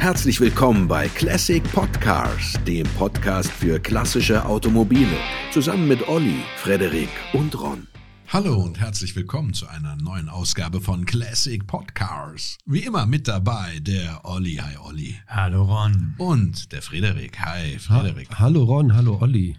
Herzlich 0.00 0.40
willkommen 0.40 0.88
bei 0.88 1.08
Classic 1.08 1.62
Podcars, 1.62 2.54
dem 2.66 2.86
Podcast 2.96 3.52
für 3.52 3.78
klassische 3.78 4.46
Automobile, 4.46 5.14
zusammen 5.52 5.88
mit 5.88 6.08
Olli, 6.08 6.38
Frederik 6.56 7.10
und 7.34 7.60
Ron. 7.60 7.86
Hallo 8.28 8.62
und 8.62 8.80
herzlich 8.80 9.14
willkommen 9.14 9.52
zu 9.52 9.68
einer 9.68 9.96
neuen 9.96 10.30
Ausgabe 10.30 10.80
von 10.80 11.04
Classic 11.04 11.66
Podcars. 11.66 12.56
Wie 12.64 12.78
immer 12.78 13.04
mit 13.04 13.28
dabei 13.28 13.78
der 13.80 14.24
Olli. 14.24 14.54
Hi 14.54 14.78
Olli. 14.78 15.16
Hallo 15.28 15.64
Ron. 15.64 16.14
Und 16.16 16.72
der 16.72 16.80
Frederik. 16.80 17.38
Hi 17.38 17.78
Frederik. 17.78 18.30
Ha 18.30 18.38
hallo 18.38 18.64
Ron, 18.64 18.94
hallo 18.94 19.18
Olli. 19.20 19.58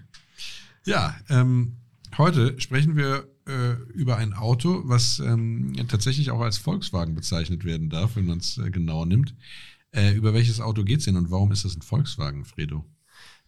Ja, 0.88 1.18
ähm, 1.30 1.78
heute 2.18 2.60
sprechen 2.60 2.96
wir 2.96 3.28
äh, 3.48 3.74
über 3.94 4.18
ein 4.18 4.34
Auto, 4.34 4.82
was 4.86 5.20
ähm, 5.20 5.76
tatsächlich 5.88 6.32
auch 6.32 6.42
als 6.42 6.58
Volkswagen 6.58 7.14
bezeichnet 7.14 7.64
werden 7.64 7.90
darf, 7.90 8.16
wenn 8.16 8.26
man 8.26 8.40
es 8.40 8.58
äh, 8.58 8.72
genau 8.72 9.06
nimmt. 9.06 9.36
Äh, 9.94 10.14
über 10.16 10.34
welches 10.34 10.60
Auto 10.62 10.84
geht 10.84 11.00
es 11.00 11.06
denn 11.06 11.18
und 11.18 11.32
warum 11.32 11.52
ist 11.52 11.66
das 11.66 11.76
ein 11.76 11.82
Volkswagen, 11.82 12.46
Fredo? 12.46 12.86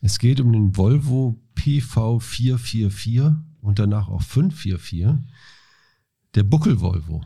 Es 0.01 0.19
geht 0.19 0.41
um 0.41 0.51
den 0.51 0.75
Volvo 0.75 1.39
PV444 1.55 3.35
und 3.61 3.79
danach 3.79 4.09
auch 4.09 4.21
544. 4.21 5.07
Der 6.35 6.43
Buckel-Volvo. 6.43 7.23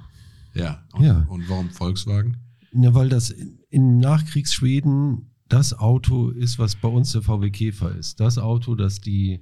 Ja 0.53 0.83
und, 0.93 1.03
Ja. 1.03 1.21
und 1.29 1.47
warum 1.49 1.69
Volkswagen? 1.71 2.37
Ja, 2.73 2.93
weil 2.93 3.09
das 3.09 3.29
in- 3.31 3.59
im 3.69 3.97
Nachkriegsschweden 3.99 5.31
das 5.47 5.73
Auto 5.73 6.29
ist, 6.29 6.59
was 6.59 6.75
bei 6.75 6.89
uns 6.89 7.13
der 7.13 7.21
VW 7.21 7.49
Käfer 7.49 7.95
ist. 7.95 8.19
Das 8.19 8.37
Auto, 8.37 8.75
das 8.75 8.99
die 8.99 9.41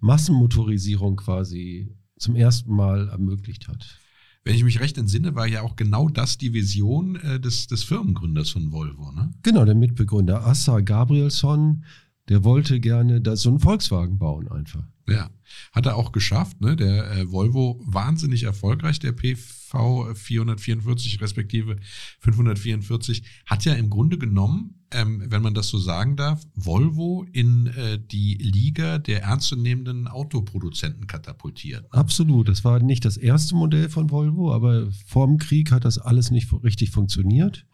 Massenmotorisierung 0.00 1.16
quasi 1.16 1.94
zum 2.18 2.34
ersten 2.36 2.74
Mal 2.74 3.08
ermöglicht 3.08 3.68
hat. 3.68 3.98
Wenn 4.44 4.56
ich 4.56 4.64
mich 4.64 4.80
recht 4.80 4.98
entsinne, 4.98 5.34
war 5.34 5.46
ja 5.46 5.62
auch 5.62 5.74
genau 5.74 6.10
das 6.10 6.36
die 6.36 6.52
Vision 6.52 7.16
äh, 7.16 7.40
des, 7.40 7.66
des 7.66 7.82
Firmengründers 7.82 8.50
von 8.50 8.72
Volvo, 8.72 9.10
ne? 9.10 9.32
Genau, 9.42 9.64
der 9.64 9.74
Mitbegründer 9.74 10.46
Assa 10.46 10.80
Gabrielsson, 10.80 11.84
der 12.28 12.44
wollte 12.44 12.80
gerne 12.80 13.20
da 13.20 13.36
so 13.36 13.50
einen 13.50 13.60
Volkswagen 13.60 14.18
bauen 14.18 14.50
einfach. 14.50 14.84
Ja, 15.06 15.28
hat 15.72 15.84
er 15.84 15.96
auch 15.96 16.12
geschafft, 16.12 16.62
ne? 16.62 16.76
Der 16.76 17.10
äh, 17.10 17.30
Volvo 17.30 17.78
wahnsinnig 17.84 18.44
erfolgreich, 18.44 18.98
der 18.98 19.12
PV 19.12 20.14
444 20.14 21.20
respektive 21.20 21.76
544, 22.20 23.22
hat 23.44 23.66
ja 23.66 23.74
im 23.74 23.90
Grunde 23.90 24.16
genommen, 24.16 24.86
ähm, 24.92 25.22
wenn 25.26 25.42
man 25.42 25.52
das 25.52 25.68
so 25.68 25.78
sagen 25.78 26.16
darf, 26.16 26.42
Volvo 26.54 27.26
in 27.32 27.66
äh, 27.66 27.98
die 27.98 28.34
Liga 28.34 28.98
der 28.98 29.24
ernstzunehmenden 29.24 30.08
Autoproduzenten 30.08 31.06
katapultiert. 31.06 31.84
Absolut. 31.90 32.48
Das 32.48 32.64
war 32.64 32.80
nicht 32.80 33.04
das 33.04 33.18
erste 33.18 33.56
Modell 33.56 33.90
von 33.90 34.10
Volvo, 34.10 34.54
aber 34.54 34.90
vor 35.06 35.26
dem 35.26 35.36
Krieg 35.36 35.70
hat 35.70 35.84
das 35.84 35.98
alles 35.98 36.30
nicht 36.30 36.50
richtig 36.62 36.92
funktioniert. 36.92 37.66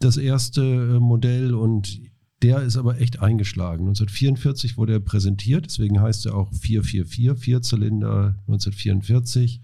Das 0.00 0.16
erste 0.16 0.62
äh, 0.62 1.00
Modell 1.00 1.54
und 1.54 2.00
der 2.42 2.62
ist 2.62 2.76
aber 2.76 3.00
echt 3.00 3.20
eingeschlagen. 3.20 3.86
1944 3.86 4.76
wurde 4.76 4.94
er 4.94 5.00
präsentiert, 5.00 5.66
deswegen 5.66 6.00
heißt 6.00 6.26
er 6.26 6.34
auch 6.34 6.52
444, 6.52 7.42
Vierzylinder 7.42 8.36
1944. 8.46 9.62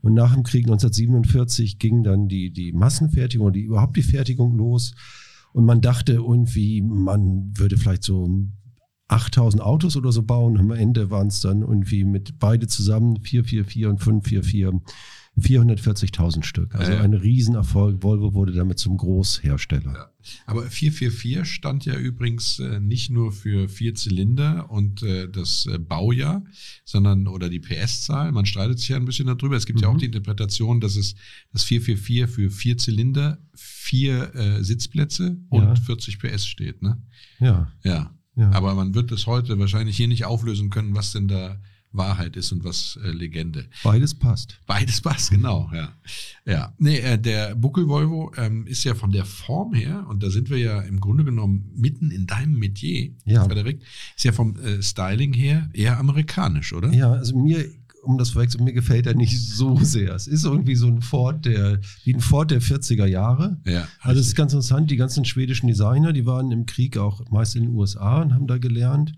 Und 0.00 0.14
nach 0.14 0.34
dem 0.34 0.42
Krieg 0.42 0.64
1947 0.64 1.78
ging 1.78 2.02
dann 2.02 2.28
die, 2.28 2.52
die 2.52 2.72
Massenfertigung, 2.72 3.52
die 3.52 3.62
überhaupt 3.62 3.96
die 3.96 4.02
Fertigung 4.02 4.56
los. 4.56 4.94
Und 5.52 5.64
man 5.64 5.80
dachte 5.80 6.14
irgendwie, 6.14 6.82
man 6.82 7.52
würde 7.56 7.76
vielleicht 7.76 8.04
so 8.04 8.48
8000 9.08 9.62
Autos 9.62 9.96
oder 9.96 10.12
so 10.12 10.22
bauen. 10.22 10.58
Am 10.58 10.70
Ende 10.70 11.10
waren 11.10 11.28
es 11.28 11.40
dann 11.40 11.62
irgendwie 11.62 12.04
mit 12.04 12.38
beide 12.38 12.66
zusammen 12.66 13.20
444 13.22 13.86
und 13.86 13.98
544 13.98 14.66
440.000 15.40 16.42
Stück. 16.44 16.74
Also 16.74 16.92
Ja, 16.92 16.98
ja. 16.98 17.04
ein 17.04 17.14
Riesenerfolg. 17.14 18.02
Volvo 18.02 18.34
wurde 18.34 18.52
damit 18.52 18.78
zum 18.78 18.96
Großhersteller. 18.96 19.92
Ja. 19.92 20.10
Aber 20.46 20.62
444 20.62 21.44
stand 21.52 21.84
ja 21.84 21.96
übrigens 21.96 22.58
äh, 22.58 22.80
nicht 22.80 23.10
nur 23.10 23.32
für 23.32 23.68
vier 23.68 23.94
Zylinder 23.94 24.70
und 24.70 25.02
äh, 25.02 25.28
das 25.28 25.66
äh, 25.66 25.78
Baujahr, 25.78 26.44
sondern 26.84 27.26
oder 27.26 27.48
die 27.48 27.60
PS-Zahl. 27.60 28.32
Man 28.32 28.44
streitet 28.46 28.78
sich 28.78 28.88
ja 28.88 28.96
ein 28.96 29.04
bisschen 29.04 29.26
darüber. 29.26 29.56
Es 29.56 29.66
gibt 29.66 29.80
ja 29.80 29.88
auch 29.88 29.94
Mhm. 29.94 29.98
die 29.98 30.06
Interpretation, 30.06 30.80
dass 30.80 30.96
es 30.96 31.14
das 31.52 31.64
444 31.64 32.28
für 32.34 32.50
vier 32.50 32.76
Zylinder, 32.78 33.38
vier 33.54 34.34
äh, 34.34 34.62
Sitzplätze 34.64 35.38
und 35.48 35.62
Ja. 35.62 35.74
40 35.76 36.18
PS 36.18 36.46
steht. 36.46 36.82
Ne? 36.82 37.02
Ja, 37.40 37.72
Ja. 37.84 38.14
ja. 38.36 38.50
Aber 38.50 38.74
man 38.74 38.94
wird 38.94 39.10
es 39.12 39.26
heute 39.26 39.58
wahrscheinlich 39.58 39.96
hier 39.96 40.08
nicht 40.08 40.24
auflösen 40.26 40.70
können, 40.70 40.94
was 40.94 41.12
denn 41.12 41.28
da 41.28 41.60
Wahrheit 41.92 42.36
ist 42.36 42.52
und 42.52 42.64
was 42.64 42.98
äh, 43.02 43.08
Legende. 43.10 43.66
beides 43.82 44.14
passt. 44.14 44.58
Beides 44.66 45.00
passt, 45.00 45.30
genau, 45.30 45.70
ja. 45.74 45.92
Ja, 46.44 46.74
nee, 46.78 46.98
äh, 46.98 47.18
der 47.18 47.54
Buckel 47.54 47.88
Volvo 47.88 48.32
ähm, 48.36 48.66
ist 48.66 48.84
ja 48.84 48.94
von 48.94 49.10
der 49.10 49.24
Form 49.24 49.72
her, 49.74 50.06
und 50.08 50.22
da 50.22 50.30
sind 50.30 50.50
wir 50.50 50.58
ja 50.58 50.80
im 50.82 51.00
Grunde 51.00 51.24
genommen 51.24 51.70
mitten 51.74 52.10
in 52.10 52.26
deinem 52.26 52.58
Metier, 52.58 53.12
Ja. 53.24 53.44
Frederik, 53.44 53.80
ist 54.16 54.24
ja 54.24 54.32
vom 54.32 54.56
äh, 54.56 54.82
Styling 54.82 55.32
her 55.32 55.68
eher 55.72 55.98
amerikanisch, 55.98 56.72
oder? 56.72 56.92
Ja, 56.92 57.12
also 57.12 57.36
mir, 57.38 57.64
um 58.02 58.16
das 58.18 58.30
vorwegzunehmen, 58.30 58.72
mir 58.72 58.80
gefällt 58.80 59.06
er 59.06 59.14
nicht 59.14 59.38
so 59.40 59.76
sehr. 59.82 60.14
Es 60.14 60.26
ist 60.26 60.44
irgendwie 60.44 60.76
so 60.76 60.86
ein 60.86 61.00
Ford, 61.02 61.44
der, 61.46 61.80
wie 62.04 62.14
ein 62.14 62.20
Ford 62.20 62.50
der 62.50 62.60
40er 62.62 63.06
Jahre. 63.06 63.58
Ja, 63.66 63.88
Also 64.00 64.20
es 64.20 64.28
ist 64.28 64.34
ganz 64.36 64.52
interessant, 64.52 64.90
die 64.90 64.96
ganzen 64.96 65.24
schwedischen 65.24 65.66
Designer, 65.68 66.12
die 66.12 66.26
waren 66.26 66.50
im 66.52 66.64
Krieg 66.66 66.96
auch 66.98 67.28
meist 67.30 67.56
in 67.56 67.62
den 67.64 67.74
USA 67.74 68.22
und 68.22 68.34
haben 68.34 68.46
da 68.46 68.58
gelernt. 68.58 69.12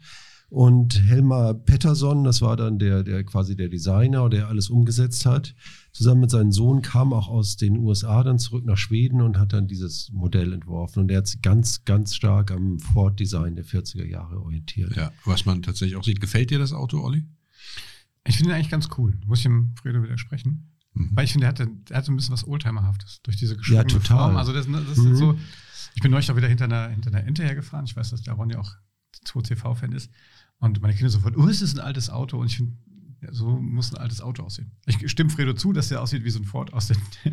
Und 0.51 1.01
Helmar 1.05 1.55
Pettersson, 1.55 2.25
das 2.25 2.43
war 2.43 2.57
dann 2.57 2.81
der, 2.81 3.05
der 3.05 3.23
quasi 3.23 3.55
der 3.57 3.69
Designer, 3.69 4.29
der 4.29 4.49
alles 4.49 4.69
umgesetzt 4.69 5.25
hat, 5.25 5.55
zusammen 5.93 6.23
mit 6.23 6.31
seinem 6.33 6.51
Sohn 6.51 6.83
kam 6.83 7.13
auch 7.13 7.29
aus 7.29 7.57
den 7.57 7.77
USA 7.79 8.25
dann 8.25 8.41
zurück 8.41 8.65
nach 8.65 8.77
Schweden 8.77 9.21
und 9.23 9.39
hat 9.39 9.53
dann 9.53 9.69
dieses 9.69 10.11
Modell 10.13 10.53
entworfen. 10.53 11.01
Und 11.01 11.11
er 11.13 11.19
hat 11.19 11.29
sich 11.29 11.41
ganz, 11.41 11.85
ganz 11.85 12.17
stark 12.17 12.51
am 12.51 12.81
Ford-Design 12.81 13.55
der 13.55 13.65
40er 13.65 14.05
Jahre 14.05 14.41
orientiert. 14.41 14.97
ja, 14.97 15.13
was 15.25 15.47
man 15.47 15.63
tatsächlich 15.63 15.97
auch 15.97 16.03
sieht. 16.05 16.21
Gefällt 16.21 16.51
dir 16.51 16.59
das 16.59 16.73
Auto, 16.73 17.01
Olli? 17.01 17.25
Ich 18.27 18.37
finde 18.37 18.51
ihn 18.51 18.57
eigentlich 18.57 18.71
ganz 18.71 18.89
cool. 18.99 19.17
Muss 19.27 19.39
ich 19.39 19.45
dem 19.45 19.73
Fredo 19.81 20.03
widersprechen? 20.03 20.73
Mhm. 20.95 21.11
Weil 21.15 21.25
ich 21.27 21.33
finde, 21.33 21.47
der 21.53 21.65
hat, 21.67 21.71
der 21.89 21.97
hat 21.97 22.05
so 22.05 22.11
ein 22.13 22.17
bisschen 22.17 22.33
was 22.33 22.45
Oldtimerhaftes 22.47 23.21
durch 23.23 23.37
diese 23.37 23.57
geschwungene 23.57 23.87
total. 23.87 24.19
Form. 24.19 24.37
Also 24.37 24.53
das, 24.53 24.67
das 24.67 24.99
Mhm. 24.99 25.13
ist 25.13 25.19
so. 25.19 25.39
Ich 25.95 26.03
bin 26.03 26.11
neulich 26.11 26.29
auch 26.31 26.37
wieder 26.37 26.49
hinter 26.49 26.65
einer, 26.65 26.89
hinter 26.89 27.11
einer 27.15 27.25
Ente 27.25 27.45
hergefahren. 27.45 27.85
Ich 27.87 27.95
weiß, 27.97 28.11
dass 28.11 28.23
der 28.23 28.35
Ron 28.35 28.51
ja 28.51 28.59
auch 28.59 28.73
2CV-Fan 29.25 29.93
ist. 29.93 30.11
Und 30.61 30.81
meine 30.83 30.95
Kinder 30.95 31.11
sofort, 31.11 31.37
oh, 31.37 31.49
es 31.49 31.63
ist 31.63 31.79
ein 31.79 31.81
altes 31.81 32.11
Auto. 32.11 32.39
Und 32.39 32.47
ich 32.47 32.59
finde, 32.59 32.73
ja, 33.23 33.33
so 33.33 33.49
muss 33.49 33.93
ein 33.93 33.99
altes 33.99 34.21
Auto 34.21 34.43
aussehen. 34.43 34.71
Ich 34.87 35.11
stimme 35.11 35.31
Fredo 35.31 35.53
zu, 35.55 35.73
dass 35.73 35.89
der 35.89 36.01
aussieht 36.01 36.25
wie 36.25 36.31
so 36.31 36.39
ein 36.39 36.45
Ford 36.45 36.73
aus 36.73 36.89
den, 36.89 36.99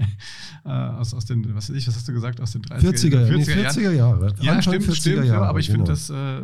äh, 0.66 0.70
aus, 0.70 1.14
aus 1.14 1.26
den, 1.26 1.56
was 1.56 1.70
weiß 1.70 1.76
ich, 1.76 1.88
was 1.88 1.96
hast 1.96 2.08
du 2.08 2.14
gesagt, 2.14 2.42
aus 2.42 2.52
den 2.52 2.62
30er, 2.62 2.90
40er, 2.90 3.38
nee, 3.38 3.44
40er 3.44 3.56
Jahren. 3.56 3.76
40er 3.76 3.92
Jahre. 3.92 4.36
Ja, 4.42 4.54
Anfang 4.54 4.74
stimmt, 4.74 4.86
40er 4.86 4.96
stimmt. 4.96 5.18
ja, 5.18 5.24
Jahre, 5.24 5.48
aber 5.48 5.60
ich 5.60 5.68
genau. 5.68 5.86
finde, 5.86 5.92
das, 5.92 6.10
äh, 6.10 6.42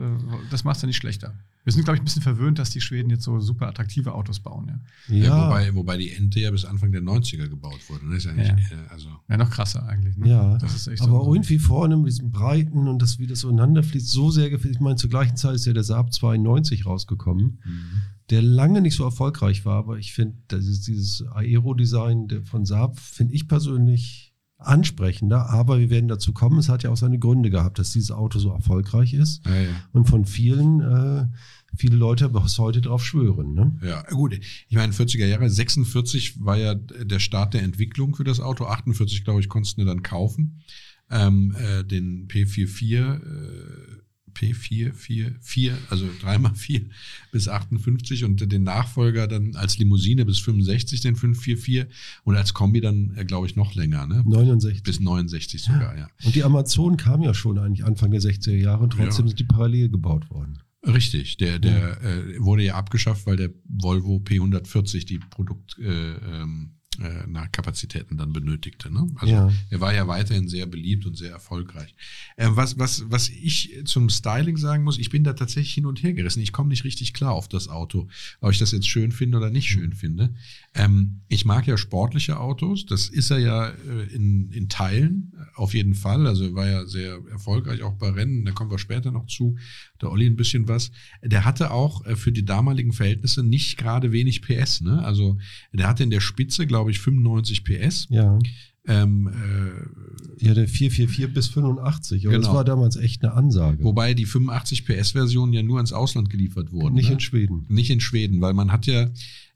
das 0.49 0.63
macht 0.63 0.77
es 0.77 0.81
ja 0.81 0.87
nicht 0.87 0.97
schlechter. 0.97 1.33
Wir 1.63 1.71
sind, 1.71 1.83
glaube 1.83 1.95
ich, 1.95 2.01
ein 2.01 2.05
bisschen 2.05 2.21
verwöhnt, 2.21 2.59
dass 2.59 2.71
die 2.71 2.81
Schweden 2.81 3.09
jetzt 3.09 3.23
so 3.23 3.39
super 3.39 3.67
attraktive 3.69 4.13
Autos 4.13 4.39
bauen. 4.41 4.81
Ja, 5.07 5.15
Ja, 5.15 5.23
Ja, 5.23 5.47
wobei, 5.47 5.75
wobei 5.75 5.97
die 5.97 6.11
Ente 6.11 6.39
ja 6.41 6.51
bis 6.51 6.65
Anfang 6.65 6.91
der 6.91 7.01
90er 7.01 7.47
gebaut 7.47 7.79
wurde. 7.89 8.05
Ne? 8.09 8.17
Ist 8.17 8.25
ja 8.25 8.33
nicht, 8.33 8.47
Ja. 8.49 8.55
äh, 8.55 8.87
also, 8.89 9.09
ja 9.29 9.37
noch 9.37 9.49
krasser 9.49 9.87
eigentlich. 9.87 10.17
Ne? 10.17 10.27
Ja, 10.29 10.57
das 10.57 10.75
ist 10.75 10.87
echt 10.87 11.01
aber 11.01 11.23
so, 11.23 11.33
irgendwie 11.33 11.59
vorne 11.59 11.95
mit 11.95 12.07
diesem 12.07 12.31
Breiten 12.31 12.87
und 12.87 13.01
das, 13.01 13.17
wie 13.19 13.27
das 13.27 13.39
so 13.39 13.49
ineinander 13.49 13.81
fließt, 13.83 14.09
so 14.11 14.29
sehr 14.29 14.49
gefällt. 14.49 14.75
Ich 14.75 14.81
meine, 14.81 14.97
zur 14.97 15.09
gleichen 15.09 15.37
Zeit 15.37 15.55
ist 15.55 15.65
ja 15.65 15.73
der 15.73 15.83
Saab 15.85 16.11
92 16.13 16.85
rausgekommen, 16.85 17.61
mhm. 17.63 18.01
der 18.29 18.41
lange 18.41 18.81
nicht 18.81 18.95
so 18.95 19.05
erfolgreich 19.05 19.63
war, 19.65 19.77
aber 19.77 19.97
ich 19.97 20.13
finde, 20.13 20.35
dieses, 20.51 20.81
dieses 20.81 21.25
Aero-Design 21.31 22.27
der- 22.27 22.43
von 22.43 22.65
Saab 22.65 22.99
finde 22.99 23.33
ich 23.35 23.47
persönlich 23.47 24.32
ansprechender, 24.57 25.49
aber 25.49 25.79
wir 25.79 25.89
werden 25.89 26.07
dazu 26.07 26.33
kommen. 26.33 26.59
Es 26.59 26.69
hat 26.69 26.83
ja 26.83 26.89
auch 26.89 26.97
seine 26.97 27.19
Gründe 27.19 27.49
gehabt, 27.49 27.79
dass 27.79 27.91
dieses 27.91 28.11
Auto 28.11 28.39
so 28.39 28.51
erfolgreich 28.51 29.13
ist 29.13 29.45
ja, 29.45 29.55
ja. 29.55 29.69
und 29.91 30.07
von 30.07 30.25
vielen, 30.25 30.79
äh, 30.81 31.27
viele 31.75 31.97
Leute 31.97 32.29
bis 32.29 32.57
heute 32.59 32.81
drauf 32.81 33.03
schwören. 33.05 33.53
Ne? 33.53 33.75
Ja, 33.83 34.03
gut. 34.03 34.33
Ich 34.33 34.75
meine, 34.75 34.93
40er 34.93 35.25
Jahre, 35.25 35.49
46 35.49 36.43
war 36.43 36.57
ja 36.57 36.75
der 36.75 37.19
Start 37.19 37.53
der 37.53 37.63
Entwicklung 37.63 38.15
für 38.15 38.23
das 38.23 38.39
Auto. 38.39 38.65
48, 38.65 39.23
glaube 39.23 39.41
ich, 39.41 39.49
konntest 39.49 39.77
du 39.77 39.85
dann 39.85 40.03
kaufen. 40.03 40.61
Ähm, 41.09 41.55
äh, 41.57 41.83
den 41.83 42.27
P44, 42.27 42.95
äh, 42.95 44.02
P444, 44.35 45.71
also 45.89 46.05
3x4 46.23 46.85
bis 47.31 47.47
58 47.47 48.23
und 48.23 48.51
den 48.51 48.63
Nachfolger 48.63 49.27
dann 49.27 49.55
als 49.55 49.77
Limousine 49.77 50.25
bis 50.25 50.39
65, 50.39 51.01
den 51.01 51.15
544 51.15 51.85
und 52.23 52.35
als 52.35 52.53
Kombi 52.53 52.81
dann, 52.81 53.13
äh, 53.15 53.25
glaube 53.25 53.47
ich, 53.47 53.55
noch 53.55 53.75
länger, 53.75 54.07
ne? 54.07 54.23
69. 54.25 54.83
Bis 54.83 54.99
69 54.99 55.61
sogar, 55.61 55.97
ja. 55.97 56.07
Und 56.23 56.35
die 56.35 56.43
Amazon 56.43 56.97
kam 56.97 57.21
ja 57.21 57.33
schon 57.33 57.57
eigentlich 57.57 57.85
Anfang 57.85 58.11
der 58.11 58.21
60er 58.21 58.55
Jahre 58.55 58.83
und 58.83 58.91
trotzdem 58.93 59.25
Ja. 59.25 59.29
sind 59.29 59.39
die 59.39 59.43
parallel 59.45 59.89
gebaut 59.89 60.29
worden. 60.29 60.59
Richtig, 60.85 61.37
der, 61.37 61.59
der 61.59 62.01
äh, 62.03 62.39
wurde 62.43 62.63
ja 62.63 62.75
abgeschafft, 62.75 63.25
weil 63.25 63.37
der 63.37 63.51
Volvo 63.69 64.17
P140 64.17 65.05
die 65.05 65.19
Produkt, 65.19 65.77
äh, 65.79 65.85
ähm, 66.15 66.71
äh, 67.01 67.23
na, 67.27 67.47
Kapazitäten 67.47 68.17
dann 68.17 68.33
benötigte. 68.33 68.91
Ne? 68.91 69.07
Also 69.15 69.33
Ja. 69.33 69.53
er 69.69 69.81
war 69.81 69.93
ja 69.93 70.07
weiterhin 70.07 70.47
sehr 70.47 70.65
beliebt 70.65 71.05
und 71.05 71.17
sehr 71.17 71.31
erfolgreich. 71.31 71.95
Äh, 72.37 72.47
was, 72.51 72.77
was, 72.77 73.09
was 73.09 73.29
ich 73.29 73.81
zum 73.85 74.09
Styling 74.09 74.57
sagen 74.57 74.83
muss, 74.83 74.97
ich 74.99 75.09
bin 75.09 75.23
da 75.23 75.33
tatsächlich 75.33 75.73
hin 75.73 75.85
und 75.85 76.03
her 76.03 76.13
gerissen. 76.13 76.41
Ich 76.41 76.51
komme 76.51 76.69
nicht 76.69 76.83
richtig 76.83 77.13
klar 77.13 77.31
auf 77.31 77.47
das 77.47 77.67
Auto, 77.67 78.07
ob 78.41 78.51
ich 78.51 78.59
das 78.59 78.71
jetzt 78.71 78.87
schön 78.87 79.11
finde 79.11 79.37
oder 79.37 79.49
nicht 79.49 79.67
schön 79.67 79.93
finde. 79.93 80.33
Ähm, 80.75 81.21
ich 81.27 81.45
mag 81.45 81.67
ja 81.67 81.77
sportliche 81.77 82.39
Autos, 82.39 82.85
das 82.87 83.07
ist 83.07 83.29
er 83.29 83.37
ja 83.37 83.67
äh, 83.69 84.13
in, 84.13 84.49
in 84.51 84.69
Teilen 84.69 85.31
äh, 85.35 85.43
auf 85.55 85.75
jeden 85.75 85.93
Fall. 85.93 86.25
Also 86.25 86.45
er 86.45 86.55
war 86.55 86.67
ja 86.67 86.85
sehr 86.87 87.19
erfolgreich 87.29 87.83
auch 87.83 87.93
bei 87.93 88.09
Rennen, 88.09 88.43
da 88.43 88.51
kommen 88.53 88.71
wir 88.71 88.79
später 88.79 89.11
noch 89.11 89.27
zu. 89.27 89.55
Der 90.01 90.11
Olli 90.11 90.25
ein 90.25 90.35
bisschen 90.35 90.67
was. 90.67 90.91
Der 91.23 91.45
hatte 91.45 91.69
auch 91.69 92.03
äh, 92.07 92.15
für 92.15 92.31
die 92.31 92.43
damaligen 92.45 92.91
Verhältnisse 92.91 93.43
nicht 93.43 93.77
gerade 93.77 94.11
wenig 94.11 94.41
PS. 94.41 94.81
Ne? 94.81 95.03
Also 95.05 95.37
der 95.73 95.87
hatte 95.87 96.03
in 96.03 96.09
der 96.09 96.21
Spitze, 96.21 96.65
glaube 96.65 96.89
ich, 96.89 96.99
95 96.99 97.63
PS. 97.63 98.07
Ja. 98.09 98.39
Ähm, 98.85 99.27
äh, 99.29 100.45
Ja, 100.45 100.53
der 100.53 100.67
444 100.67 101.33
bis 101.33 101.47
85. 101.49 102.27
Und 102.27 102.33
das 102.33 102.41
Genau. 102.41 102.55
war 102.55 102.65
damals 102.65 102.95
echt 102.97 103.23
eine 103.23 103.33
Ansage. 103.33 103.83
wobei 103.83 104.13
die 104.13 104.25
85 104.25 104.85
PS-Versionen 104.85 105.53
ja 105.53 105.63
nur 105.63 105.79
ins 105.79 105.93
Ausland 105.93 106.29
geliefert 106.29 106.71
wurden. 106.71 106.95
Nicht 106.95 107.07
ne? 107.07 107.13
in 107.13 107.19
Schweden. 107.19 107.65
Nicht 107.69 107.89
in 107.91 107.99
Schweden, 108.01 108.41
weil 108.41 108.53
man 108.53 108.71
hat 108.71 108.85
ja, 108.85 109.09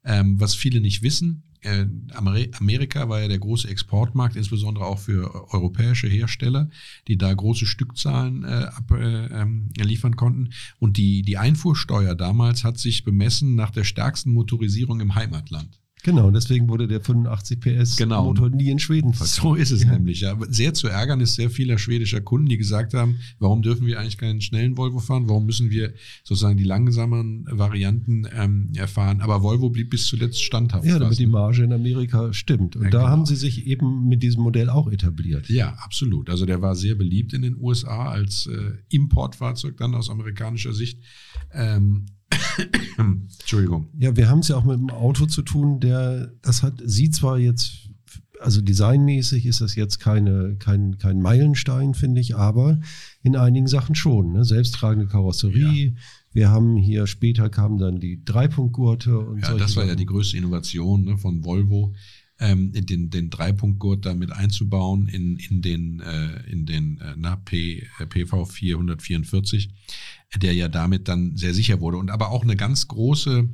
ähm, 0.08 0.40
was 0.40 0.56
viele 0.56 0.82
nicht 0.82 1.04
wissen, 1.04 1.44
äh, 1.62 1.86
Amer 2.14 2.46
Amerika 2.60 3.10
war 3.10 3.22
ja 3.22 3.28
der 3.28 3.40
große 3.40 3.68
Exportmarkt, 3.68 4.36
insbesondere 4.36 4.86
auch 4.86 5.00
für 5.00 5.52
europäische 5.54 6.08
Hersteller, 6.08 6.70
die 7.08 7.18
da 7.18 7.34
große 7.34 7.66
Stückzahlen 7.66 8.44
äh, 8.44 8.48
ab, 8.48 8.92
äh, 8.92 9.26
ähm, 9.28 9.70
liefern 9.78 10.16
konnten. 10.16 10.50
Und 10.80 10.98
die, 10.98 11.24
die 11.24 11.38
Einfuhrsteuer 11.38 12.16
damals 12.16 12.64
hat 12.64 12.78
sich 12.78 13.04
bemessen 13.04 13.56
nach 13.56 13.72
der 13.72 13.84
stärksten 13.84 14.32
Motorisierung 14.34 15.00
im 15.00 15.16
Heimatland. 15.16 15.80
Genau, 16.04 16.32
deswegen 16.32 16.70
wurde 16.70 16.88
der 16.88 17.02
85 17.02 17.60
PS 17.60 17.98
Genau. 17.98 18.26
Motor 18.26 18.50
nie 18.50 18.70
in 18.70 18.80
Schweden 18.80 19.14
verkauft. 19.14 19.42
So 19.42 19.56
ist 19.56 19.72
es 19.72 19.84
Ja. 19.84 19.92
nämlich. 19.94 20.22
Ja. 20.22 20.38
Sehr 20.48 20.74
zu 20.74 20.88
ärgern 20.88 21.20
ist 21.20 21.36
sehr 21.36 21.50
vieler 21.50 21.78
schwedischer 21.78 22.22
Kunden, 22.22 22.48
die 22.48 22.58
gesagt 22.58 22.94
haben, 22.94 23.18
warum 23.40 23.62
dürfen 23.62 23.86
wir 23.88 24.00
eigentlich 24.00 24.18
keinen 24.18 24.40
schnellen 24.40 24.78
Volvo 24.78 25.00
fahren? 25.00 25.28
Warum 25.28 25.46
müssen 25.46 25.70
wir 25.70 25.94
sozusagen 26.24 26.56
die 26.58 26.64
langsamen 26.64 27.46
Varianten 27.50 28.26
ähm, 28.34 28.72
erfahren? 28.76 29.22
Aber 29.22 29.42
Volvo 29.44 29.70
blieb 29.70 29.90
bis 29.90 30.06
zuletzt 30.08 30.42
standhaft. 30.42 30.86
Ja, 30.86 31.00
damit 31.00 31.20
die 31.20 31.26
Marge 31.28 31.64
in 31.64 31.74
Amerika 31.74 32.32
stimmt. 32.32 32.76
Und 32.76 32.84
Ja, 32.86 32.90
da 32.92 32.98
genau. 33.00 33.10
haben 33.10 33.26
sie 33.26 33.36
sich 33.36 33.66
eben 33.68 34.08
mit 34.08 34.24
diesem 34.24 34.44
Modell 34.44 34.70
auch 34.70 34.90
etabliert. 34.92 35.50
Ja, 35.50 35.74
absolut. 35.84 36.30
Also 36.30 36.46
der 36.46 36.62
war 36.62 36.76
sehr 36.76 36.96
beliebt 36.96 37.34
in 37.34 37.42
den 37.42 37.58
USA 37.60 38.10
als 38.10 38.46
äh, 38.48 38.72
Importfahrzeug 38.90 39.76
dann 39.78 39.94
aus 39.96 40.10
amerikanischer 40.10 40.74
Sicht. 40.74 41.00
Ähm, 41.52 42.06
Entschuldigung. 42.98 43.88
Ja, 43.98 44.16
wir 44.16 44.30
haben 44.30 44.40
es 44.40 44.48
ja 44.48 44.58
auch 44.58 44.64
mit 44.64 44.78
einem 44.78 44.90
Auto 44.90 45.26
zu 45.26 45.42
tun, 45.42 45.80
der, 45.80 46.32
das 46.42 46.64
hat, 46.64 46.82
sieht 46.84 47.16
zwar 47.16 47.38
jetzt, 47.38 47.90
also 48.40 48.62
designmäßig 48.62 49.46
ist 49.46 49.62
das 49.62 49.76
jetzt 49.76 50.00
keine, 50.00 50.56
kein, 50.60 50.98
kein 50.98 51.22
Meilenstein, 51.22 51.94
finde 51.94 52.22
ich, 52.22 52.36
aber 52.36 52.80
in 53.22 53.36
einigen 53.36 53.68
Sachen 53.68 53.96
schon. 53.96 54.34
Ne? 54.34 54.46
Selbsttragende 54.46 55.08
Karosserie. 55.08 55.96
Wir 56.34 56.50
haben 56.50 56.76
hier, 56.76 57.08
später 57.08 57.50
kamen 57.50 57.80
dann 57.80 58.00
die 58.00 58.24
Dreipunktgurte 58.24 59.18
und 59.18 59.40
Ja, 59.42 59.56
das 59.56 59.76
war 59.76 59.84
ja 59.84 59.90
Sachen. 59.90 59.98
die 59.98 60.06
größte 60.06 60.38
Innovation 60.38 61.04
ne, 61.04 61.18
von 61.18 61.44
Volvo, 61.44 61.96
ähm, 62.40 62.72
den, 62.74 63.10
den 63.10 63.30
Dreipunktgurt 63.30 64.06
da 64.06 64.14
mit 64.14 64.32
einzubauen 64.32 65.08
in, 65.08 65.38
in 65.38 65.62
den, 65.62 66.00
äh, 66.02 66.44
in 66.52 66.66
den 66.68 67.00
äh, 67.00 67.16
na, 67.18 67.38
P, 67.38 67.88
äh, 68.00 68.06
PV 68.06 68.46
444, 68.46 69.70
der 70.36 70.54
ja 70.54 70.68
damit 70.68 71.08
dann 71.08 71.38
sehr 71.38 71.54
sicher 71.54 71.80
wurde 71.80 71.98
und 71.98 72.10
aber 72.10 72.32
auch 72.32 72.44
eine 72.44 72.58
ganz 72.58 72.88
große 72.88 73.48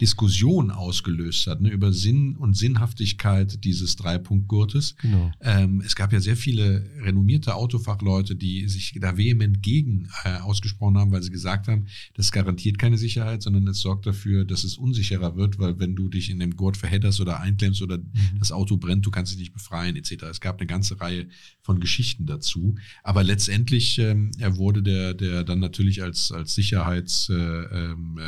Diskussion 0.00 0.70
ausgelöst 0.70 1.46
hat 1.46 1.60
ne, 1.60 1.70
über 1.70 1.92
Sinn 1.92 2.36
und 2.36 2.56
Sinnhaftigkeit 2.56 3.64
dieses 3.64 3.96
Dreipunktgurtes. 3.96 4.96
Genau. 4.96 5.32
Ähm, 5.40 5.82
es 5.84 5.96
gab 5.96 6.12
ja 6.12 6.20
sehr 6.20 6.36
viele 6.36 6.88
renommierte 7.02 7.54
Autofachleute, 7.54 8.36
die 8.36 8.68
sich 8.68 8.94
da 9.00 9.16
vehement 9.16 9.62
gegen 9.62 10.08
äh, 10.24 10.38
ausgesprochen 10.38 10.96
haben, 10.98 11.12
weil 11.12 11.22
sie 11.22 11.30
gesagt 11.30 11.68
haben, 11.68 11.86
das 12.14 12.32
garantiert 12.32 12.78
keine 12.78 12.96
Sicherheit, 12.96 13.42
sondern 13.42 13.66
es 13.66 13.80
sorgt 13.80 14.06
dafür, 14.06 14.44
dass 14.44 14.64
es 14.64 14.78
unsicherer 14.78 15.36
wird, 15.36 15.58
weil 15.58 15.78
wenn 15.78 15.96
du 15.96 16.08
dich 16.08 16.30
in 16.30 16.38
dem 16.38 16.56
Gurt 16.56 16.76
verhedderst 16.76 17.20
oder 17.20 17.40
einklemmst 17.40 17.82
oder 17.82 17.98
das 18.38 18.52
Auto 18.52 18.76
brennt, 18.76 19.04
du 19.04 19.10
kannst 19.10 19.32
dich 19.32 19.38
nicht 19.38 19.52
befreien 19.52 19.96
etc. 19.96 20.22
Es 20.30 20.40
gab 20.40 20.58
eine 20.58 20.66
ganze 20.66 21.00
Reihe 21.00 21.26
von 21.60 21.80
Geschichten 21.80 22.24
dazu, 22.24 22.76
aber 23.02 23.22
letztendlich 23.24 23.98
ähm, 23.98 24.30
er 24.38 24.56
wurde 24.56 24.82
der, 24.82 25.14
der 25.14 25.44
dann 25.44 25.58
natürlich 25.58 26.02
als, 26.02 26.19
als 26.32 26.54
Sicherheitsmerkmal 26.54 27.84
äh, 27.84 27.84
ähm, 27.84 28.18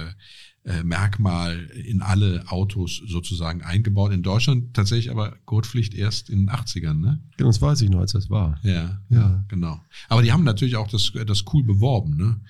äh, 0.64 1.80
äh, 1.80 1.90
in 1.90 2.02
alle 2.02 2.44
Autos 2.50 3.02
sozusagen 3.06 3.62
eingebaut. 3.62 4.12
In 4.12 4.22
Deutschland 4.22 4.74
tatsächlich 4.74 5.10
aber 5.10 5.36
Gurtpflicht 5.46 5.94
erst 5.94 6.30
in 6.30 6.46
den 6.46 6.50
80ern, 6.50 7.00
ne? 7.00 7.20
Genau, 7.36 7.50
das 7.50 7.60
weiß 7.60 7.80
ich 7.82 7.90
noch, 7.90 8.00
als 8.00 8.12
das 8.12 8.30
war. 8.30 8.58
Ja, 8.62 9.00
Ja. 9.08 9.44
genau. 9.48 9.80
Aber 10.08 10.22
die 10.22 10.32
haben 10.32 10.44
natürlich 10.44 10.76
auch 10.76 10.88
das, 10.88 11.12
das 11.26 11.44
cool 11.52 11.64
beworben, 11.64 12.16
ne? 12.16 12.40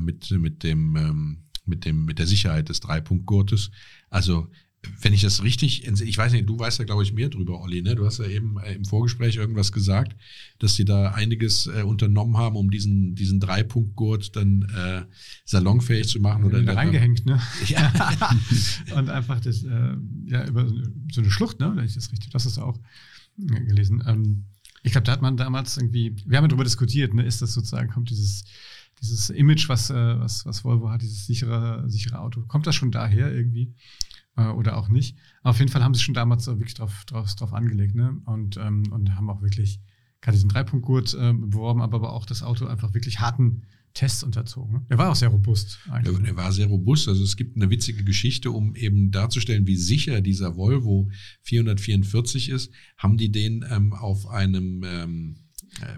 Mit, 0.00 0.30
mit 0.30 0.62
dem, 0.62 0.96
ähm, 0.96 1.38
mit 1.66 1.84
dem, 1.84 2.06
mit 2.06 2.18
der 2.18 2.26
Sicherheit 2.26 2.70
des 2.70 2.80
Dreipunktgurtes. 2.80 3.70
Also, 4.08 4.48
wenn 5.00 5.12
ich 5.12 5.22
das 5.22 5.42
richtig, 5.42 5.86
ich 5.86 6.18
weiß 6.18 6.32
nicht, 6.32 6.48
du 6.48 6.58
weißt 6.58 6.78
ja, 6.78 6.84
glaube 6.84 7.02
ich, 7.02 7.12
mehr 7.12 7.28
drüber, 7.28 7.60
Olli, 7.60 7.82
ne? 7.82 7.94
Du 7.94 8.04
hast 8.06 8.18
ja 8.18 8.26
eben 8.26 8.58
äh, 8.60 8.74
im 8.74 8.84
Vorgespräch 8.84 9.36
irgendwas 9.36 9.72
gesagt, 9.72 10.16
dass 10.58 10.74
sie 10.74 10.84
da 10.84 11.10
einiges 11.12 11.66
äh, 11.66 11.82
unternommen 11.82 12.36
haben, 12.36 12.56
um 12.56 12.70
diesen, 12.70 13.14
diesen 13.14 13.40
Dreipunktgurt 13.40 14.34
dann 14.36 14.62
äh, 14.76 15.02
salonfähig 15.44 16.08
zu 16.08 16.20
machen. 16.20 16.44
Oder 16.44 16.62
der- 16.62 16.76
reingehängt, 16.76 17.26
ne? 17.26 17.40
Ja. 17.66 17.92
und 18.96 19.10
einfach 19.10 19.40
das, 19.40 19.62
äh, 19.64 19.96
ja, 20.26 20.46
über 20.46 20.68
so 21.12 21.20
eine 21.20 21.30
Schlucht, 21.30 21.60
ne? 21.60 21.72
Wenn 21.74 21.84
ich 21.84 21.94
das 21.94 22.10
richtig, 22.12 22.30
das 22.30 22.44
hast 22.46 22.56
du 22.56 22.62
auch 22.62 22.78
äh, 23.38 23.64
gelesen. 23.64 24.02
Ähm, 24.06 24.44
ich 24.82 24.92
glaube, 24.92 25.04
da 25.04 25.12
hat 25.12 25.22
man 25.22 25.36
damals 25.36 25.76
irgendwie, 25.76 26.14
wir 26.26 26.36
haben 26.38 26.44
ja 26.44 26.48
darüber 26.48 26.64
diskutiert, 26.64 27.12
ne? 27.14 27.24
Ist 27.24 27.42
das 27.42 27.52
sozusagen, 27.54 27.90
kommt 27.90 28.10
dieses, 28.10 28.44
dieses 29.02 29.30
Image, 29.30 29.68
was, 29.68 29.90
äh, 29.90 29.94
was, 29.94 30.46
was 30.46 30.64
Volvo 30.64 30.88
hat, 30.90 31.02
dieses 31.02 31.26
sichere, 31.26 31.84
sichere 31.88 32.18
Auto, 32.20 32.42
kommt 32.46 32.66
das 32.66 32.74
schon 32.76 32.90
daher 32.92 33.32
irgendwie? 33.32 33.74
Äh, 34.36 34.48
oder 34.48 34.76
auch 34.76 34.88
nicht. 34.88 35.16
Auf 35.42 35.58
jeden 35.58 35.70
Fall 35.70 35.82
haben 35.82 35.94
sie 35.94 36.02
schon 36.02 36.14
damals 36.14 36.46
wirklich 36.46 36.74
drauf, 36.74 37.04
drauf, 37.06 37.34
drauf 37.34 37.52
angelegt, 37.52 37.94
ne? 37.94 38.20
Und, 38.26 38.56
ähm, 38.56 38.84
und 38.90 39.14
haben 39.14 39.30
auch 39.30 39.42
wirklich 39.42 39.80
gerade 40.20 40.36
diesen 40.36 40.50
Dreipunktgurt 40.50 41.14
äh, 41.14 41.32
beworben, 41.32 41.82
aber, 41.82 41.96
aber 41.96 42.12
auch 42.12 42.26
das 42.26 42.42
Auto 42.42 42.66
einfach 42.66 42.94
wirklich 42.94 43.20
harten 43.20 43.62
Tests 43.94 44.22
unterzogen. 44.22 44.74
Ne? 44.74 44.86
Der 44.90 44.98
war 44.98 45.10
auch 45.10 45.16
sehr 45.16 45.28
robust 45.28 45.78
eigentlich. 45.90 46.18
Er, 46.20 46.26
er 46.26 46.36
war 46.36 46.52
sehr 46.52 46.66
robust. 46.66 47.08
Also 47.08 47.24
es 47.24 47.36
gibt 47.36 47.56
eine 47.56 47.70
witzige 47.70 48.04
Geschichte, 48.04 48.50
um 48.50 48.74
eben 48.76 49.10
darzustellen, 49.10 49.66
wie 49.66 49.76
sicher 49.76 50.20
dieser 50.20 50.56
Volvo 50.56 51.10
444 51.42 52.50
ist. 52.50 52.70
Haben 52.98 53.16
die 53.16 53.32
den 53.32 53.64
ähm, 53.70 53.94
auf 53.94 54.28
einem 54.28 54.84
ähm, 54.84 55.36
äh, 55.36 55.45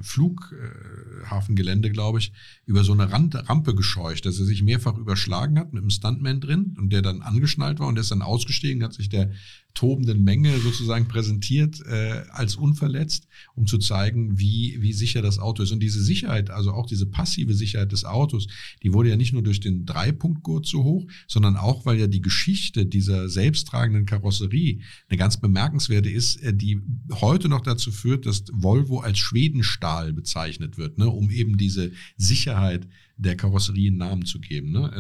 Flughafengelände, 0.03 1.91
glaube 1.91 2.19
ich, 2.19 2.33
über 2.67 2.85
so 2.85 2.93
eine 2.93 3.13
Rand, 3.13 3.35
Rampe 3.49 3.75
gescheucht, 3.75 4.27
dass 4.27 4.39
er 4.39 4.45
sich 4.45 4.63
mehrfach 4.63 4.97
überschlagen 4.97 5.59
hat 5.59 5.73
mit 5.73 5.83
einem 5.83 5.91
Stuntman 5.91 6.41
drin 6.41 6.77
und 6.79 6.93
der 6.93 7.03
dann 7.03 7.23
angeschnallt 7.23 7.79
war 7.79 7.89
und 7.89 7.95
der 7.95 8.03
ist 8.03 8.11
dann 8.11 8.23
ausgestiegen, 8.23 8.83
hat 8.83 8.95
sich 8.95 9.09
der 9.09 9.31
tobenden 9.75 10.25
Menge 10.25 10.59
sozusagen 10.59 11.07
präsentiert 11.07 11.81
äh, 11.87 12.25
als 12.31 12.57
unverletzt, 12.57 13.29
um 13.55 13.67
zu 13.67 13.79
zeigen, 13.79 14.39
wie, 14.39 14.79
wie 14.81 14.93
sicher 14.93 15.23
das 15.23 15.39
Auto 15.39 15.63
ist. 15.63 15.71
Und 15.71 15.81
diese 15.81 16.03
Sicherheit, 16.03 16.51
also 16.51 16.73
auch 16.73 16.87
diese 16.87 17.07
passive 17.07 17.55
Sicherheit 17.55 17.93
des 17.93 18.05
Autos, 18.05 18.49
die 18.83 18.93
wurde 18.93 19.11
ja 19.11 19.17
nicht 19.17 19.33
nur 19.33 19.43
durch 19.43 19.61
den 19.61 19.87
Dreipunktgurt 19.87 20.67
so 20.67 20.83
hoch, 20.83 21.07
sondern 21.29 21.57
auch, 21.57 21.87
weil 21.87 21.99
ja 21.99 22.09
die 22.09 22.21
Geschichte 22.21 22.87
dieser 22.87 23.29
selbsttragenden 23.29 24.05
Karosserie 24.05 24.81
eine 25.09 25.19
ganz 25.19 25.41
bemerkenswerte 25.41 26.11
ist, 26.11 26.43
äh, 26.43 26.53
die 26.53 26.81
heute 27.13 27.49
noch 27.49 27.61
dazu 27.61 27.93
führt, 27.93 28.27
dass 28.27 28.45
Volvo 28.53 28.99
als 28.99 29.19
Schwedenstahl 29.19 30.13
bezeichnet 30.13 30.77
wird, 30.77 30.99
ne, 30.99 31.09
um 31.09 31.31
eben 31.31 31.57
diese 31.57 31.93
Sicherheit 32.17 32.89
der 33.17 33.37
Karosserie 33.37 33.89
einen 33.89 33.99
Namen 33.99 34.25
zu 34.25 34.41
geben. 34.41 34.71
Ne? 34.71 34.91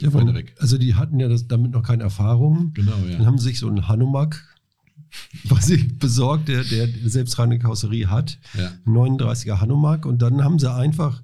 Ja, 0.00 0.12
weil- 0.12 0.22
Frederik. 0.24 0.54
also 0.58 0.78
die 0.78 0.94
hatten 0.94 1.18
ja 1.20 1.28
das, 1.28 1.46
damit 1.48 1.72
noch 1.72 1.82
keine 1.82 2.02
Erfahrung. 2.04 2.72
Genau, 2.74 2.92
Dann 3.10 3.20
ja. 3.20 3.26
haben 3.26 3.38
sie 3.38 3.48
sich 3.48 3.58
so 3.58 3.68
einen 3.68 3.88
Hanomag 3.88 4.36
was 5.44 5.70
ich 5.70 5.96
besorgt, 5.98 6.48
der, 6.48 6.64
der 6.64 6.88
selbsttragende 7.04 7.58
Karosserie 7.60 8.08
hat. 8.10 8.38
ja. 8.58 8.72
39er 8.86 9.60
Hanomag 9.60 10.06
und 10.06 10.20
dann 10.22 10.42
haben 10.42 10.58
sie 10.58 10.72
einfach, 10.72 11.22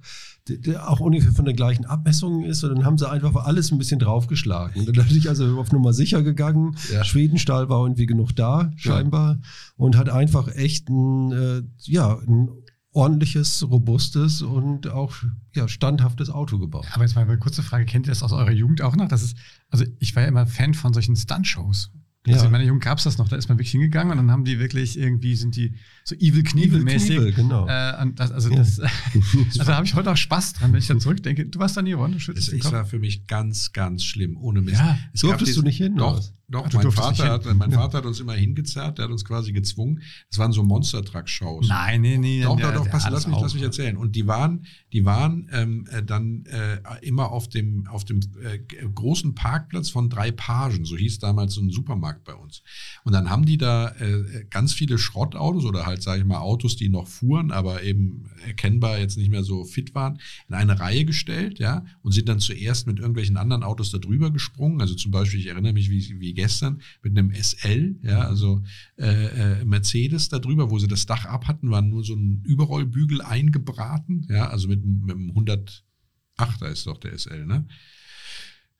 der, 0.48 0.88
auch 0.88 1.00
ungefähr 1.00 1.32
von 1.32 1.44
der 1.44 1.54
gleichen 1.54 1.86
Abmessung 1.86 2.44
ist, 2.44 2.62
und 2.62 2.70
dann 2.76 2.84
haben 2.84 2.98
sie 2.98 3.08
einfach 3.10 3.34
alles 3.44 3.72
ein 3.72 3.78
bisschen 3.78 3.98
draufgeschlagen. 3.98 4.86
Und 4.86 4.96
dann 4.96 5.06
bin 5.08 5.16
ich 5.16 5.28
also 5.28 5.58
auf 5.58 5.72
Nummer 5.72 5.92
sicher 5.92 6.22
gegangen. 6.22 6.76
Ja. 6.92 7.02
Schwedenstahl 7.04 7.68
war 7.68 7.82
irgendwie 7.82 8.06
genug 8.06 8.34
da, 8.36 8.70
scheinbar, 8.76 9.38
und 9.76 9.96
hat 9.96 10.08
einfach 10.08 10.46
echt 10.54 10.88
ein, 10.88 11.32
äh, 11.32 11.62
ja, 11.82 12.16
ein 12.26 12.48
ordentliches, 12.92 13.68
robustes 13.68 14.42
und 14.42 14.88
auch 14.88 15.14
ja, 15.54 15.68
standhaftes 15.68 16.30
Auto 16.30 16.58
gebaut. 16.58 16.86
Aber 16.92 17.04
jetzt 17.04 17.14
mal 17.14 17.22
eine 17.22 17.38
kurze 17.38 17.62
Frage, 17.62 17.84
kennt 17.84 18.06
ihr 18.06 18.10
das 18.10 18.22
aus 18.22 18.32
eurer 18.32 18.50
Jugend 18.50 18.82
auch 18.82 18.96
noch? 18.96 19.08
Das 19.08 19.22
ist, 19.22 19.36
also 19.68 19.84
ich 19.98 20.16
war 20.16 20.22
ja 20.22 20.28
immer 20.28 20.46
Fan 20.46 20.74
von 20.74 20.92
solchen 20.92 21.14
Stunt-Shows. 21.16 21.92
Ja. 22.26 22.34
Also 22.34 22.46
in 22.46 22.52
meiner 22.52 22.64
Jugend 22.64 22.84
gab 22.84 22.98
es 22.98 23.04
das 23.04 23.16
noch, 23.16 23.28
da 23.28 23.36
ist 23.36 23.48
man 23.48 23.56
wirklich 23.56 23.70
hingegangen 23.70 24.10
und 24.10 24.18
dann 24.18 24.30
haben 24.30 24.44
die 24.44 24.58
wirklich 24.58 24.98
irgendwie, 24.98 25.36
sind 25.36 25.56
die 25.56 25.74
so 26.04 26.14
Evil 26.16 26.42
Knievel-mäßig. 26.42 27.16
Knievel, 27.16 27.32
genau. 27.32 27.66
Äh, 27.66 28.02
und 28.02 28.20
das, 28.20 28.30
also 28.30 28.50
Ja. 28.50 28.56
das, 28.58 28.78
also 28.80 29.64
da 29.64 29.76
habe 29.76 29.86
ich 29.86 29.94
heute 29.94 30.10
auch 30.10 30.16
Spaß 30.18 30.54
dran, 30.54 30.72
wenn 30.72 30.80
ich 30.80 30.86
dann 30.86 31.00
zurückdenke. 31.00 31.46
Du 31.46 31.58
warst 31.60 31.78
da 31.78 31.82
nie, 31.82 31.92
Ron, 31.92 32.12
du 32.12 32.18
den 32.18 32.36
es 32.36 32.72
war 32.72 32.84
für 32.84 32.98
mich 32.98 33.26
ganz, 33.26 33.72
ganz 33.72 34.04
schlimm, 34.04 34.36
ohne 34.36 34.60
Mist. 34.60 34.80
Ja. 34.80 34.98
es 35.14 35.20
Durftest 35.22 35.56
du 35.56 35.62
nicht 35.62 35.78
hin, 35.78 35.96
Doch? 35.96 36.22
Doch, 36.50 36.64
Ach, 36.66 36.70
du 36.70 36.78
mein, 36.78 36.90
Vater 36.90 37.30
hat, 37.30 37.44
mein. 37.54 37.70
Vater 37.70 37.98
hat 37.98 38.06
uns 38.06 38.18
immer 38.18 38.32
hingezerrt, 38.34 38.98
der 38.98 39.04
hat 39.04 39.12
uns 39.12 39.24
quasi 39.24 39.52
gezwungen. 39.52 40.02
Das 40.30 40.38
waren 40.38 40.50
so 40.50 40.64
Monster-Truck-Shows. 40.64 41.68
Nein, 41.68 42.00
nee, 42.00 42.18
nee. 42.18 42.42
Doch, 42.42 42.56
der- 42.56 42.72
doch, 42.72 42.84
doch, 42.84 42.90
pass, 42.90 43.06
lass 43.08 43.28
mich, 43.28 43.36
auch. 43.36 43.42
lass 43.42 43.54
mich 43.54 43.62
erzählen. 43.62 43.96
Und 43.96 44.16
die 44.16 44.26
waren, 44.26 44.66
die 44.92 45.04
waren 45.04 45.48
ähm, 45.52 45.86
äh, 45.92 46.02
dann 46.02 46.44
äh, 46.46 46.78
immer 47.02 47.30
auf 47.30 47.48
dem, 47.48 47.86
auf 47.86 48.04
dem 48.04 48.18
äh, 48.42 48.58
großen 48.92 49.36
Parkplatz 49.36 49.90
von 49.90 50.10
drei 50.10 50.32
Pagen, 50.32 50.84
so 50.84 50.96
hieß 50.96 51.20
damals 51.20 51.54
so 51.54 51.60
ein 51.60 51.70
Supermarkt 51.70 52.24
bei 52.24 52.34
uns. 52.34 52.62
Und 53.04 53.12
dann 53.12 53.30
haben 53.30 53.46
die 53.46 53.56
da 53.56 53.90
äh, 54.00 54.44
ganz 54.50 54.72
viele 54.72 54.98
Schrottautos 54.98 55.64
oder 55.64 55.86
halt, 55.86 56.02
sage 56.02 56.20
ich 56.22 56.26
mal, 56.26 56.38
Autos, 56.40 56.74
die 56.74 56.88
noch 56.88 57.06
fuhren, 57.06 57.52
aber 57.52 57.84
eben 57.84 58.24
erkennbar 58.44 58.98
jetzt 58.98 59.16
nicht 59.16 59.30
mehr 59.30 59.44
so 59.44 59.64
fit 59.64 59.94
waren, 59.94 60.18
in 60.48 60.54
eine 60.56 60.80
Reihe 60.80 61.04
gestellt, 61.04 61.60
ja, 61.60 61.84
und 62.02 62.10
sind 62.10 62.28
dann 62.28 62.40
zuerst 62.40 62.88
mit 62.88 62.98
irgendwelchen 62.98 63.36
anderen 63.36 63.62
Autos 63.62 63.92
da 63.92 63.98
drüber 63.98 64.32
gesprungen. 64.32 64.80
Also 64.80 64.94
zum 64.94 65.12
Beispiel, 65.12 65.38
ich 65.38 65.46
erinnere 65.46 65.74
mich 65.74 65.90
wie, 65.90 66.18
wie 66.18 66.39
gestern 66.40 66.80
mit 67.02 67.16
einem 67.16 67.30
SL, 67.32 67.96
ja, 68.02 68.20
also 68.28 68.62
äh, 68.98 69.60
äh, 69.60 69.64
Mercedes 69.64 70.28
da 70.28 70.38
drüber, 70.38 70.70
wo 70.70 70.78
sie 70.78 70.88
das 70.88 71.06
Dach 71.06 71.24
ab 71.26 71.46
hatten, 71.48 71.70
waren 71.70 71.88
nur 71.90 72.02
so 72.04 72.14
ein 72.14 72.42
Überrollbügel 72.44 73.20
eingebraten, 73.22 74.26
ja, 74.28 74.48
also 74.48 74.68
mit, 74.68 74.82
einem- 74.82 75.04
mit 75.04 75.16
einem 75.16 75.30
108er 75.32 76.68
ist 76.72 76.86
doch 76.86 76.98
der 76.98 77.12
SL, 77.18 77.46
ne? 77.46 77.66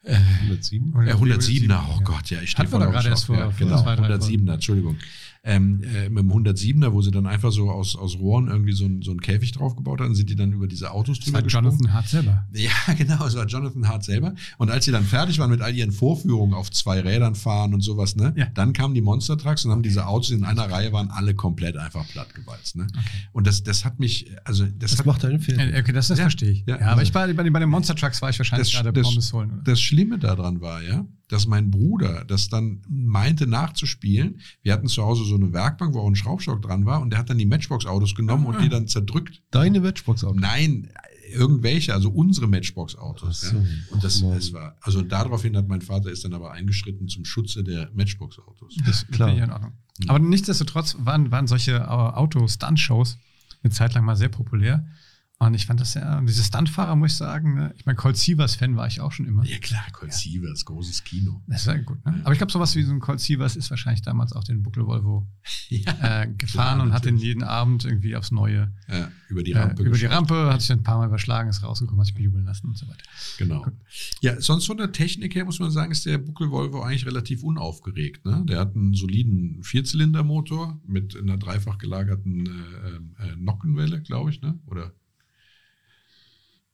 107? 0.02 0.92
Ja, 1.06 1.14
107er, 1.16 1.84
oh. 1.90 2.00
Gott, 2.04 2.30
ja, 2.30 2.40
ich 2.40 2.50
stehe 2.52 2.66
voll 2.68 2.82
auf 2.82 2.92
gerade 2.92 3.08
erst 3.10 3.24
vor- 3.26 3.36
ja, 3.36 3.50
genau, 3.58 3.82
zwei, 3.82 3.96
drei 3.96 4.08
107er, 4.14 4.54
Entschuldigung. 4.54 4.96
Ähm, 5.42 5.82
äh, 5.82 6.10
mit 6.10 6.22
dem 6.22 6.30
107er, 6.30 6.92
wo 6.92 7.00
sie 7.00 7.10
dann 7.10 7.26
einfach 7.26 7.50
so 7.50 7.70
aus, 7.70 7.96
aus 7.96 8.18
Rohren 8.18 8.48
irgendwie 8.48 8.72
so, 8.72 8.84
ein, 8.84 9.00
so 9.00 9.10
einen 9.10 9.22
Käfig 9.22 9.52
draufgebaut 9.52 9.98
hatten, 10.02 10.14
sind 10.14 10.28
die 10.28 10.36
dann 10.36 10.52
über 10.52 10.66
diese 10.66 10.90
Autos 10.90 11.16
Das 11.16 11.24
drüber 11.24 11.38
war 11.38 11.42
gesprungen. 11.44 11.70
Jonathan 11.70 11.94
Hart 11.94 12.08
selber. 12.08 12.46
Ja, 12.52 12.70
genau, 12.98 13.24
es 13.24 13.34
war 13.36 13.46
Jonathan 13.46 13.88
Hart 13.88 14.04
selber. 14.04 14.34
Und 14.58 14.70
als 14.70 14.84
sie 14.84 14.92
dann 14.92 15.02
fertig 15.04 15.38
waren 15.38 15.48
mit 15.48 15.62
all 15.62 15.74
ihren 15.74 15.92
Vorführungen 15.92 16.52
auf 16.52 16.70
zwei 16.70 17.00
Rädern 17.00 17.34
fahren 17.34 17.72
und 17.72 17.80
sowas, 17.80 18.16
ne, 18.16 18.34
Ja. 18.36 18.48
dann 18.52 18.74
kamen 18.74 18.92
die 18.94 19.00
Monster 19.00 19.38
Trucks 19.38 19.64
und 19.64 19.70
haben 19.70 19.82
diese 19.82 20.06
Autos 20.06 20.30
in 20.30 20.44
einer 20.44 20.70
Reihe 20.70 20.92
waren 20.92 21.10
alle 21.10 21.34
komplett 21.34 21.78
einfach 21.78 22.06
plattgewalzt. 22.08 22.76
Ne? 22.76 22.86
Okay. 22.90 23.00
Und 23.32 23.46
das, 23.46 23.62
das 23.62 23.86
hat 23.86 23.98
mich, 23.98 24.30
also 24.44 24.66
das, 24.66 24.90
Das 24.90 24.98
hat, 24.98 25.06
macht 25.06 25.24
einen. 25.24 25.40
Ja, 25.40 25.78
Okay, 25.80 25.92
das, 25.92 26.08
das 26.08 26.18
Ja. 26.18 26.24
verstehe 26.24 26.50
ich. 26.50 26.64
Ja, 26.66 26.74
Ja, 26.76 26.80
aber 26.82 26.90
also- 26.98 27.02
ich 27.04 27.14
war 27.14 27.26
bei, 27.32 27.42
den- 27.44 27.52
bei 27.54 27.60
den 27.60 27.70
Monster 27.70 27.94
Trucks 27.96 28.20
war 28.20 28.28
ich 28.28 28.38
wahrscheinlich 28.38 28.70
Das- 28.72 28.82
gerade 28.82 28.92
das- 28.92 29.08
Pommes 29.08 29.32
holen. 29.32 29.52
Oder? 29.52 29.62
das 29.62 29.80
Schlimme 29.80 30.18
daran 30.18 30.60
war, 30.60 30.82
ja, 30.82 31.06
dass 31.30 31.46
mein 31.46 31.70
Bruder 31.70 32.24
das 32.24 32.48
dann 32.48 32.82
meinte 32.88 33.46
nachzuspielen. 33.46 34.40
Wir 34.62 34.72
hatten 34.72 34.88
zu 34.88 35.04
Hause 35.04 35.24
so 35.24 35.36
eine 35.36 35.52
Werkbank, 35.52 35.94
wo 35.94 36.00
auch 36.00 36.08
ein 36.08 36.16
Schraubstock 36.16 36.60
dran 36.60 36.86
war 36.86 37.00
und 37.00 37.10
der 37.10 37.18
hat 37.18 37.30
dann 37.30 37.38
die 37.38 37.46
Matchbox-Autos 37.46 38.14
genommen 38.14 38.46
und 38.46 38.60
die 38.60 38.68
dann 38.68 38.88
zerdrückt. 38.88 39.40
Deine 39.50 39.80
Matchbox-Auto. 39.80 40.38
Nein, 40.38 40.90
irgendwelche, 41.32 41.94
also 41.94 42.10
unsere 42.10 42.48
Matchbox-Autos. 42.48 43.42
So. 43.42 43.56
Ja. 43.56 43.64
Und 43.90 44.02
das, 44.02 44.20
das 44.20 44.52
war, 44.52 44.76
also 44.80 45.02
daraufhin 45.02 45.56
hat 45.56 45.68
mein 45.68 45.82
Vater 45.82 46.10
ist 46.10 46.24
dann 46.24 46.34
aber 46.34 46.50
eingeschritten 46.50 47.08
zum 47.08 47.24
Schutze 47.24 47.62
der 47.62 47.90
Matchbox-Autos. 47.94 48.76
Das 48.84 49.06
Klar. 49.06 49.28
finde 49.28 49.42
ich 49.42 49.48
in 49.48 49.52
Ordnung. 49.52 49.72
Mhm. 50.00 50.10
Aber 50.10 50.18
nichtsdestotrotz 50.18 50.96
waren, 50.98 51.30
waren 51.30 51.46
solche 51.46 51.76
äh, 51.76 51.84
Auto-Stunt-Shows 51.84 53.18
eine 53.62 53.72
Zeit 53.72 53.94
lang 53.94 54.04
mal 54.04 54.16
sehr 54.16 54.30
populär. 54.30 54.86
Und 55.42 55.54
ich 55.54 55.64
fand 55.64 55.80
das 55.80 55.94
ja, 55.94 56.20
diese 56.20 56.44
Stuntfahrer, 56.44 56.94
muss 56.96 57.12
ich 57.12 57.16
sagen, 57.16 57.54
ne? 57.54 57.74
ich 57.74 57.86
meine, 57.86 57.96
Colt 57.96 58.18
Sievers-Fan 58.18 58.76
war 58.76 58.86
ich 58.86 59.00
auch 59.00 59.10
schon 59.10 59.24
immer. 59.24 59.42
Ja 59.46 59.56
klar, 59.56 59.86
Colt 59.90 60.12
Sievers, 60.12 60.66
großes 60.66 61.02
Kino. 61.02 61.42
Das 61.46 61.64
ja 61.64 61.78
gut, 61.78 62.04
ne? 62.04 62.20
Aber 62.24 62.32
ich 62.32 62.38
glaube, 62.38 62.52
sowas 62.52 62.76
wie 62.76 62.82
so 62.82 62.92
ein 62.92 63.00
Colt 63.00 63.20
Sievers 63.20 63.56
ist 63.56 63.70
wahrscheinlich 63.70 64.02
damals 64.02 64.34
auch 64.34 64.44
den 64.44 64.62
Buckel 64.62 64.86
Volvo 64.86 65.26
Ja, 65.70 66.24
äh, 66.24 66.26
gefahren 66.26 66.76
Klar, 66.76 66.82
und 66.82 66.92
hat 66.92 67.06
den 67.06 67.16
jeden 67.16 67.42
Abend 67.42 67.86
irgendwie 67.86 68.16
aufs 68.16 68.32
Neue 68.32 68.70
ja, 68.86 69.10
über 69.30 69.42
die 69.42 69.52
äh, 69.52 69.60
Rampe. 69.60 69.82
über 69.82 69.96
die. 69.96 70.04
Rampe, 70.04 70.52
hat 70.52 70.60
sich 70.60 70.72
ein 70.72 70.82
paar 70.82 70.98
Mal 70.98 71.06
überschlagen, 71.06 71.48
ist 71.48 71.62
rausgekommen, 71.62 72.00
hat 72.00 72.06
sich 72.08 72.14
bejubeln 72.16 72.44
lassen 72.44 72.66
und 72.66 72.76
so 72.76 72.86
weiter. 72.86 73.04
Genau. 73.38 73.66
Ja, 74.20 74.38
sonst 74.42 74.66
von 74.66 74.76
der 74.76 74.92
Technik 74.92 75.34
her 75.34 75.46
muss 75.46 75.58
man 75.58 75.70
sagen, 75.70 75.90
ist 75.90 76.04
der 76.04 76.18
Buckel 76.18 76.50
Volvo 76.50 76.82
eigentlich 76.82 77.06
relativ 77.06 77.42
unaufgeregt. 77.42 78.26
Ne? 78.26 78.44
Der 78.46 78.58
hat 78.58 78.76
einen 78.76 78.92
soliden 78.92 79.62
Vierzylindermotor 79.62 80.78
mit 80.86 81.16
einer 81.16 81.38
dreifach 81.38 81.78
gelagerten 81.78 82.46
äh, 82.46 83.26
äh, 83.26 83.36
Nockenwelle, 83.36 84.02
glaube 84.02 84.28
ich, 84.28 84.42
ne? 84.42 84.58
Oder? 84.66 84.92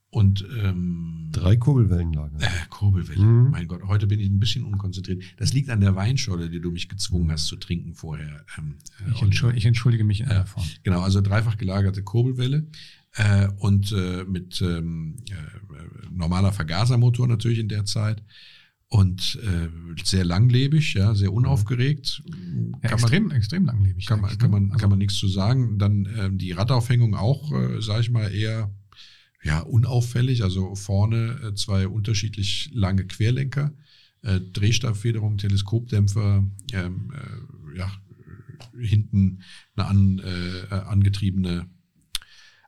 Und 0.09 0.45
ähm, 0.63 1.27
Drei 1.33 1.57
Kurbelwellenlager. 1.57 2.37
äh, 2.39 2.47
Kurbelwelle. 2.69 3.19
Mhm. 3.21 3.51
Mein 3.51 3.67
Gott, 3.67 3.83
heute 3.83 4.07
bin 4.07 4.19
ich 4.21 4.29
ein 4.29 4.39
bisschen 4.39 4.63
unkonzentriert. 4.63 5.21
Das 5.37 5.53
liegt 5.53 5.69
an 5.69 5.81
der 5.81 5.95
Weinscholle, 5.95 6.49
die 6.49 6.61
du 6.61 6.71
mich 6.71 6.87
gezwungen 6.87 7.29
hast 7.31 7.47
zu 7.47 7.57
trinken 7.57 7.93
vorher. 7.93 8.45
Ähm, 8.57 8.75
äh, 9.05 9.09
Ich, 9.11 9.15
Olli. 9.17 9.25
entschuld, 9.25 9.57
ich 9.57 9.65
entschuldige 9.65 10.03
mich 10.05 10.21
in 10.21 10.27
Ja. 10.27 10.31
aller 10.35 10.45
Form. 10.45 10.65
Genau, 10.83 11.01
also 11.01 11.19
dreifach 11.19 11.57
gelagerte 11.57 12.03
Kurbelwelle 12.03 12.67
äh, 13.15 13.49
und 13.57 13.91
äh, 13.91 14.23
mit 14.23 14.61
ähm, 14.61 15.17
äh, 15.29 15.33
normaler 16.09 16.53
Vergasermotor 16.53 17.27
natürlich 17.27 17.59
in 17.59 17.67
der 17.67 17.83
Zeit 17.83 18.23
und 18.87 19.37
äh, 19.43 19.67
sehr 20.05 20.23
langlebig, 20.23 20.93
ja, 20.93 21.13
sehr 21.15 21.33
unaufgeregt. 21.33 22.23
Ja, 22.81 22.91
extrem, 22.91 23.31
extrem 23.31 23.65
langlebig. 23.65 24.05
kann 24.05 24.21
man, 24.21 24.29
eigentlich, 24.29 24.39
kann 24.39 24.51
ne? 24.51 24.59
man, 24.61 24.71
Also, 24.71 24.79
kann 24.81 24.89
man 24.89 24.99
nichts 24.99 25.15
zu 25.17 25.27
sagen. 25.27 25.77
Dann 25.77 26.07
ähm, 26.17 26.37
die 26.37 26.53
Radaufhängung 26.53 27.13
auch, 27.13 27.51
äh, 27.51 27.81
sage 27.81 27.99
ich 28.01 28.09
mal, 28.09 28.29
eher 28.33 28.71
ja, 29.47 29.61
unauffällig. 29.61 30.43
Also 30.43 30.75
vorne 30.75 31.39
äh, 31.41 31.55
zwei 31.55 31.87
unterschiedlich 31.87 32.69
lange 32.73 33.05
Querlenker, 33.05 33.73
äh, 34.21 34.41
Drehstabfederung, 34.41 35.37
Teleskopdämpfer, 35.37 36.45
ähm, 36.73 37.13
äh, 37.13 37.77
ja, 37.77 37.89
hinten 38.77 39.41
eine 39.77 39.87
an, 39.87 40.19
äh, 40.19 40.73
angetriebene 40.73 41.69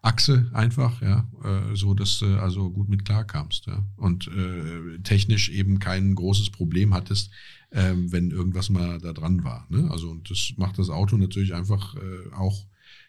Achse 0.01 0.49
einfach, 0.53 1.01
ja, 1.01 1.29
äh, 1.43 1.75
so 1.75 1.93
dass 1.93 2.19
du 2.19 2.39
also 2.39 2.69
gut 2.69 2.87
mit 2.87 3.03
klarkamst, 3.03 3.65
ja. 3.65 3.85
Und 3.97 4.29
äh, 4.29 4.99
technisch 4.99 5.49
eben 5.49 5.79
kein 5.79 6.15
großes 6.15 6.51
Problem 6.51 6.93
hattest, 6.93 7.31
ähm, 7.73 8.09
wenn 8.09 8.31
irgendwas 8.31 8.69
mal 8.69 8.99
da 8.99 9.11
dran 9.11 9.43
war. 9.43 9.67
Ne? 9.69 9.91
Also 9.91 10.09
und 10.09 10.29
das 10.31 10.53
macht 10.55 10.79
das 10.79 10.89
Auto 10.89 11.17
natürlich 11.17 11.53
einfach 11.53 11.97
auch 12.37 12.65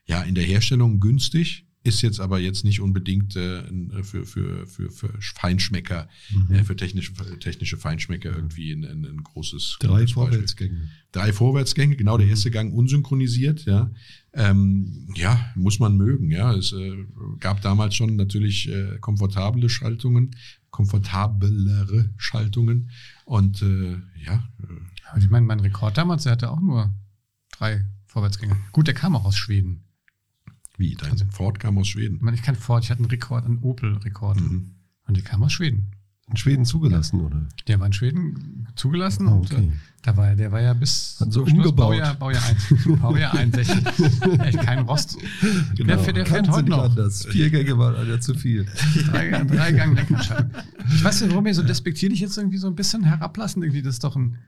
ja 0.06 0.22
in 0.22 0.34
der 0.34 0.44
Herstellung 0.44 0.98
günstig, 0.98 1.69
ist 1.82 2.02
jetzt 2.02 2.20
aber 2.20 2.38
jetzt 2.38 2.62
nicht 2.64 2.80
unbedingt 2.80 3.36
äh, 3.36 3.60
ein- 3.60 3.90
für, 4.02 4.26
für, 4.26 4.66
für, 4.66 4.90
für 4.90 5.14
Feinschmecker, 5.20 6.08
Mhm. 6.30 6.54
äh, 6.54 6.64
für 6.64 6.76
technische, 6.76 7.12
technische 7.38 7.76
Feinschmecker 7.78 8.34
irgendwie 8.36 8.72
ein, 8.72 8.84
ein, 8.84 9.04
ein 9.06 9.22
großes 9.22 9.78
Drei 9.80 9.88
Beispiel. 10.02 10.14
Vorwärtsgänge. 10.14 10.88
Drei 11.12 11.32
Vorwärtsgänge, 11.32 11.96
genau, 11.96 12.18
der 12.18 12.26
erste 12.28 12.50
Gang 12.50 12.72
unsynchronisiert, 12.74 13.64
ja. 13.64 13.90
Ähm, 14.32 15.08
ja, 15.16 15.50
muss 15.56 15.78
man 15.78 15.96
mögen, 15.96 16.30
ja. 16.30 16.52
Es 16.54 16.72
äh, 16.72 17.04
gab 17.40 17.62
damals 17.62 17.94
schon 17.94 18.14
natürlich 18.16 18.68
äh, 18.68 18.98
komfortable 19.00 19.68
Schaltungen, 19.70 20.36
komfortablere 20.70 22.10
Schaltungen 22.16 22.90
und 23.24 23.62
äh, 23.62 23.92
ja, 24.24 24.48
äh, 24.62 24.66
aber 25.10 25.18
ich 25.18 25.30
meine, 25.30 25.46
mein 25.46 25.60
Rekord 25.60 25.96
damals, 25.98 26.22
der 26.24 26.32
hatte 26.32 26.50
auch 26.50 26.60
nur 26.60 26.94
drei 27.58 27.84
Vorwärtsgänge. 28.06 28.56
Gut, 28.72 28.86
der 28.86 28.94
kam 28.94 29.16
auch 29.16 29.24
aus 29.24 29.36
Schweden. 29.36 29.84
Wie, 30.80 30.94
dein 30.96 31.12
Also- 31.12 31.24
Ford 31.30 31.60
kam 31.60 31.78
aus 31.78 31.86
Schweden. 31.88 32.16
Ich 32.16 32.22
meine, 32.22 32.36
ich 32.36 32.42
kann 32.42 32.56
Ford, 32.56 32.82
ich 32.82 32.90
hatte 32.90 33.00
einen 33.02 33.10
Rekord, 33.10 33.44
einen 33.44 33.58
Opel-Rekord. 33.58 34.40
Mhm. 34.40 34.72
Und 35.06 35.16
der 35.16 35.22
kam 35.24 35.42
aus 35.44 35.52
Schweden. 35.52 35.92
In 36.28 36.36
Schweden 36.36 36.64
zugelassen, 36.64 37.20
oder? 37.22 37.48
Der 37.66 37.80
war 37.80 37.86
in 37.88 37.92
Schweden 37.92 38.68
zugelassen 38.76 39.26
und 39.26 39.52
okay. 39.52 39.64
äh, 39.64 39.70
da 40.02 40.16
war, 40.16 40.36
der 40.36 40.52
war 40.52 40.60
ja 40.60 40.74
bis 40.74 41.16
Hat 41.18 41.32
so 41.32 41.40
Schluss 41.44 41.52
umgebaut. 41.58 41.76
Baujahr, 41.88 42.14
Baujahr, 42.14 42.42
1, 42.46 42.58
Baujahr 43.00 43.34
61. 43.34 43.84
Echt 44.38 44.60
kein 44.60 44.78
Rost. 44.80 45.16
Der, 45.76 45.98
fährt- 45.98 46.16
der 46.16 46.26
fährt 46.26 46.48
heute 46.48 46.68
noch. 46.70 46.84
anders. 46.84 47.26
Vier 47.26 47.50
Gänge 47.50 47.76
waren 47.78 47.96
einer 47.96 48.20
zu 48.20 48.34
viel. 48.34 48.64
Drei, 49.10 49.42
drei 49.42 49.72
Gang 49.72 49.96
Lenkradschaltung. 49.96 50.52
Ich 50.94 51.02
weiß 51.02 51.20
nicht, 51.22 51.30
warum 51.32 51.46
ihr 51.48 51.54
so 51.54 51.64
despektierlich 51.64 52.20
jetzt 52.20 52.38
irgendwie 52.38 52.58
so 52.58 52.68
ein 52.68 52.76
bisschen 52.76 53.02
herablassen. 53.02 53.62
Irgendwie, 53.64 53.82
das 53.82 53.94
ist 53.96 54.04
doch 54.04 54.14
ein, 54.14 54.38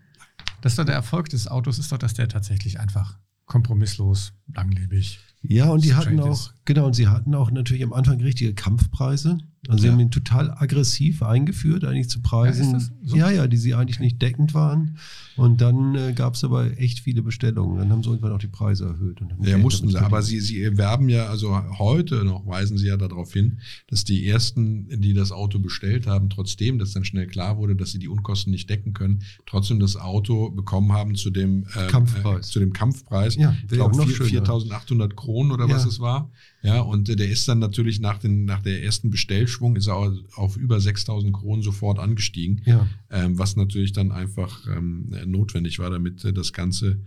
das 0.61 0.75
ist 0.75 0.79
doch 0.79 0.85
der 0.85 0.95
Erfolg 0.95 1.31
des 1.31 1.49
Autos, 1.49 1.81
ist 1.81 1.91
doch, 1.91 1.99
dass 1.99 2.15
der 2.15 2.29
tatsächlich 2.29 2.79
einfach 2.79 3.19
kompromisslos, 3.47 4.35
langlebig. 4.55 5.19
Ja, 5.43 5.71
und 5.71 5.85
die 5.85 5.95
hatten 5.95 6.21
auch, 6.21 6.53
genau, 6.65 6.87
und 6.87 6.95
sie 6.95 7.09
hatten 7.09 7.35
auch 7.35 7.51
natürlich 7.51 7.83
am 7.83 7.93
Anfang 7.93 8.21
richtige 8.21 8.55
Kampfpreise. 8.55 9.39
Also 9.69 9.83
sie 9.83 9.87
Ja. 9.87 9.93
haben 9.93 10.01
ihn 10.01 10.11
total 10.11 10.51
aggressiv 10.51 11.23
eingeführt, 11.23 11.85
eigentlich 11.85 12.09
zu 12.09 12.21
Preisen. 12.21 12.73
Ja, 12.73 12.81
so? 13.05 13.17
ja, 13.17 13.31
ja, 13.31 13.47
die 13.47 13.57
sie 13.57 13.75
eigentlich 13.75 14.01
nicht 14.01 14.21
deckend 14.21 14.55
waren. 14.55 14.99
Und 15.37 15.61
dann 15.61 15.95
äh, 15.95 16.13
gab 16.15 16.35
es 16.35 16.43
aber 16.43 16.79
echt 16.79 16.99
viele 16.99 17.23
Bestellungen. 17.23 17.79
Dann 17.79 17.91
haben 17.91 18.03
sie 18.03 18.09
irgendwann 18.11 18.33
auch 18.33 18.39
die 18.41 18.49
Preise 18.49 18.87
erhöht. 18.87 19.21
Ja, 19.41 19.57
mussten 19.59 19.89
sie. 19.89 19.97
Aber 19.99 20.21
sie, 20.21 20.41
sie 20.41 20.77
werben 20.77 21.09
ja, 21.09 21.27
also 21.27 21.57
heute 21.79 22.25
noch 22.25 22.45
weisen 22.45 22.77
sie 22.77 22.89
ja 22.89 22.97
darauf 22.97 23.33
hin, 23.33 23.59
dass 23.87 24.03
die 24.05 24.27
ersten, 24.27 25.01
die 25.01 25.15
das 25.15 25.31
Auto 25.31 25.61
bestellt 25.61 26.09
haben, 26.09 26.29
trotzdem, 26.29 26.81
dass 26.81 26.91
dann 26.93 27.05
schnell 27.05 27.29
klar 27.29 27.57
wurde, 27.57 27.77
dass 27.77 27.93
sie 27.93 28.01
die 28.01 28.09
Unkosten 28.09 28.51
nicht 28.51 28.69
decken 28.69 28.95
können, 28.95 29.23
trotzdem 29.47 29.79
das 29.79 29.97
Auto 29.97 30.51
bekommen 30.51 30.93
haben 30.93 31.15
zu 31.15 31.31
dem 31.31 31.67
ähm, 31.77 31.89
Kampfpreis. 31.89 32.49
Äh, 32.49 32.51
zu 32.53 32.59
dem 32.59 32.73
Kampfpreis. 32.73 33.37
Ja, 33.37 33.55
ich 33.63 33.69
glaube 33.69 33.93
auch 33.95 33.97
noch 33.97 34.11
schöner. 34.11 34.45
4.800 34.45 35.15
Kronen 35.15 35.53
oder 35.53 35.69
was 35.69 35.87
es 35.87 36.01
war. 36.01 36.31
Ja, 36.63 36.81
und 36.81 37.09
äh, 37.09 37.17
der 37.17 37.29
ist 37.29 37.49
dann 37.49 37.59
natürlich 37.59 37.99
nach, 38.01 38.19
den, 38.19 38.45
nach 38.45 38.63
der 38.63 38.83
ersten 38.85 39.11
Bestellschwung 39.11 39.75
ist 39.77 39.89
er 39.89 39.97
au- 39.97 40.17
auf 40.37 40.57
über 40.57 40.77
6.000 40.77 41.33
Kronen 41.33 41.63
sofort 41.63 41.99
angestiegen 41.99 42.63
Ja, 42.65 42.87
ähm, 43.11 43.39
was 43.39 43.57
natürlich 43.57 43.93
dann 43.93 44.13
einfach 44.13 44.67
ähm, 44.69 45.13
notwendig 45.27 45.79
war, 45.81 45.91
damit 45.91 46.25
äh, 46.25 46.33
das 46.33 46.53
Ganze 46.53 47.01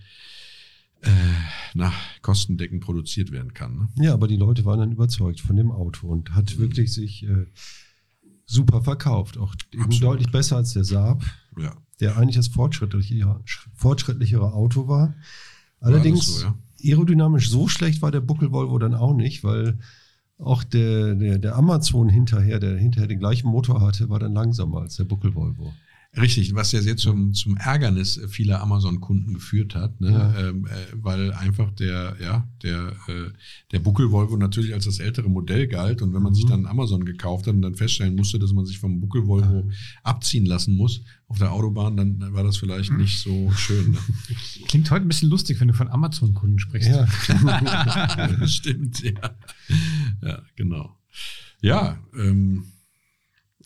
äh, 1.02 1.10
nach 1.74 1.94
kostendeckend 2.22 2.84
produziert 2.84 3.32
werden 3.32 3.54
kann. 3.54 3.76
Ne? 3.96 4.06
ja, 4.06 4.14
aber 4.14 4.28
die 4.28 4.38
Leute 4.38 4.66
waren 4.66 4.80
dann 4.80 4.92
überzeugt 4.92 5.40
von 5.40 5.56
dem 5.56 5.72
Auto 5.72 6.08
und 6.08 6.34
hat 6.34 6.56
Mhm. 6.56 6.62
wirklich 6.62 6.92
sich 6.94 7.24
äh, 7.24 7.46
super 8.46 8.82
verkauft. 8.82 9.38
Auch 9.38 9.56
deutlich 10.02 10.32
besser 10.32 10.58
als 10.58 10.74
der 10.74 10.84
Saab. 10.84 11.24
Ja. 11.58 11.76
der 12.02 12.18
eigentlich 12.18 12.36
das 12.36 12.50
fortschrittlichere, 12.50 13.42
fortschrittlichere 13.76 14.52
Auto 14.52 14.88
war. 14.90 15.16
Allerdings 15.80 16.40
so, 16.40 16.46
ja? 16.48 16.56
Aerodynamisch 16.86 17.50
so 17.50 17.68
schlecht 17.68 18.02
war 18.02 18.12
der 18.12 18.22
Buckel 18.22 18.52
Volvo 18.52 18.78
dann 18.78 18.94
auch 18.94 19.14
nicht, 19.14 19.44
weil 19.44 19.78
auch 20.38 20.64
der, 20.64 21.16
der, 21.16 21.38
der 21.38 21.56
Amazon 21.56 22.10
hinterher, 22.10 22.60
der 22.60 22.78
hinterher 22.78 23.08
den 23.08 23.20
gleichen 23.20 23.50
Motor 23.50 23.82
hatte, 23.82 24.10
war 24.10 24.20
dann 24.20 24.34
langsamer 24.34 24.82
als 24.82 24.98
der 24.98 25.06
Buckel 25.06 25.34
Volvo. 25.34 25.74
Richtig, 26.18 26.56
was 26.56 26.72
ja 26.72 26.82
sehr 26.82 26.96
zum, 26.98 27.34
zum 27.34 27.58
Ärgernis 27.58 28.20
vieler 28.30 28.62
Amazon-Kunden 28.62 29.34
geführt 29.34 29.76
hat, 29.76 30.00
ne? 30.00 30.12
Ja. 30.12 30.40
ähm, 30.50 30.66
äh, 30.66 30.70
weil 30.94 31.34
einfach 31.34 31.72
der, 31.72 32.16
ja, 32.22 32.48
der, 32.64 32.94
äh, 33.08 33.32
der 33.72 33.80
Buckel 33.80 34.12
Volvo 34.12 34.38
natürlich 34.38 34.74
als 34.74 34.86
das 34.86 35.00
ältere 35.00 35.30
Modell 35.30 35.68
galt 35.68 36.02
und 36.02 36.14
wenn 36.14 36.22
man 36.22 36.34
sich 36.34 36.46
Mhm. 36.46 36.50
dann 36.50 36.66
Amazon 36.68 37.04
gekauft 37.06 37.48
hat 37.48 37.54
und 37.56 37.62
dann 37.62 37.76
feststellen 37.76 38.16
musste, 38.16 38.40
dass 38.40 38.54
man 38.54 38.66
sich 38.66 38.80
vom 38.80 39.00
Buckel 39.02 39.28
Volvo 39.28 39.70
abziehen 40.04 40.46
lassen 40.46 40.76
muss 40.76 41.02
auf 41.28 41.40
der 41.40 41.52
Autobahn, 41.52 41.98
dann 41.98 42.34
war 42.34 42.44
das 42.44 42.58
vielleicht 42.58 42.92
nicht 42.94 43.20
so 43.20 43.52
schön. 43.52 43.92
Ne? 43.92 43.98
Klingt 44.68 44.90
heute 44.92 45.06
ein 45.06 45.08
bisschen 45.08 45.30
lustig, 45.30 45.60
wenn 45.60 45.68
du 45.68 45.74
von 45.74 45.88
Amazon-Kunden 45.90 46.60
sprichst. 46.60 46.90
Ja. 46.90 47.08
stimmt, 48.48 49.02
ja. 49.04 49.36
Ja, 50.22 50.42
genau. 50.56 50.98
Ja, 51.62 51.98
ähm, 52.18 52.66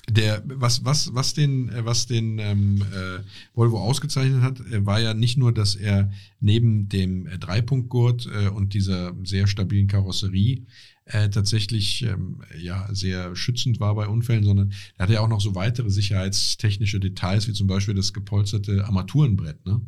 der, 0.09 0.43
was, 0.45 0.85
was, 0.85 1.13
was 1.13 1.33
den, 1.33 1.69
äh, 1.69 1.85
was 1.85 2.07
den 2.07 2.39
ähm, 2.39 2.81
äh, 2.81 3.19
Volvo 3.53 3.79
ausgezeichnet 3.79 4.41
hat, 4.41 4.59
äh, 4.71 4.85
war 4.85 4.99
ja 4.99 5.13
nicht 5.13 5.37
nur, 5.37 5.53
dass 5.53 5.75
er 5.75 6.11
neben 6.39 6.89
dem 6.89 7.27
äh, 7.27 7.37
Dreipunktgurt 7.37 8.27
äh, 8.27 8.49
und 8.49 8.73
dieser 8.73 9.13
sehr 9.23 9.47
stabilen 9.47 9.87
Karosserie 9.87 10.65
äh, 11.05 11.29
tatsächlich 11.29 12.03
ähm, 12.03 12.41
ja 12.59 12.87
sehr 12.93 13.35
schützend 13.35 13.79
war 13.79 13.95
bei 13.95 14.07
Unfällen, 14.07 14.43
sondern 14.43 14.73
er 14.97 15.03
hatte 15.03 15.13
ja 15.13 15.21
auch 15.21 15.27
noch 15.27 15.41
so 15.41 15.55
weitere 15.55 15.89
sicherheitstechnische 15.89 16.99
Details, 16.99 17.47
wie 17.47 17.53
zum 17.53 17.67
Beispiel 17.67 17.95
das 17.95 18.13
gepolsterte 18.13 18.85
Armaturenbrett, 18.85 19.65
ne? 19.65 19.81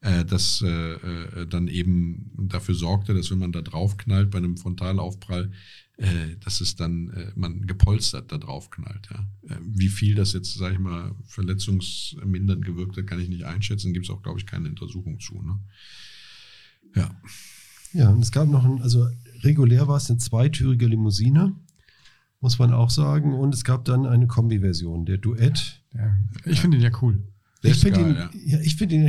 äh, 0.00 0.24
das 0.24 0.62
äh, 0.62 0.68
äh, 0.68 1.46
dann 1.46 1.68
eben 1.68 2.30
dafür 2.36 2.74
sorgte, 2.74 3.14
dass 3.14 3.30
wenn 3.30 3.38
man 3.38 3.52
da 3.52 3.62
draufknallt 3.62 4.30
bei 4.30 4.38
einem 4.38 4.56
Frontalaufprall, 4.56 5.50
äh, 5.96 6.36
dass 6.40 6.60
es 6.60 6.74
dann 6.74 7.10
äh, 7.10 7.32
man 7.36 7.66
gepolstert 7.66 8.32
da 8.32 8.38
drauf 8.38 8.70
knallt. 8.70 9.08
Ja. 9.10 9.54
Äh, 9.54 9.60
wie 9.62 9.88
viel 9.88 10.14
das 10.14 10.32
jetzt, 10.32 10.54
sage 10.54 10.74
ich 10.74 10.80
mal, 10.80 11.14
verletzungsmindernd 11.26 12.64
gewirkt 12.64 12.96
hat, 12.96 13.06
kann 13.06 13.20
ich 13.20 13.28
nicht 13.28 13.44
einschätzen. 13.44 13.92
Gibt 13.92 14.06
es 14.06 14.10
auch, 14.10 14.22
glaube 14.22 14.40
ich, 14.40 14.46
keine 14.46 14.68
Untersuchung 14.68 15.20
zu. 15.20 15.40
Ne? 15.40 15.60
Ja. 16.96 17.14
Ja, 17.92 18.10
und 18.10 18.22
es 18.22 18.32
gab 18.32 18.48
noch 18.48 18.64
ein, 18.64 18.82
also 18.82 19.08
regulär 19.44 19.86
war 19.86 19.98
es 19.98 20.10
eine 20.10 20.18
zweitürige 20.18 20.88
Limousine, 20.88 21.54
muss 22.40 22.58
man 22.58 22.72
auch 22.72 22.90
sagen. 22.90 23.32
Und 23.32 23.54
es 23.54 23.62
gab 23.62 23.84
dann 23.84 24.04
eine 24.04 24.26
Kombi-Version, 24.26 25.06
der 25.06 25.18
Duett. 25.18 25.80
Ja. 25.94 26.16
Ich 26.44 26.60
finde 26.60 26.78
ihn 26.78 26.82
ja 26.82 26.90
cool. 27.02 27.22
Der 27.62 27.70
ich 27.70 27.78
finde 27.78 28.00
ihn, 28.00 28.16
ja. 28.46 28.60
ich 28.60 28.74
finde 28.74 28.96
ihn 28.96 29.06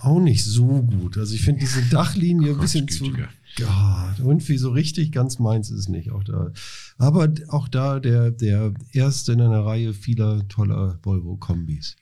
auch 0.00 0.20
nicht 0.20 0.44
so 0.44 0.82
gut. 0.82 1.18
Also 1.18 1.34
ich 1.34 1.42
finde 1.42 1.60
diese 1.60 1.82
Dachlinie 1.82 2.52
ein 2.52 2.60
bisschen 2.60 2.88
zu. 2.88 3.12
Ja, 3.56 4.14
irgendwie 4.18 4.56
so 4.58 4.70
richtig 4.70 5.12
ganz 5.12 5.38
meins 5.38 5.70
ist 5.70 5.78
es 5.78 5.88
nicht. 5.88 6.10
Auch 6.10 6.24
da. 6.24 6.52
Aber 6.98 7.32
auch 7.48 7.68
da 7.68 8.00
der, 8.00 8.30
der 8.30 8.74
erste 8.92 9.32
in 9.32 9.40
einer 9.40 9.64
Reihe 9.64 9.94
vieler 9.94 10.46
toller 10.48 10.98
Volvo-Kombis. 11.02 11.96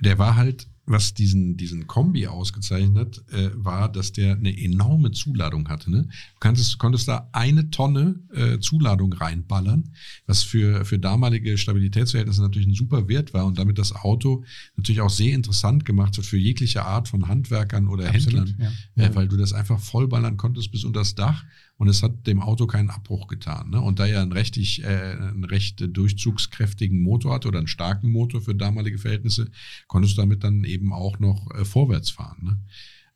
Der 0.00 0.18
war 0.18 0.36
halt, 0.36 0.68
was 0.86 1.14
diesen, 1.14 1.56
diesen 1.56 1.86
Kombi 1.86 2.28
ausgezeichnet 2.28 2.96
hat, 2.96 3.34
äh, 3.34 3.50
war, 3.54 3.90
dass 3.90 4.12
der 4.12 4.34
eine 4.34 4.56
enorme 4.56 5.10
Zuladung 5.10 5.68
hatte. 5.68 5.90
Ne? 5.90 6.04
Du 6.04 6.38
konntest, 6.40 6.78
konntest 6.78 7.08
da 7.08 7.28
eine 7.32 7.70
Tonne 7.70 8.20
äh, 8.32 8.58
Zuladung 8.60 9.12
reinballern, 9.12 9.90
was 10.26 10.44
für, 10.44 10.84
für 10.84 10.98
damalige 10.98 11.58
Stabilitätsverhältnisse 11.58 12.40
natürlich 12.40 12.68
ein 12.68 12.74
super 12.74 13.08
Wert 13.08 13.34
war 13.34 13.46
und 13.46 13.58
damit 13.58 13.78
das 13.78 13.92
Auto 13.94 14.44
natürlich 14.76 15.00
auch 15.00 15.10
sehr 15.10 15.34
interessant 15.34 15.84
gemacht 15.84 16.16
hat 16.18 16.24
für 16.24 16.38
jegliche 16.38 16.84
Art 16.84 17.08
von 17.08 17.26
Handwerkern 17.26 17.88
oder 17.88 18.08
Händlern. 18.08 18.56
Ja. 18.94 19.04
äh, 19.04 19.14
weil 19.14 19.26
du 19.28 19.36
das 19.36 19.52
einfach 19.52 19.80
vollballern 19.80 20.36
konntest 20.36 20.70
bis 20.70 20.84
unter 20.84 21.00
das 21.00 21.14
Dach 21.14 21.44
und 21.78 21.88
es 21.88 22.02
hat 22.02 22.26
dem 22.26 22.40
Auto 22.40 22.66
keinen 22.66 22.90
Abbruch 22.90 23.28
getan. 23.28 23.70
Ne? 23.70 23.80
Und 23.80 23.98
da 23.98 24.06
er 24.06 24.22
einen, 24.22 24.32
rechtig, 24.32 24.82
äh, 24.82 25.12
einen 25.12 25.44
recht 25.44 25.84
durchzugskräftigen 25.86 27.00
Motor 27.00 27.34
hatte 27.34 27.48
oder 27.48 27.58
einen 27.58 27.66
starken 27.66 28.10
Motor 28.10 28.40
für 28.40 28.54
damalige 28.54 28.98
Verhältnisse, 28.98 29.50
konntest 29.86 30.16
du 30.16 30.22
damit 30.22 30.42
dann 30.42 30.64
eben 30.64 30.92
auch 30.92 31.18
noch 31.18 31.50
äh, 31.54 31.64
vorwärts 31.64 32.10
fahren, 32.10 32.38
ne? 32.42 32.60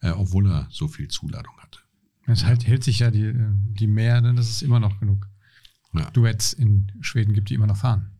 äh, 0.03 0.11
obwohl 0.11 0.47
er 0.47 0.69
so 0.71 0.89
viel 0.89 1.09
Zuladung 1.09 1.57
hatte. 1.59 1.81
Es 2.27 2.45
halt, 2.45 2.67
hält 2.67 2.85
sich 2.85 3.01
ja 3.01 3.11
die, 3.11 3.33
die 3.35 3.87
Meer, 3.87 4.21
ne? 4.21 4.35
das 4.35 4.51
ist 4.51 4.63
immer 4.63 4.79
noch 4.79 5.01
genug. 5.01 5.27
Ja. 5.95 6.11
Duets 6.11 6.53
in 6.53 6.93
Schweden 7.01 7.33
gibt, 7.33 7.51
die 7.51 7.55
immer 7.55 7.67
noch 7.67 7.77
fahren. 7.77 8.11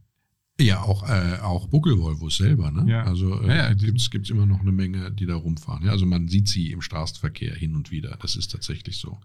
Ja, 0.61 0.83
auch, 0.83 1.09
äh, 1.09 1.39
auch 1.43 1.67
Buckel-Volvos 1.69 2.37
selber. 2.37 2.71
Ne? 2.71 2.91
Ja. 2.91 3.05
Also 3.05 3.41
äh, 3.43 3.49
Ja, 3.49 3.55
ja, 3.57 3.73
gibt's 3.75 4.11
gibt's 4.11 4.31
immer 4.31 4.47
noch 4.47 4.61
eine 4.61 4.73
Menge, 4.73 5.11
die 5.11 5.27
da 5.27 5.35
rumfahren. 5.37 5.85
Ja? 5.85 5.93
Also 5.93 6.07
man 6.07 6.29
sieht 6.29 6.49
sie 6.49 6.71
im 6.71 6.83
Straßenverkehr 6.83 7.55
hin 7.55 7.75
und 7.75 7.91
wieder. 7.91 8.17
Das 8.21 8.37
ist 8.37 8.51
tatsächlich 8.51 8.99
so. 8.99 9.19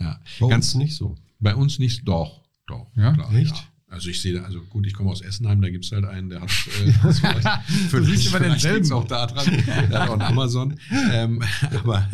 Ja. 0.00 0.20
Bei 0.40 0.48
Ganz 0.48 0.74
uns 0.74 0.74
nicht 0.76 0.96
so. 0.96 1.16
Bei 1.40 1.54
uns 1.54 1.78
nicht, 1.78 2.06
doch, 2.06 2.42
doch. 2.66 2.86
Ja? 2.96 3.12
Echt? 3.32 3.56
Ja. 3.56 3.62
Also 3.90 4.10
ich 4.10 4.20
sehe, 4.20 4.34
da- 4.34 4.42
also 4.42 4.60
gut, 4.64 4.86
ich 4.86 4.92
komme 4.92 5.08
aus 5.10 5.22
Essenheim, 5.22 5.62
da 5.62 5.70
gibt 5.70 5.84
es 5.86 5.92
halt 5.92 6.04
einen, 6.04 6.28
der 6.28 6.42
hat 6.42 6.50
äh, 6.84 6.92
das 7.02 7.20
vielleicht, 7.20 7.46
Du 7.90 8.04
siehst 8.04 8.26
immer 8.28 8.40
denselben. 8.40 8.92
auch 8.92 9.06
da 9.06 9.26
dran, 9.26 9.46
der 9.66 10.00
hat 10.02 10.08
auch 10.10 10.12
einen 10.12 10.22
Amazon. 10.22 10.78
Ähm, 11.12 11.42
aber, 11.74 12.06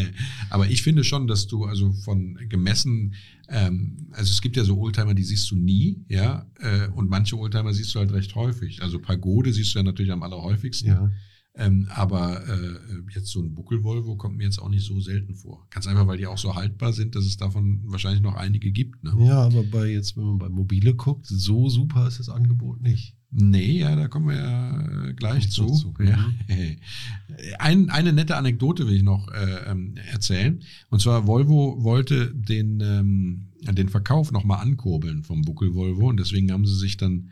aber 0.50 0.68
ich 0.68 0.82
finde 0.82 1.04
schon, 1.04 1.26
dass 1.26 1.46
du 1.46 1.64
also 1.64 1.92
von 1.92 2.38
gemessen, 2.48 3.14
ähm, 3.48 4.08
also 4.12 4.30
es 4.30 4.40
gibt 4.40 4.56
ja 4.56 4.64
so 4.64 4.78
Oldtimer, 4.78 5.14
die 5.14 5.22
siehst 5.24 5.50
du 5.50 5.56
nie, 5.56 6.02
ja, 6.08 6.46
äh, 6.60 6.88
und 6.88 7.10
manche 7.10 7.36
Oldtimer 7.38 7.72
siehst 7.74 7.94
du 7.94 7.98
halt 7.98 8.12
recht 8.12 8.34
häufig. 8.34 8.82
Also 8.82 8.98
Pagode 8.98 9.52
siehst 9.52 9.74
du 9.74 9.80
ja 9.80 9.82
natürlich 9.82 10.12
am 10.12 10.22
allerhäufigsten. 10.22 10.88
Ja. 10.88 11.10
Ähm, 11.58 11.88
aber 11.90 12.46
äh, 12.48 12.78
jetzt 13.12 13.28
so 13.28 13.40
ein 13.40 13.52
Buckel-Volvo 13.52 14.14
kommt 14.14 14.36
mir 14.36 14.44
jetzt 14.44 14.60
auch 14.60 14.68
nicht 14.68 14.86
so 14.86 15.00
selten 15.00 15.34
vor. 15.34 15.66
Ganz 15.70 15.88
einfach, 15.88 16.06
weil 16.06 16.16
die 16.16 16.28
auch 16.28 16.38
so 16.38 16.54
haltbar 16.54 16.92
sind, 16.92 17.16
dass 17.16 17.24
es 17.24 17.36
davon 17.36 17.80
wahrscheinlich 17.84 18.22
noch 18.22 18.36
einige 18.36 18.70
gibt. 18.70 19.02
Ne? 19.02 19.12
Ja, 19.26 19.42
aber 19.42 19.64
bei 19.64 19.88
jetzt, 19.88 20.16
wenn 20.16 20.24
man 20.24 20.38
bei 20.38 20.48
Mobile 20.48 20.94
guckt, 20.94 21.26
so 21.26 21.68
super 21.68 22.06
ist 22.06 22.20
das 22.20 22.28
Angebot 22.28 22.80
nicht. 22.80 23.16
Nee, 23.30 23.80
ja, 23.80 23.94
da 23.96 24.06
kommen 24.08 24.28
wir 24.28 24.36
ja 24.36 25.08
äh, 25.08 25.14
gleich 25.14 25.50
zu. 25.50 25.66
zu. 25.66 25.94
Ja. 26.00 26.32
Ein, 27.58 27.90
eine 27.90 28.12
nette 28.12 28.36
Anekdote 28.36 28.86
will 28.86 28.94
ich 28.94 29.02
noch 29.02 29.28
äh, 29.28 29.70
ähm, 29.70 29.96
erzählen. 30.12 30.62
Und 30.90 31.02
zwar, 31.02 31.26
Volvo 31.26 31.82
wollte 31.82 32.32
den, 32.34 32.80
ähm, 32.80 33.48
den 33.62 33.88
Verkauf 33.88 34.32
nochmal 34.32 34.60
ankurbeln 34.60 35.24
vom 35.24 35.42
Buckel 35.42 35.74
Volvo. 35.74 36.08
Und 36.08 36.18
deswegen 36.18 36.52
haben 36.52 36.66
sie 36.66 36.76
sich 36.76 36.96
dann 36.96 37.30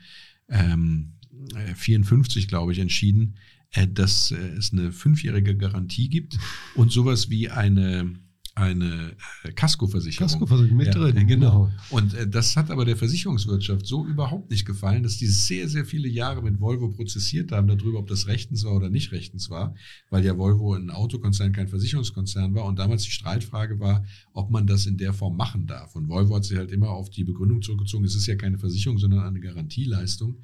ähm, 0.49 1.15
äh, 1.55 1.75
54, 1.75 2.49
glaube 2.49 2.73
ich, 2.73 2.79
entschieden, 2.79 3.35
äh, 3.35 3.56
dass 3.85 4.31
äh, 4.31 4.37
es 4.57 4.73
eine 4.73 4.93
fünfjährige 4.93 5.57
Garantie 5.57 6.09
gibt 6.09 6.39
und 6.75 6.93
sowas 6.93 7.29
wie 7.29 7.51
eine, 7.51 8.15
eine 8.55 9.12
äh, 9.45 9.53
Kaskoversicherung. 9.53 10.29
Kaskoversicherung 10.29 10.77
mit 10.79 10.87
Ja, 10.87 10.93
drin, 10.95 11.27
genau. 11.27 11.71
Und 11.91 12.15
äh, 12.15 12.27
das 12.27 12.57
hat 12.57 12.71
aber 12.71 12.87
der 12.87 12.97
Versicherungswirtschaft 12.97 13.87
so 13.87 14.07
überhaupt 14.07 14.51
nicht 14.51 14.65
gefallen, 14.65 15.03
dass 15.03 15.19
die 15.19 15.27
sehr, 15.27 15.69
sehr 15.69 15.85
viele 15.85 16.09
Jahre 16.09 16.43
mit 16.43 16.59
Volvo 16.59 16.89
prozessiert 16.89 17.53
haben 17.53 17.69
darüber, 17.69 17.99
ob 17.99 18.09
das 18.09 18.27
rechtens 18.27 18.65
war 18.65 18.75
oder 18.75 18.89
nicht 18.89 19.12
rechtens 19.12 19.51
war, 19.51 19.75
weil 20.09 20.25
ja 20.25 20.39
Volvo 20.39 20.75
ein 20.75 20.91
Autokonzern, 20.91 21.53
kein 21.53 21.69
Versicherungskonzern 21.69 22.55
war 22.55 22.65
und 22.65 22.79
damals 22.79 23.03
die 23.03 23.11
Streitfrage 23.11 23.79
war, 23.79 24.05
ob 24.33 24.51
man 24.51 24.67
das 24.67 24.87
in 24.87 24.97
der 24.97 25.12
Form 25.12 25.37
machen 25.37 25.67
darf. 25.67 25.95
Und 25.95 26.09
Volvo 26.09 26.37
hat 26.37 26.45
sich 26.45 26.57
halt 26.57 26.73
immer 26.73 26.91
auf 26.91 27.11
die 27.11 27.25
Begründung 27.25 27.61
zurückgezogen, 27.61 28.07
es 28.07 28.15
ist 28.15 28.27
ja 28.27 28.37
keine 28.37 28.59
Versicherung, 28.59 28.97
sondern 28.97 29.21
eine 29.21 29.41
Garantieleistung. 29.41 30.39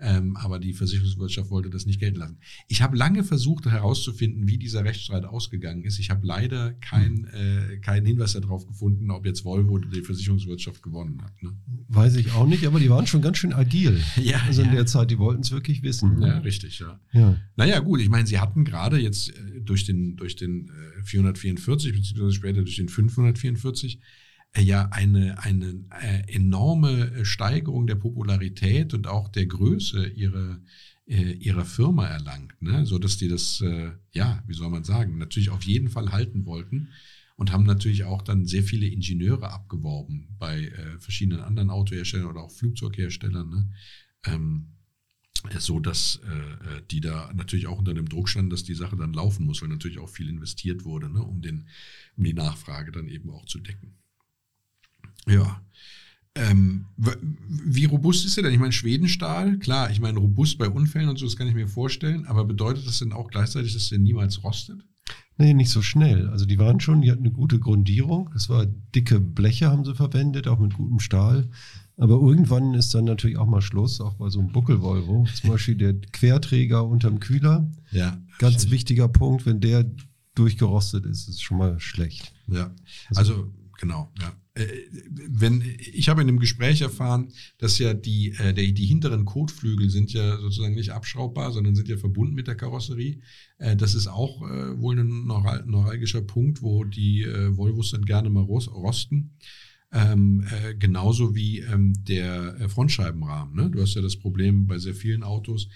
Ähm, 0.00 0.36
aber 0.36 0.58
die 0.58 0.72
Versicherungswirtschaft 0.72 1.50
wollte 1.50 1.68
das 1.68 1.84
nicht 1.84 2.00
gelten 2.00 2.18
lassen. 2.18 2.38
Ich 2.68 2.80
habe 2.80 2.96
lange 2.96 3.22
versucht 3.22 3.66
herauszufinden, 3.66 4.48
wie 4.48 4.56
dieser 4.56 4.84
Rechtsstreit 4.84 5.24
ausgegangen 5.24 5.82
ist. 5.84 5.98
Ich 5.98 6.10
habe 6.10 6.26
leider 6.26 6.72
keinen 6.74 7.26
äh, 7.26 7.76
keinen 7.78 8.06
Hinweis 8.06 8.32
darauf 8.32 8.66
gefunden, 8.66 9.10
ob 9.10 9.26
jetzt 9.26 9.44
Volvo 9.44 9.78
die 9.78 10.02
Versicherungswirtschaft 10.02 10.82
gewonnen 10.82 11.20
hat. 11.22 11.42
Ne? 11.42 11.52
Weiß 11.88 12.16
ich 12.16 12.32
auch 12.32 12.46
nicht, 12.46 12.66
aber 12.66 12.80
die 12.80 12.88
waren 12.88 13.06
schon 13.06 13.22
ganz 13.22 13.38
schön 13.38 13.52
agil. 13.52 14.00
Ja, 14.20 14.40
Also 14.46 14.62
in 14.62 14.68
ja. 14.68 14.74
der 14.74 14.86
Zeit, 14.86 15.10
die 15.10 15.18
wollten 15.18 15.42
es 15.42 15.50
wirklich 15.50 15.82
wissen. 15.82 16.20
Ja, 16.22 16.38
richtig, 16.38 16.78
ja. 16.78 17.00
Ja. 17.12 17.36
Naja, 17.56 17.80
gut, 17.80 18.00
ich 18.00 18.08
meine, 18.08 18.26
sie 18.26 18.38
hatten 18.38 18.64
gerade 18.64 18.98
jetzt 18.98 19.30
äh, 19.30 19.60
durch 19.60 19.84
den, 19.84 20.16
durch 20.16 20.36
den 20.36 20.68
äh, 20.68 21.02
444, 21.04 21.92
beziehungsweise 21.92 22.32
später 22.32 22.62
durch 22.62 22.76
den 22.76 22.88
544, 22.88 23.96
äh, 23.96 24.00
ja 24.58 24.88
eine, 24.90 25.42
eine 25.42 25.84
äh, 26.00 26.34
enorme 26.34 27.12
äh, 27.12 27.24
Steigerung 27.24 27.86
der 27.86 27.94
Popularität 27.94 28.94
und 28.94 29.06
auch 29.06 29.28
der 29.28 29.46
Größe 29.46 30.08
ihrer, 30.08 30.60
äh, 31.06 31.32
ihrer 31.32 31.64
Firma 31.64 32.06
erlangt, 32.06 32.60
ne? 32.60 32.84
so 32.84 32.98
dass 32.98 33.16
die 33.16 33.28
das, 33.28 33.60
äh, 33.60 33.90
ja, 34.12 34.42
wie 34.46 34.54
soll 34.54 34.70
man 34.70 34.84
sagen, 34.84 35.18
natürlich 35.18 35.50
auf 35.50 35.62
jeden 35.62 35.88
Fall 35.88 36.10
halten 36.10 36.46
wollten 36.46 36.88
und 37.36 37.52
haben 37.52 37.64
natürlich 37.64 38.04
auch 38.04 38.22
dann 38.22 38.44
sehr 38.44 38.62
viele 38.62 38.86
Ingenieure 38.86 39.50
abgeworben 39.52 40.28
bei 40.38 40.66
äh, 40.66 40.98
verschiedenen 40.98 41.42
anderen 41.42 41.70
Autoherstellern 41.70 42.26
oder 42.26 42.42
auch 42.42 42.52
Flugzeugherstellern. 42.52 43.48
Ne? 43.48 43.72
Ähm, 44.26 44.66
so 45.58 45.80
dass 45.80 46.20
äh, 46.24 46.76
äh, 46.76 46.82
die 46.90 47.00
da 47.00 47.32
natürlich 47.32 47.66
auch 47.66 47.78
unter 47.78 47.94
dem 47.94 48.08
Druck 48.08 48.28
standen, 48.28 48.50
dass 48.50 48.64
die 48.64 48.74
Sache 48.74 48.96
dann 48.96 49.14
laufen 49.14 49.46
muss, 49.46 49.62
weil 49.62 49.70
natürlich 49.70 49.98
auch 49.98 50.10
viel 50.10 50.28
investiert 50.28 50.84
wurde, 50.84 51.08
ne, 51.08 51.22
um, 51.22 51.40
den, 51.40 51.68
um 52.16 52.24
die 52.24 52.34
Nachfrage 52.34 52.92
dann 52.92 53.08
eben 53.08 53.30
auch 53.30 53.46
zu 53.46 53.58
decken. 53.58 53.99
Ja. 55.26 55.60
Ähm, 56.34 56.86
wie 57.48 57.86
robust 57.86 58.24
ist 58.24 58.36
der 58.36 58.44
denn? 58.44 58.52
Ich 58.52 58.60
meine, 58.60 58.72
Schwedenstahl, 58.72 59.58
klar, 59.58 59.90
ich 59.90 60.00
meine, 60.00 60.18
robust 60.18 60.58
bei 60.58 60.68
Unfällen 60.68 61.08
und 61.08 61.18
so, 61.18 61.26
das 61.26 61.36
kann 61.36 61.48
ich 61.48 61.54
mir 61.54 61.66
vorstellen, 61.66 62.26
aber 62.26 62.44
bedeutet 62.44 62.86
das 62.86 63.00
denn 63.00 63.12
auch 63.12 63.28
gleichzeitig, 63.28 63.74
dass 63.74 63.88
der 63.88 63.98
niemals 63.98 64.44
rostet? 64.44 64.80
Nee, 65.38 65.54
nicht 65.54 65.70
so 65.70 65.82
schnell. 65.82 66.28
Also 66.28 66.44
die 66.44 66.58
waren 66.58 66.80
schon, 66.80 67.00
die 67.00 67.10
hatten 67.10 67.24
eine 67.24 67.32
gute 67.32 67.58
Grundierung. 67.58 68.30
Das 68.34 68.48
war 68.48 68.66
dicke 68.66 69.20
Bleche 69.20 69.70
haben 69.70 69.84
sie 69.86 69.94
verwendet, 69.94 70.46
auch 70.46 70.58
mit 70.58 70.74
gutem 70.74 71.00
Stahl. 71.00 71.48
Aber 71.96 72.14
irgendwann 72.14 72.74
ist 72.74 72.94
dann 72.94 73.06
natürlich 73.06 73.38
auch 73.38 73.46
mal 73.46 73.62
Schluss, 73.62 74.00
auch 74.00 74.14
bei 74.14 74.28
so 74.28 74.38
einem 74.38 74.52
Buckel-Volvo. 74.52 75.26
Zum 75.34 75.50
Beispiel 75.50 75.76
der 75.76 75.94
Querträger 75.94 76.86
unterm 76.86 77.20
Kühler. 77.20 77.70
Ja. 77.90 78.22
Ganz 78.38 78.70
wichtiger 78.70 79.08
Punkt, 79.08 79.46
wenn 79.46 79.60
der 79.60 79.90
durchgerostet 80.34 81.06
ist, 81.06 81.28
ist 81.28 81.42
schon 81.42 81.58
mal 81.58 81.80
schlecht. 81.80 82.32
Ja, 82.46 82.70
also 83.14 83.52
genau, 83.80 84.12
ja. 84.20 84.32
Äh, 84.54 84.66
Wenn, 85.28 85.62
ich 85.78 86.08
habe 86.08 86.20
in 86.20 86.26
dem 86.26 86.38
Gespräch 86.38 86.80
erfahren, 86.80 87.32
dass 87.58 87.78
ja 87.78 87.94
die, 87.94 88.30
äh, 88.38 88.52
die 88.52 88.84
hinteren 88.86 89.24
Kotflügel 89.24 89.88
sind 89.90 90.12
ja 90.12 90.38
sozusagen 90.38 90.74
nicht 90.74 90.90
abschraubbar, 90.90 91.52
sondern 91.52 91.74
sind 91.76 91.88
ja 91.88 91.96
verbunden 91.96 92.34
mit 92.34 92.46
der 92.48 92.56
Karosserie. 92.56 93.20
Äh, 93.58 93.76
Das 93.76 93.94
ist 93.94 94.06
auch 94.08 94.42
äh, 94.42 94.78
wohl 94.80 94.98
ein 94.98 95.26
neural- 95.26 95.64
neuralgischer 95.66 96.22
Punkt, 96.22 96.62
wo 96.62 96.84
die 96.84 97.24
Volvos 97.56 97.90
dann 97.92 98.04
gerne 98.04 98.28
mal 98.30 98.42
ros- 98.42 98.70
rosten. 98.72 99.36
Ähm, 99.92 100.44
äh, 100.50 100.74
genauso 100.76 101.34
wie 101.34 101.60
ähm, 101.60 101.92
der 102.04 102.68
Frontscheibenrahmen. 102.68 103.54
Ne? 103.56 103.70
Du 103.70 103.80
hast 103.82 103.94
ja 103.94 104.02
das 104.02 104.16
Problem 104.16 104.66
bei 104.68 104.78
sehr 104.78 104.94
vielen 104.94 105.24
Autos, 105.24 105.68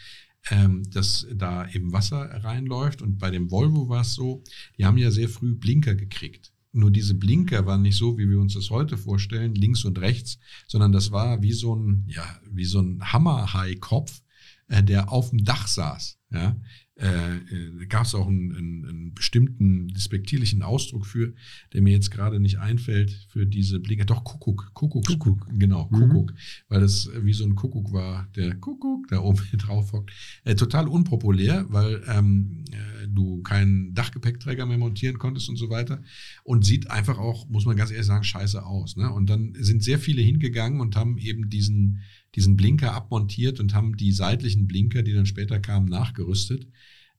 ähm, 0.50 0.82
dass 0.92 1.26
da 1.34 1.68
eben 1.70 1.92
Wasser 1.92 2.18
reinläuft. 2.44 3.02
Und 3.02 3.18
bei 3.18 3.30
dem 3.32 3.50
Volvo 3.50 3.88
war 3.88 4.02
es 4.02 4.14
so, 4.14 4.42
die 4.78 4.84
haben 4.84 4.98
ja 4.98 5.10
sehr 5.10 5.28
früh 5.28 5.54
Blinker 5.54 5.94
gekriegt. 5.96 6.52
Nur 6.74 6.90
diese 6.90 7.14
Blinker 7.14 7.66
waren 7.66 7.82
nicht 7.82 7.96
so, 7.96 8.18
wie 8.18 8.28
wir 8.28 8.40
uns 8.40 8.54
das 8.54 8.70
heute 8.70 8.98
vorstellen, 8.98 9.54
links 9.54 9.84
und 9.84 9.98
rechts, 10.00 10.38
sondern 10.66 10.90
das 10.92 11.12
war 11.12 11.40
wie 11.40 11.52
so 11.52 11.76
ein, 11.76 12.04
ja, 12.08 12.24
wie 12.50 12.64
so 12.64 12.80
ein 12.80 13.00
Hammerhai-Kopf, 13.12 14.22
äh, 14.66 14.82
der 14.82 15.12
auf 15.12 15.30
dem 15.30 15.44
Dach 15.44 15.68
saß. 15.68 16.18
Ja? 16.32 16.56
Äh, 16.96 17.06
äh, 17.06 17.78
da 17.80 17.84
gab 17.86 18.04
es 18.06 18.14
auch 18.14 18.28
einen, 18.28 18.54
einen, 18.54 18.88
einen 18.88 19.14
bestimmten 19.14 19.88
despektierlichen 19.88 20.62
Ausdruck 20.62 21.06
für, 21.06 21.34
der 21.72 21.82
mir 21.82 21.92
jetzt 21.92 22.10
gerade 22.10 22.38
nicht 22.38 22.58
einfällt, 22.58 23.10
für 23.28 23.46
diese 23.46 23.80
Blinker. 23.80 24.04
Doch, 24.04 24.22
Kuckuck, 24.22 24.72
Kuckuck. 24.74 25.06
Kuckuck. 25.06 25.48
Genau, 25.58 25.88
Mhm. 25.90 25.96
Kuckuck. 25.98 26.34
Weil 26.68 26.80
das 26.80 27.06
äh, 27.06 27.24
wie 27.24 27.32
so 27.32 27.44
ein 27.44 27.56
Kuckuck 27.56 27.92
war, 27.92 28.28
der 28.36 28.54
Kuckuck 28.54 29.08
da 29.08 29.18
oben 29.20 29.40
drauf 29.58 29.92
hockt. 29.92 30.12
Äh, 30.44 30.54
total 30.54 30.86
unpopulär, 30.86 31.66
weil 31.68 32.02
ähm, 32.06 32.64
äh, 32.70 33.08
du 33.08 33.42
keinen 33.42 33.94
Dachgepäckträger 33.94 34.64
mehr 34.66 34.78
montieren 34.78 35.18
konntest 35.18 35.48
und 35.48 35.56
so 35.56 35.70
weiter. 35.70 36.02
Und 36.44 36.64
sieht 36.64 36.90
einfach 36.90 37.18
auch, 37.18 37.48
muss 37.48 37.66
man 37.66 37.76
ganz 37.76 37.90
ehrlich 37.90 38.06
sagen, 38.06 38.24
scheiße 38.24 38.64
aus. 38.64 38.96
Ne? 38.96 39.10
Und 39.10 39.28
dann 39.28 39.54
sind 39.58 39.82
sehr 39.82 39.98
viele 39.98 40.22
hingegangen 40.22 40.80
und 40.80 40.94
haben 40.94 41.18
eben 41.18 41.50
diesen, 41.50 42.00
diesen 42.34 42.56
Blinker 42.56 42.94
abmontiert 42.94 43.60
und 43.60 43.74
haben 43.74 43.96
die 43.96 44.12
seitlichen 44.12 44.66
Blinker, 44.66 45.02
die 45.02 45.12
dann 45.12 45.26
später 45.26 45.60
kamen, 45.60 45.88
nachgerüstet. 45.88 46.66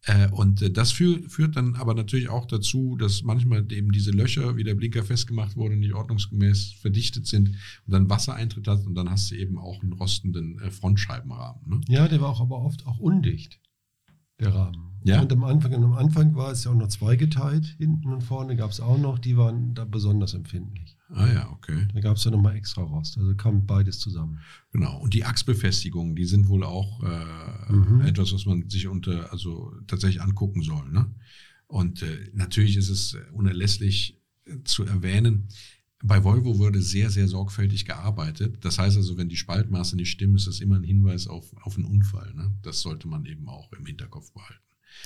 Äh, 0.05 0.29
Und 0.29 0.61
äh, 0.61 0.69
das 0.69 0.91
führ, 0.91 1.19
führt 1.27 1.55
dann 1.55 1.75
aber 1.75 1.93
natürlich 1.93 2.29
auch 2.29 2.45
dazu, 2.45 2.95
dass 2.95 3.23
manchmal 3.23 3.65
eben 3.71 3.91
diese 3.91 4.11
Löcher, 4.11 4.55
wie 4.55 4.63
der 4.63 4.75
Blinker 4.75 5.03
festgemacht 5.03 5.55
wurde, 5.55 5.77
nicht 5.77 5.93
ordnungsgemäß 5.93 6.73
verdichtet 6.73 7.25
sind 7.25 7.49
und 7.49 7.93
dann 7.93 8.09
Wassereintritt 8.09 8.67
hat 8.67 8.85
und 8.85 8.93
dann 8.95 9.09
hast 9.09 9.31
du 9.31 9.35
eben 9.35 9.57
auch 9.57 9.81
einen 9.81 9.93
rostenden 9.93 10.59
äh, 10.59 10.69
Frontscheibenrahmen. 10.69 11.61
Ne? 11.67 11.81
Ja, 11.87 12.07
der 12.07 12.21
war 12.21 12.29
auch 12.29 12.41
aber 12.41 12.59
oft 12.59 12.85
auch 12.85 12.99
undicht, 12.99 13.59
der 14.39 14.53
Rahmen. 14.53 14.91
Ja? 15.03 15.21
Und 15.21 15.31
am 15.31 15.43
Anfang, 15.43 15.73
und 15.73 15.83
am 15.83 15.93
Anfang 15.93 16.35
war 16.35 16.51
es 16.51 16.63
ja 16.63 16.71
auch 16.71 16.75
noch 16.75 16.87
zweigeteilt, 16.87 17.65
hinten 17.77 18.11
und 18.11 18.21
vorne 18.21 18.55
gab 18.55 18.71
es 18.71 18.79
auch 18.79 18.97
noch, 18.97 19.19
die 19.19 19.37
waren 19.37 19.75
da 19.75 19.85
besonders 19.85 20.33
empfindlich. 20.33 20.97
Ah 21.09 21.27
ja, 21.27 21.51
okay. 21.51 21.87
Da 21.93 21.99
gab 21.99 22.17
es 22.17 22.23
ja 22.23 22.31
nochmal 22.31 22.55
extra 22.55 22.81
Rost, 22.81 23.17
also 23.19 23.35
kam 23.35 23.67
beides 23.67 23.99
zusammen. 23.99 24.39
Genau. 24.71 24.99
Und 24.99 25.13
die 25.13 25.23
Achsbefestigungen, 25.23 26.15
die 26.15 26.25
sind 26.25 26.47
wohl 26.49 26.63
auch 26.63 27.03
äh, 27.03 27.71
Mhm. 27.71 28.01
etwas, 28.01 28.33
was 28.33 28.45
man 28.45 28.67
sich 28.69 28.87
unter, 28.87 29.31
also 29.31 29.71
tatsächlich 29.87 30.21
angucken 30.21 30.61
soll. 30.63 30.89
Ne? 30.91 31.05
Und 31.67 32.01
äh, 32.01 32.31
natürlich 32.33 32.75
ist 32.77 32.89
es 32.89 33.17
unerlässlich 33.31 34.19
zu 34.63 34.83
erwähnen, 34.85 35.47
bei 36.03 36.23
Volvo 36.23 36.57
wurde 36.59 36.81
sehr, 36.81 37.09
sehr 37.09 37.27
sorgfältig 37.27 37.85
gearbeitet. 37.85 38.63
Das 38.63 38.77
heißt 38.77 38.97
also, 38.97 39.17
wenn 39.17 39.29
die 39.29 39.37
Spaltmaße 39.37 39.95
nicht 39.95 40.11
stimmen, 40.11 40.35
ist 40.35 40.47
das 40.47 40.59
immer 40.59 40.75
ein 40.75 40.83
Hinweis 40.83 41.27
auf, 41.27 41.53
auf 41.63 41.75
einen 41.77 41.85
Unfall. 41.85 42.33
Ne? 42.33 42.51
Das 42.61 42.81
sollte 42.81 43.07
man 43.07 43.25
eben 43.25 43.47
auch 43.49 43.71
im 43.73 43.85
Hinterkopf 43.85 44.31
behalten. 44.33 44.61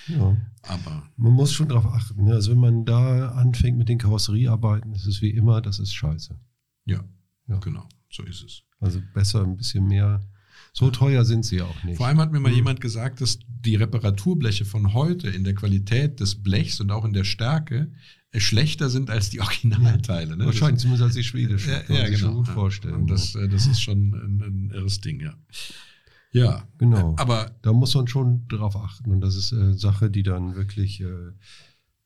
Ja. 0.08 0.38
Aber 0.63 1.10
Man 1.15 1.34
muss 1.34 1.52
schon 1.54 1.69
darauf 1.69 1.86
achten. 1.88 2.25
Ne? 2.25 2.34
Also 2.34 2.52
wenn 2.52 2.60
man 2.60 2.86
da 2.86 3.30
anfängt 3.32 3.78
mit 3.78 3.89
den 3.89 3.97
Karosseriearbeiten, 3.97 4.93
ist 4.93 5.06
es 5.08 5.21
wie 5.21 5.30
immer, 5.32 5.62
das 5.62 5.80
ist 5.80 5.93
scheiße. 5.93 6.39
ja, 6.86 7.04
Ja. 7.47 7.58
genau, 7.60 7.88
so 8.12 8.23
ist 8.23 8.43
es. 8.43 8.63
Also 8.80 9.02
besser 9.13 9.43
ein 9.43 9.58
bisschen 9.58 9.88
mehr. 9.88 10.21
So 10.73 10.91
teuer 10.91 11.25
sind 11.25 11.45
sie 11.45 11.58
ja 11.58 11.65
auch 11.65 11.84
nicht. 11.84 11.97
Vor 11.97 12.08
allem 12.08 12.19
hat 12.19 12.32
mir 12.32 12.39
mal 12.39 12.49
Mhm. 12.49 12.55
jemand 12.55 12.82
gesagt, 12.82 13.21
dass 13.21 13.39
die 13.47 13.75
Reparaturbleche 13.75 14.65
von 14.65 14.93
heute 14.93 15.27
in 15.29 15.43
der 15.43 15.55
Qualität 15.55 16.19
des 16.19 16.36
Blechs 16.36 16.79
und 16.79 16.91
auch 16.91 17.05
in 17.05 17.13
der 17.13 17.23
Stärke 17.23 17.91
äh, 18.32 18.39
schlechter 18.39 18.89
sind 18.89 19.10
als 19.10 19.29
die 19.29 19.41
Originalteile. 19.41 20.38
Ne? 20.38 20.45
Wahrscheinlich 20.45 20.79
zumindest 20.82 21.03
als 21.03 21.15
die 21.15 21.23
schwedischen. 21.23 21.71
Ja, 21.71 21.95
ja 22.03 22.10
genau. 22.10 22.34
gut 22.36 22.47
vorstellen. 22.47 22.95
Und 22.95 23.08
das, 23.10 23.36
äh, 23.36 23.47
das 23.49 23.65
ist 23.67 23.82
schon 23.82 24.13
ein, 24.13 24.41
ein 24.41 24.71
irres 24.73 25.01
Ding, 25.01 25.19
ja. 25.19 25.34
Ja, 26.32 26.67
genau. 26.77 27.15
aber 27.17 27.51
da 27.63 27.73
muss 27.73 27.95
man 27.95 28.08
schon 28.08 28.47
drauf 28.47 28.75
achten. 28.75 29.12
Und 29.12 29.21
das 29.21 29.36
ist 29.36 29.51
äh, 29.51 29.73
Sache, 29.73 30.12
die 30.12 30.21
dann 30.21 30.55
wirklich 30.55 31.01
äh, 31.01 31.08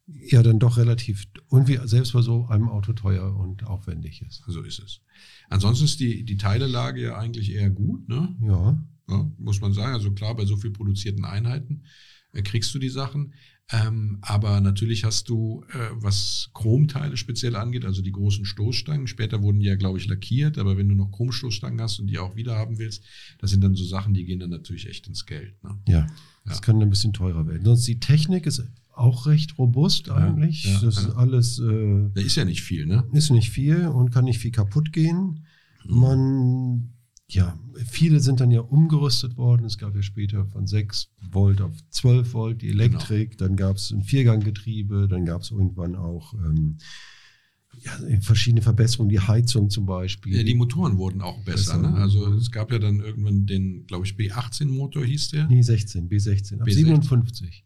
ja 0.07 0.43
dann 0.43 0.59
doch 0.59 0.77
relativ 0.77 1.25
irgendwie 1.51 1.79
selbst 1.85 2.13
bei 2.13 2.21
so 2.21 2.47
einem 2.47 2.67
Auto 2.69 2.93
teuer 2.93 3.35
und 3.37 3.63
aufwendig 3.65 4.21
ist. 4.21 4.43
so 4.47 4.61
ist 4.61 4.79
es. 4.79 5.01
Ansonsten 5.49 5.85
ist 5.85 5.99
die, 5.99 6.23
die 6.25 6.37
Teilelage 6.37 7.01
ja 7.01 7.17
eigentlich 7.17 7.51
eher 7.53 7.69
gut, 7.69 8.07
ne? 8.09 8.35
Ja. 8.41 8.83
Ja, 9.09 9.31
muss 9.37 9.59
man 9.61 9.73
sagen. 9.73 9.93
Also 9.93 10.11
klar, 10.13 10.35
bei 10.35 10.45
so 10.45 10.55
viel 10.57 10.71
produzierten 10.71 11.25
Einheiten 11.25 11.83
äh, 12.31 12.41
kriegst 12.41 12.73
du 12.73 12.79
die 12.79 12.89
Sachen. 12.89 13.33
Ähm, 13.71 14.17
aber 14.21 14.59
natürlich 14.61 15.03
hast 15.05 15.29
du, 15.29 15.63
äh, 15.69 15.89
was 15.93 16.49
Chromteile 16.53 17.15
speziell 17.15 17.55
angeht, 17.55 17.85
also 17.85 18.01
die 18.01 18.11
großen 18.11 18.43
Stoßstangen. 18.45 19.07
Später 19.07 19.41
wurden 19.41 19.59
die 19.59 19.65
ja, 19.67 19.75
glaube 19.75 19.97
ich, 19.99 20.07
lackiert, 20.07 20.57
aber 20.57 20.77
wenn 20.77 20.89
du 20.89 20.95
noch 20.95 21.11
Chromstoßstangen 21.11 21.79
hast 21.81 21.99
und 21.99 22.07
die 22.07 22.19
auch 22.19 22.35
wieder 22.35 22.55
haben 22.57 22.77
willst, 22.77 23.03
das 23.39 23.51
sind 23.51 23.63
dann 23.63 23.75
so 23.75 23.85
Sachen, 23.85 24.13
die 24.13 24.25
gehen 24.25 24.39
dann 24.39 24.49
natürlich 24.49 24.87
echt 24.89 25.07
ins 25.07 25.25
Geld. 25.25 25.61
Ne? 25.63 25.77
Ja. 25.87 26.07
Das 26.45 26.57
Ja. 26.57 26.61
kann 26.61 26.81
ein 26.81 26.89
bisschen 26.89 27.13
teurer 27.13 27.47
werden. 27.47 27.63
Sonst 27.63 27.87
die 27.87 27.99
Technik 28.01 28.45
ist 28.45 28.63
auch 28.95 29.25
recht 29.25 29.57
robust 29.57 30.09
eigentlich. 30.09 30.65
ja, 30.65 30.79
das 30.81 30.95
ja. 30.95 31.09
ist 31.09 31.15
alles 31.15 31.59
äh, 31.59 32.09
Da 32.13 32.21
ist 32.21 32.35
ja 32.35 32.45
nicht 32.45 32.61
viel, 32.61 32.85
ne? 32.85 33.03
ist 33.11 33.31
nicht 33.31 33.49
viel 33.49 33.87
und 33.87 34.11
kann 34.11 34.25
nicht 34.25 34.39
viel 34.39 34.51
kaputt 34.51 34.93
gehen. 34.93 35.45
Mhm. 35.85 35.99
Man, 35.99 36.93
ja, 37.27 37.57
viele 37.89 38.19
sind 38.19 38.39
dann 38.39 38.51
ja 38.51 38.61
umgerüstet 38.61 39.37
worden. 39.37 39.65
Es 39.65 39.77
gab 39.77 39.95
ja 39.95 40.01
später 40.01 40.45
von 40.45 40.67
6 40.67 41.09
Volt 41.31 41.61
auf 41.61 41.73
12 41.89 42.33
Volt 42.33 42.61
die 42.61 42.69
Elektrik. 42.69 43.37
Genau. 43.37 43.47
Dann 43.47 43.57
gab 43.57 43.77
es 43.77 43.91
ein 43.91 44.03
Vierganggetriebe. 44.03 45.07
Dann 45.07 45.25
gab 45.25 45.41
es 45.41 45.51
irgendwann 45.51 45.95
auch 45.95 46.33
ähm, 46.35 46.77
ja, 47.81 47.91
verschiedene 48.21 48.61
Verbesserungen, 48.61 49.09
die 49.09 49.19
Heizung 49.19 49.69
zum 49.69 49.85
Beispiel. 49.85 50.37
Ja, 50.37 50.43
die 50.43 50.53
Motoren 50.53 50.97
wurden 50.97 51.21
auch 51.21 51.39
besser. 51.43 51.79
Besser, 51.79 51.91
Ne? 51.91 51.95
Also 51.95 52.31
es 52.33 52.51
gab 52.51 52.71
ja 52.71 52.79
dann 52.79 52.99
irgendwann 52.99 53.45
den, 53.45 53.85
glaube 53.87 54.05
ich, 54.05 54.13
B18-Motor 54.13 55.03
hieß 55.03 55.29
der. 55.29 55.47
nee, 55.47 55.61
16, 55.61 56.09
B16, 56.09 56.61
ab 56.61 56.67
B16. 56.67 56.73
57. 56.73 57.65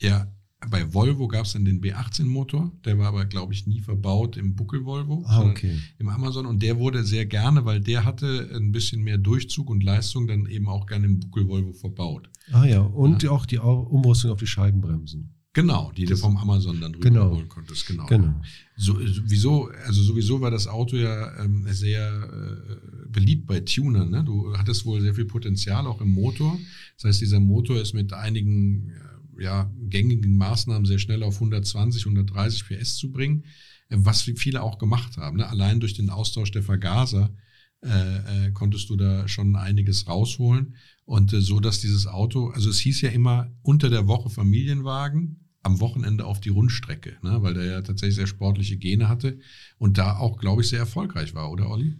Ja, 0.00 0.32
bei 0.70 0.92
Volvo 0.94 1.28
gab 1.28 1.44
es 1.44 1.52
dann 1.52 1.64
den 1.64 1.80
B18-Motor. 1.82 2.72
Der 2.84 2.98
war 2.98 3.08
aber, 3.08 3.26
glaube 3.26 3.52
ich, 3.52 3.66
nie 3.66 3.80
verbaut 3.80 4.36
im 4.36 4.54
Buckel-Volvo, 4.54 5.22
Ah, 5.26 5.42
okay. 5.42 5.78
im 5.98 6.08
Amazon. 6.08 6.46
Und 6.46 6.62
der 6.62 6.78
wurde 6.78 7.04
sehr 7.04 7.26
gerne, 7.26 7.64
weil 7.64 7.80
der 7.80 8.04
hatte 8.04 8.50
ein 8.54 8.72
bisschen 8.72 9.02
mehr 9.02 9.18
Durchzug 9.18 9.68
und 9.70 9.82
Leistung, 9.84 10.26
dann 10.26 10.46
eben 10.46 10.68
auch 10.68 10.86
gerne 10.86 11.06
im 11.06 11.20
Buckel-Volvo 11.20 11.72
verbaut. 11.72 12.30
Ah 12.52 12.64
ja, 12.64 12.80
und 12.80 13.26
auch 13.28 13.44
die 13.46 13.58
Umrüstung 13.58 14.30
auf 14.30 14.38
die 14.38 14.46
Scheibenbremsen. 14.46 15.32
Genau, 15.52 15.90
die 15.96 16.04
du 16.04 16.10
Das- 16.10 16.20
vom 16.20 16.36
Amazon 16.36 16.80
dann 16.80 16.92
Genau. 17.00 17.24
rüberholen 17.24 17.48
konntest. 17.48 17.86
Genau. 17.86 18.04
Genau. 18.06 18.34
So, 18.76 18.94
sowieso, 19.06 19.70
also 19.86 20.02
sowieso 20.02 20.40
war 20.42 20.50
das 20.50 20.66
Auto 20.66 20.96
ja 20.96 21.42
ähm, 21.42 21.64
sehr 21.70 22.28
äh, 22.30 23.08
beliebt 23.08 23.46
bei 23.46 23.60
Tunern. 23.60 24.10
Ne? 24.10 24.22
Du 24.22 24.54
hattest 24.56 24.84
wohl 24.84 25.00
sehr 25.00 25.14
viel 25.14 25.24
Potenzial 25.24 25.86
auch 25.86 26.02
im 26.02 26.08
Motor. 26.10 26.58
Das 26.96 27.04
heißt, 27.04 27.20
dieser 27.22 27.40
Motor 27.40 27.80
ist 27.80 27.94
mit 27.94 28.12
einigen 28.12 28.90
äh, 28.90 28.92
ja, 29.38 29.70
gängigen 29.88 30.36
Maßnahmen 30.36 30.86
sehr 30.86 30.98
schnell 30.98 31.22
auf 31.22 31.34
120, 31.34 32.04
130 32.04 32.66
PS 32.66 32.96
zu 32.96 33.10
bringen, 33.10 33.44
äh, 33.88 33.96
was 33.98 34.22
viele 34.22 34.62
auch 34.62 34.78
gemacht 34.78 35.16
haben. 35.16 35.38
Ne? 35.38 35.48
Allein 35.48 35.80
durch 35.80 35.94
den 35.94 36.10
Austausch 36.10 36.50
der 36.50 36.62
Vergaser 36.62 37.34
äh, 37.82 38.46
äh, 38.46 38.50
konntest 38.52 38.90
du 38.90 38.96
da 38.96 39.28
schon 39.28 39.54
einiges 39.56 40.08
rausholen. 40.08 40.74
Und 41.04 41.32
äh, 41.32 41.40
so, 41.40 41.60
dass 41.60 41.80
dieses 41.80 42.06
Auto, 42.06 42.48
also 42.48 42.70
es 42.70 42.80
hieß 42.80 43.02
ja 43.02 43.10
immer 43.10 43.52
unter 43.62 43.90
der 43.90 44.06
Woche 44.06 44.30
Familienwagen, 44.30 45.40
am 45.62 45.80
Wochenende 45.80 46.24
auf 46.24 46.40
die 46.40 46.48
Rundstrecke, 46.48 47.16
ne? 47.22 47.42
weil 47.42 47.54
der 47.54 47.64
ja 47.64 47.82
tatsächlich 47.82 48.14
sehr 48.14 48.28
sportliche 48.28 48.76
Gene 48.76 49.08
hatte 49.08 49.40
und 49.78 49.98
da 49.98 50.16
auch, 50.16 50.38
glaube 50.38 50.62
ich, 50.62 50.68
sehr 50.68 50.78
erfolgreich 50.78 51.34
war, 51.34 51.50
oder 51.50 51.68
Olli? 51.68 51.96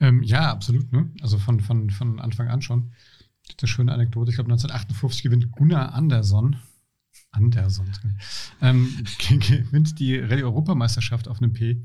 Ähm, 0.00 0.22
ja, 0.22 0.50
absolut. 0.50 0.92
Ne? 0.92 1.10
Also 1.20 1.38
von, 1.38 1.60
von, 1.60 1.90
von 1.90 2.20
Anfang 2.20 2.48
an 2.48 2.62
schon. 2.62 2.92
Das 3.46 3.54
ist 3.56 3.62
eine 3.62 3.68
schöne 3.68 3.92
Anekdote. 3.92 4.30
Ich 4.30 4.36
glaube, 4.36 4.50
1958 4.50 5.22
gewinnt 5.22 5.52
Gunnar 5.52 5.94
Andersson. 5.94 6.56
Andersson. 7.30 7.86
Ähm, 8.60 9.04
gewinnt 9.28 9.98
die 9.98 10.16
Rallye-Europameisterschaft 10.18 11.28
auf 11.28 11.38
einem 11.38 11.52
P. 11.52 11.82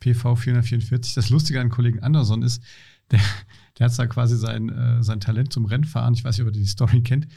PV 0.00 0.36
444. 0.36 1.14
Das 1.14 1.30
Lustige 1.30 1.60
an 1.60 1.70
Kollegen 1.70 2.00
Anderson 2.00 2.42
ist, 2.42 2.62
der, 3.10 3.20
der 3.78 3.86
hat 3.86 3.98
da 3.98 4.06
quasi 4.06 4.36
sein, 4.36 4.68
äh, 4.68 5.02
sein 5.02 5.20
Talent 5.20 5.52
zum 5.52 5.64
Rennfahren. 5.64 6.14
Ich 6.14 6.24
weiß 6.24 6.36
nicht, 6.36 6.46
ob 6.46 6.54
ihr 6.54 6.60
die 6.60 6.66
Story 6.66 7.02
kennt. 7.02 7.28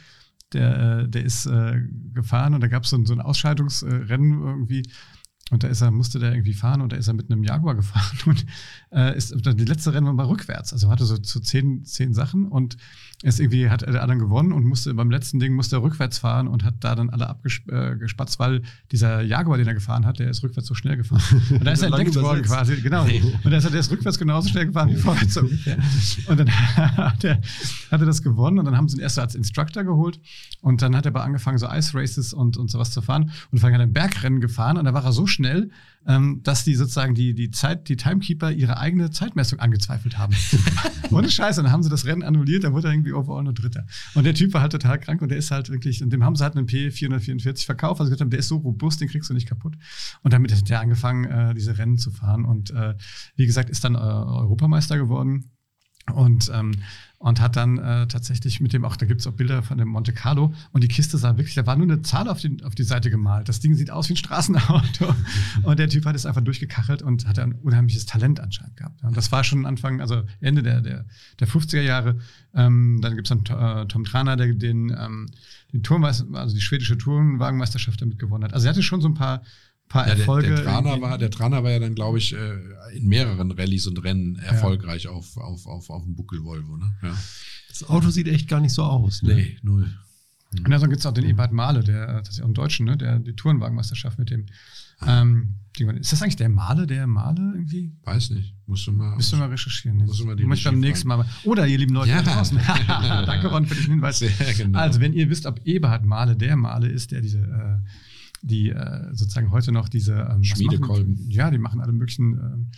Der, 0.52 1.02
äh, 1.02 1.08
der 1.08 1.24
ist 1.24 1.46
äh, 1.46 1.80
gefahren 2.12 2.54
und 2.54 2.60
da 2.60 2.66
gab 2.66 2.82
es 2.84 2.90
so, 2.90 3.04
so 3.04 3.12
ein 3.12 3.20
Ausscheidungsrennen 3.20 4.42
irgendwie. 4.42 4.82
Und 5.50 5.64
da 5.64 5.68
ist 5.68 5.80
er, 5.80 5.90
musste 5.90 6.18
der 6.18 6.32
irgendwie 6.32 6.54
fahren 6.54 6.80
und 6.80 6.92
da 6.92 6.96
ist 6.96 7.08
er 7.08 7.14
mit 7.14 7.30
einem 7.30 7.42
Jaguar 7.42 7.74
gefahren 7.74 8.18
und 8.26 8.46
äh, 8.92 9.16
ist 9.16 9.34
die 9.34 9.64
letzte 9.64 9.92
Rennen 9.92 10.16
war 10.16 10.28
rückwärts. 10.28 10.72
Also 10.72 10.90
hatte 10.90 11.04
so, 11.04 11.16
so 11.20 11.40
zehn, 11.40 11.84
zehn 11.84 12.14
Sachen 12.14 12.46
und 12.46 12.76
ist 13.22 13.38
irgendwie, 13.38 13.68
hat 13.68 13.82
der 13.82 14.02
anderen 14.02 14.18
gewonnen 14.18 14.52
und 14.52 14.64
musste 14.64 14.94
beim 14.94 15.10
letzten 15.10 15.40
Ding 15.40 15.54
musste 15.54 15.76
er 15.76 15.82
rückwärts 15.82 16.18
fahren 16.18 16.48
und 16.48 16.64
hat 16.64 16.76
da 16.80 16.94
dann 16.94 17.10
alle 17.10 17.28
abgespatzt, 17.28 18.38
weil 18.38 18.62
dieser 18.92 19.20
Jaguar, 19.20 19.58
den 19.58 19.66
er 19.66 19.74
gefahren 19.74 20.06
hat, 20.06 20.18
der 20.20 20.30
ist 20.30 20.42
rückwärts 20.42 20.68
so 20.68 20.74
schnell 20.74 20.96
gefahren. 20.96 21.22
Und 21.50 21.64
da 21.64 21.72
ist 21.72 21.82
er 21.82 21.88
entdeckt 21.88 22.16
worden 22.16 22.42
quasi, 22.42 22.80
genau. 22.80 23.04
Und 23.04 23.50
da 23.50 23.58
ist 23.58 23.64
er, 23.64 23.70
der 23.70 23.80
ist 23.80 23.90
rückwärts 23.90 24.18
genauso 24.18 24.48
schnell 24.48 24.66
gefahren 24.66 24.88
wie 24.90 24.96
vorwärts. 24.96 25.36
Und 26.26 26.40
dann 26.40 26.50
hat 26.50 27.24
er, 27.24 27.40
hat 27.90 28.00
er 28.00 28.06
das 28.06 28.22
gewonnen 28.22 28.58
und 28.58 28.64
dann 28.64 28.76
haben 28.76 28.88
sie 28.88 28.96
ihn 28.96 29.02
erst 29.02 29.18
als 29.18 29.34
Instructor 29.34 29.84
geholt 29.84 30.20
und 30.60 30.82
dann 30.82 30.96
hat 30.96 31.06
er 31.06 31.10
aber 31.10 31.24
angefangen, 31.24 31.58
so 31.58 31.68
Ice 31.68 31.96
Races 31.96 32.32
und, 32.32 32.56
und 32.56 32.70
sowas 32.70 32.90
zu 32.90 33.02
fahren 33.02 33.30
und 33.50 33.58
vor 33.58 33.68
allem 33.68 33.74
hat 33.74 33.80
er 33.80 33.86
ein 33.86 33.92
Bergrennen 33.92 34.40
gefahren 34.40 34.76
und 34.76 34.84
da 34.84 34.94
war 34.94 35.04
er 35.04 35.12
so 35.12 35.26
schnell, 35.26 35.39
ähm, 36.06 36.40
dass 36.42 36.64
die 36.64 36.74
sozusagen 36.74 37.14
die, 37.14 37.34
die 37.34 37.50
Zeit, 37.50 37.88
die 37.88 37.96
Timekeeper 37.96 38.50
ihre 38.50 38.78
eigene 38.78 39.10
Zeitmessung 39.10 39.58
angezweifelt 39.58 40.16
haben. 40.18 40.34
Ohne 41.10 41.30
Scheiße. 41.30 41.60
Und 41.60 41.64
dann 41.64 41.72
haben 41.72 41.82
sie 41.82 41.90
das 41.90 42.06
Rennen 42.06 42.22
annulliert, 42.22 42.64
dann 42.64 42.72
wurde 42.72 42.88
er 42.88 42.94
irgendwie 42.94 43.12
overall 43.12 43.42
nur 43.42 43.52
Dritter. 43.52 43.86
Und 44.14 44.24
der 44.24 44.34
Typ 44.34 44.54
war 44.54 44.62
halt 44.62 44.72
total 44.72 44.98
krank 44.98 45.20
und 45.20 45.30
der 45.30 45.38
ist 45.38 45.50
halt 45.50 45.68
wirklich, 45.70 46.02
und 46.02 46.10
dem 46.10 46.24
haben 46.24 46.36
sie 46.36 46.44
halt 46.44 46.56
einen 46.56 46.66
P444 46.66 47.66
verkauft. 47.66 48.00
Also 48.00 48.10
gesagt 48.10 48.22
haben, 48.22 48.30
der 48.30 48.40
ist 48.40 48.48
so 48.48 48.56
robust, 48.56 49.00
den 49.00 49.08
kriegst 49.08 49.28
du 49.28 49.34
nicht 49.34 49.48
kaputt. 49.48 49.74
Und 50.22 50.32
damit 50.32 50.54
hat 50.54 50.70
er 50.70 50.80
angefangen, 50.80 51.24
äh, 51.24 51.54
diese 51.54 51.76
Rennen 51.76 51.98
zu 51.98 52.10
fahren. 52.10 52.44
Und 52.44 52.70
äh, 52.70 52.94
wie 53.36 53.46
gesagt, 53.46 53.68
ist 53.68 53.84
dann 53.84 53.94
äh, 53.94 53.98
Europameister 53.98 54.96
geworden. 54.96 55.50
Und 56.14 56.50
ähm, 56.52 56.72
und 57.20 57.38
hat 57.38 57.54
dann 57.54 57.76
äh, 57.76 58.06
tatsächlich 58.06 58.60
mit 58.60 58.72
dem 58.72 58.82
auch, 58.82 58.96
da 58.96 59.04
gibt 59.04 59.20
es 59.20 59.26
auch 59.26 59.34
Bilder 59.34 59.62
von 59.62 59.76
dem 59.76 59.88
Monte 59.88 60.14
Carlo 60.14 60.54
und 60.72 60.82
die 60.82 60.88
Kiste 60.88 61.18
sah 61.18 61.36
wirklich, 61.36 61.54
da 61.54 61.66
war 61.66 61.76
nur 61.76 61.86
eine 61.86 62.00
Zahl 62.00 62.26
auf 62.28 62.40
die, 62.40 62.64
auf 62.64 62.74
die 62.74 62.82
Seite 62.82 63.10
gemalt. 63.10 63.46
Das 63.46 63.60
Ding 63.60 63.74
sieht 63.74 63.90
aus 63.90 64.08
wie 64.08 64.14
ein 64.14 64.16
Straßenauto. 64.16 65.14
und 65.62 65.78
der 65.78 65.90
Typ 65.90 66.06
hat 66.06 66.16
es 66.16 66.24
einfach 66.24 66.40
durchgekachelt 66.40 67.02
und 67.02 67.28
hatte 67.28 67.42
ein 67.42 67.52
unheimliches 67.52 68.06
Talent 68.06 68.40
anscheinend 68.40 68.78
gehabt. 68.78 69.02
Und 69.02 69.18
das 69.18 69.30
war 69.32 69.44
schon 69.44 69.66
Anfang, 69.66 70.00
also 70.00 70.22
Ende 70.40 70.62
der, 70.62 70.80
der, 70.80 71.04
der 71.38 71.46
50er 71.46 71.82
Jahre. 71.82 72.18
Ähm, 72.54 73.00
dann 73.02 73.16
gibt 73.16 73.30
es 73.30 73.36
dann 73.38 73.82
äh, 73.82 73.86
Tom 73.86 74.04
Trana, 74.04 74.36
der 74.36 74.54
den, 74.54 74.88
ähm, 74.88 75.26
den 75.74 75.82
Turmweiß, 75.82 76.24
also 76.32 76.54
die 76.54 76.62
schwedische 76.62 76.96
Tourenwagenmeisterschaft 76.96 78.00
damit 78.00 78.18
gewonnen 78.18 78.44
hat. 78.44 78.54
Also 78.54 78.66
er 78.66 78.70
hatte 78.70 78.82
schon 78.82 79.02
so 79.02 79.08
ein 79.08 79.14
paar 79.14 79.42
paar 79.90 80.06
ja, 80.06 80.14
Erfolge. 80.14 80.48
Der, 80.48 80.56
der, 80.56 80.64
Trana 80.64 81.00
war, 81.02 81.18
der 81.18 81.30
Trana 81.30 81.62
war 81.62 81.70
ja 81.70 81.78
dann, 81.78 81.94
glaube 81.94 82.16
ich, 82.16 82.32
äh, 82.32 82.96
in 82.96 83.06
mehreren 83.06 83.50
Rallyes 83.50 83.86
und 83.86 84.02
Rennen 84.02 84.36
erfolgreich 84.36 85.04
ja. 85.04 85.10
auf, 85.10 85.36
auf, 85.36 85.66
auf, 85.66 85.90
auf 85.90 86.04
dem 86.04 86.14
Buckel 86.14 86.42
Volvo. 86.42 86.78
Ne? 86.78 86.90
Ja. 87.02 87.14
Das 87.68 87.88
Auto 87.88 88.08
sieht 88.08 88.28
echt 88.28 88.48
gar 88.48 88.60
nicht 88.60 88.72
so 88.72 88.84
aus. 88.84 89.22
Ne? 89.22 89.34
Nee, 89.34 89.58
null. 89.62 89.90
Und 90.56 90.70
dann 90.70 90.80
gibt 90.80 90.98
es 90.98 91.06
auch 91.06 91.12
den 91.12 91.24
Ebert 91.24 91.52
Mahle, 91.52 91.84
der, 91.84 92.20
das 92.20 92.30
ist 92.30 92.38
ja 92.38 92.44
auch 92.44 92.48
ein 92.48 92.54
Deutschen, 92.54 92.86
ne? 92.86 92.96
der 92.96 93.18
die 93.20 93.34
Tourenwagenmeisterschaft 93.34 94.18
mit 94.18 94.30
dem. 94.30 94.46
Ähm, 95.06 95.56
ist 95.78 96.12
das 96.12 96.22
eigentlich 96.22 96.36
der 96.36 96.48
Male, 96.48 96.86
der 96.86 97.06
Male 97.06 97.40
irgendwie? 97.54 97.92
Weiß 98.02 98.30
nicht. 98.30 98.54
Musst 98.66 98.86
du 98.86 98.92
mal, 98.92 99.14
musst 99.14 99.32
du 99.32 99.36
mal 99.36 99.48
recherchieren. 99.48 99.98
Musst 99.98 100.20
du 100.20 100.26
mal 100.26 100.36
die 100.36 100.44
Muss 100.44 100.58
ich 100.58 100.64
beim 100.64 100.80
nächsten 100.80 101.08
Mal. 101.08 101.24
Oder 101.44 101.66
ihr 101.66 101.78
lieben 101.78 101.94
Leute 101.94 102.10
ja. 102.10 102.22
draußen. 102.22 102.58
Danke, 102.86 103.46
Ron, 103.46 103.66
für 103.66 103.76
den 103.76 103.86
Hinweis. 103.86 104.18
Sehr, 104.18 104.30
genau. 104.54 104.78
Also, 104.78 105.00
wenn 105.00 105.14
ihr 105.14 105.30
wisst, 105.30 105.46
ob 105.46 105.64
Eberhard 105.64 106.04
Male 106.04 106.36
der 106.36 106.56
Male 106.56 106.88
ist, 106.88 107.12
der 107.12 107.22
diese 107.22 107.38
äh, 107.38 107.88
die 108.42 108.70
äh, 108.70 109.08
sozusagen 109.12 109.50
heute 109.50 109.72
noch 109.72 109.88
diese 109.88 110.28
ähm, 110.32 110.44
Schmiedekolben. 110.44 111.14
Machen, 111.14 111.30
ja, 111.30 111.50
die 111.50 111.58
machen 111.58 111.80
alle 111.80 111.92
möglichen 111.92 112.34
ähm, 112.34 112.70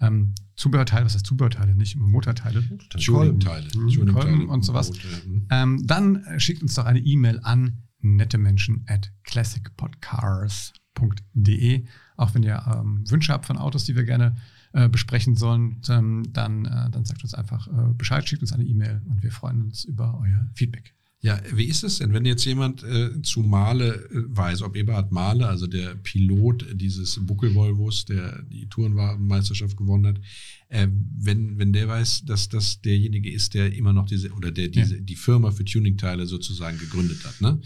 ähm, 0.00 0.34
Zubehörteile, 0.56 1.04
was 1.04 1.14
heißt 1.14 1.26
Zubehörteile, 1.26 1.74
nicht 1.74 1.96
Motorteile. 1.96 2.62
Tuning-Teile. 2.88 3.68
Kolben 4.12 4.48
und 4.48 4.64
sowas. 4.64 4.92
Mhm. 5.26 5.46
Ähm, 5.50 5.86
dann 5.86 6.24
schickt 6.38 6.62
uns 6.62 6.74
doch 6.74 6.86
eine 6.86 7.00
E-Mail 7.00 7.40
an 7.42 7.82
nettemenschen 8.00 8.84
at 8.86 9.12
classicpodcars.de. 9.24 11.84
Auch 12.16 12.34
wenn 12.34 12.42
ihr 12.42 12.64
ähm, 12.66 13.04
Wünsche 13.08 13.32
habt 13.32 13.46
von 13.46 13.58
Autos, 13.58 13.84
die 13.84 13.94
wir 13.96 14.04
gerne 14.04 14.36
äh, 14.72 14.88
besprechen 14.88 15.36
sollen, 15.36 15.80
ähm, 15.88 16.24
dann, 16.32 16.64
äh, 16.64 16.90
dann 16.90 17.04
sagt 17.04 17.22
uns 17.22 17.34
einfach 17.34 17.68
äh, 17.68 17.92
Bescheid, 17.94 18.28
schickt 18.28 18.42
uns 18.42 18.52
eine 18.52 18.64
E-Mail 18.64 19.02
und 19.08 19.22
wir 19.22 19.30
freuen 19.32 19.62
uns 19.62 19.84
über 19.84 20.18
euer 20.20 20.48
Feedback. 20.54 20.94
Ja, 21.22 21.38
wie 21.52 21.66
ist 21.66 21.84
es 21.84 21.98
denn, 21.98 22.14
wenn 22.14 22.24
jetzt 22.24 22.46
jemand 22.46 22.82
äh, 22.82 23.20
zu 23.20 23.42
Male 23.42 23.94
äh, 24.10 24.24
weiß, 24.28 24.62
ob 24.62 24.74
Eberhard 24.74 25.12
Male, 25.12 25.46
also 25.46 25.66
der 25.66 25.94
Pilot 25.96 26.66
dieses 26.72 27.18
Buckel-Volvos, 27.26 28.06
der 28.06 28.42
die 28.44 28.66
Tourenwagenmeisterschaft 28.68 29.76
gewonnen 29.76 30.06
hat, 30.06 30.20
äh, 30.68 30.88
wenn, 30.90 31.58
wenn 31.58 31.74
der 31.74 31.88
weiß, 31.88 32.24
dass 32.24 32.48
das 32.48 32.80
derjenige 32.80 33.30
ist, 33.30 33.52
der 33.52 33.74
immer 33.74 33.92
noch 33.92 34.06
diese, 34.06 34.32
oder 34.32 34.50
der 34.50 34.68
diese, 34.68 34.96
ja. 34.96 35.00
die 35.02 35.16
Firma 35.16 35.50
für 35.50 35.64
Tuningteile 35.64 36.24
sozusagen 36.26 36.78
gegründet 36.78 37.22
hat, 37.24 37.40
ne? 37.42 37.60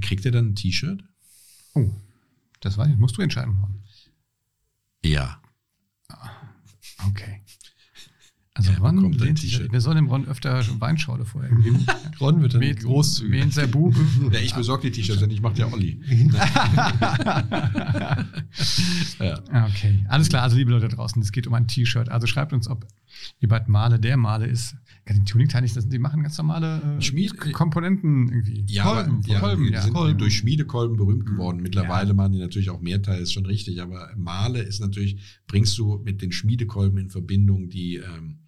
Kriegt 0.00 0.26
er 0.26 0.32
dann 0.32 0.48
ein 0.48 0.54
T-Shirt? 0.54 1.02
Oh, 1.74 1.90
das 2.60 2.76
war, 2.76 2.88
musst 2.96 3.16
du 3.16 3.22
entscheiden. 3.22 3.56
Ja. 5.04 5.42
Ah, 6.08 6.30
okay. 7.08 7.41
Also 8.54 8.70
Ron 8.82 9.12
lehnt 9.12 9.38
sich, 9.38 9.72
wir 9.72 9.80
sollen 9.80 9.96
dem 9.96 10.08
Ron 10.08 10.26
öfter 10.26 10.62
Weinschorle 10.78 11.24
vorher 11.24 11.50
geben. 11.62 11.86
Ron 12.20 12.42
wird 12.42 12.52
dann 12.52 12.60
großzügig. 12.60 13.32
Wen 13.32 13.50
sehr 13.50 13.66
Bube. 13.66 13.98
Ja, 14.30 14.40
ich 14.40 14.54
besorge 14.54 14.90
die 14.90 14.90
T-Shirts, 14.90 15.20
denn 15.20 15.30
ich 15.30 15.40
mache 15.40 15.54
ja 15.58 15.72
Olli. 15.72 15.98
ja. 19.18 19.66
Okay, 19.68 20.04
alles 20.08 20.28
klar. 20.28 20.42
Also 20.42 20.58
liebe 20.58 20.70
Leute 20.70 20.88
draußen, 20.88 21.22
es 21.22 21.32
geht 21.32 21.46
um 21.46 21.54
ein 21.54 21.66
T-Shirt. 21.66 22.10
Also 22.10 22.26
schreibt 22.26 22.52
uns, 22.52 22.68
ob 22.68 22.86
ihr 23.40 23.48
bald 23.48 23.68
Male 23.68 23.98
der 23.98 24.18
Male 24.18 24.46
ist. 24.46 24.76
Ja, 25.08 25.14
den 25.14 25.24
Tuning-Teil 25.24 25.62
nicht, 25.62 25.76
die 25.90 25.98
machen 25.98 26.22
ganz 26.22 26.36
normale 26.36 26.98
äh, 26.98 27.00
Schmied 27.00 27.36
Komponenten 27.54 28.28
irgendwie. 28.28 28.64
Ja, 28.68 28.84
Kolben, 28.84 29.22
ja, 29.26 29.40
Kolben, 29.40 29.64
die 29.64 29.72
ja. 29.72 29.80
sind 29.80 29.94
Kolben. 29.94 30.18
durch 30.18 30.36
Schmiedekolben 30.36 30.96
berühmt 30.98 31.24
geworden. 31.26 31.56
Mhm. 31.56 31.62
Mittlerweile 31.62 32.08
ja. 32.08 32.14
machen 32.14 32.34
die 32.34 32.38
natürlich 32.38 32.68
auch 32.68 32.82
Mehrteile, 32.82 33.22
ist 33.22 33.32
schon 33.32 33.46
richtig. 33.46 33.80
Aber 33.80 34.10
Male 34.16 34.60
ist 34.60 34.80
natürlich, 34.80 35.40
bringst 35.46 35.76
du 35.78 36.02
mit 36.04 36.20
den 36.20 36.30
Schmiedekolben 36.32 36.98
in 36.98 37.08
Verbindung, 37.08 37.68
die 37.70 37.96
ähm, 37.96 38.41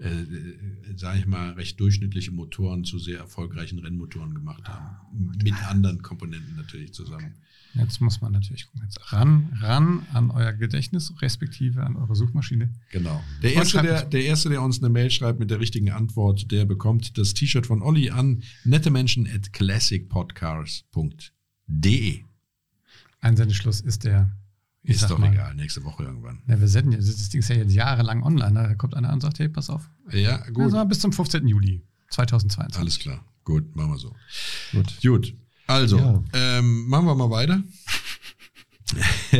äh, 0.00 0.96
sage 0.96 1.20
ich 1.20 1.26
mal, 1.26 1.52
recht 1.52 1.78
durchschnittliche 1.78 2.30
Motoren 2.30 2.84
zu 2.84 2.98
sehr 2.98 3.18
erfolgreichen 3.18 3.78
Rennmotoren 3.78 4.34
gemacht 4.34 4.66
haben. 4.68 4.86
Ah, 4.86 5.06
Mit 5.42 5.54
anderen 5.68 6.00
Komponenten 6.02 6.56
natürlich 6.56 6.94
zusammen. 6.94 7.26
Okay. 7.26 7.34
Jetzt 7.74 8.00
muss 8.00 8.20
man 8.20 8.32
natürlich 8.32 8.66
gucken. 8.66 8.82
Jetzt 8.84 9.12
ran, 9.12 9.56
ran 9.60 10.04
an 10.12 10.32
euer 10.32 10.52
Gedächtnis, 10.52 11.12
respektive 11.20 11.84
an 11.84 11.94
eure 11.96 12.16
Suchmaschine. 12.16 12.72
Genau. 12.90 13.22
Der 13.42 13.54
erste, 13.54 13.80
der, 13.82 14.04
der 14.04 14.24
erste, 14.24 14.48
der 14.48 14.62
uns 14.62 14.80
eine 14.80 14.88
Mail 14.88 15.10
schreibt 15.10 15.38
mit 15.38 15.50
der 15.50 15.60
richtigen 15.60 15.90
Antwort, 15.90 16.50
der 16.50 16.64
bekommt 16.64 17.16
das 17.16 17.32
T-Shirt 17.34 17.66
von 17.66 17.82
Olli 17.82 18.10
an 18.10 18.42
nettemenschen 18.64 19.28
at 19.28 19.52
classicpodcast.de. 19.52 22.24
Einsendeschluss 23.20 23.80
ist 23.80 24.02
der 24.04 24.36
ist 24.82 25.10
doch 25.10 25.18
mal, 25.18 25.32
egal, 25.32 25.54
nächste 25.54 25.84
Woche 25.84 26.04
irgendwann. 26.04 26.42
Ja, 26.46 26.58
wir 26.60 26.68
senden 26.68 26.92
das 26.92 27.28
Ding 27.28 27.40
ist 27.40 27.48
ja 27.48 27.56
jetzt 27.56 27.72
jahrelang 27.72 28.22
online. 28.22 28.54
Da 28.54 28.74
kommt 28.74 28.94
einer 28.94 29.12
und 29.12 29.20
sagt, 29.20 29.38
hey, 29.38 29.48
pass 29.48 29.70
auf. 29.70 29.90
Ja, 30.10 30.38
gut. 30.50 30.64
Also 30.64 30.84
bis 30.86 31.00
zum 31.00 31.12
15. 31.12 31.46
Juli 31.46 31.82
2022. 32.10 32.80
Alles 32.80 32.98
klar. 32.98 33.24
Gut, 33.44 33.76
machen 33.76 33.90
wir 33.92 33.98
so. 33.98 34.14
Gut. 34.72 35.00
Gut. 35.02 35.36
Also, 35.66 35.98
ja. 35.98 36.22
ähm, 36.32 36.88
machen 36.88 37.06
wir 37.06 37.14
mal 37.14 37.30
weiter. 37.30 37.62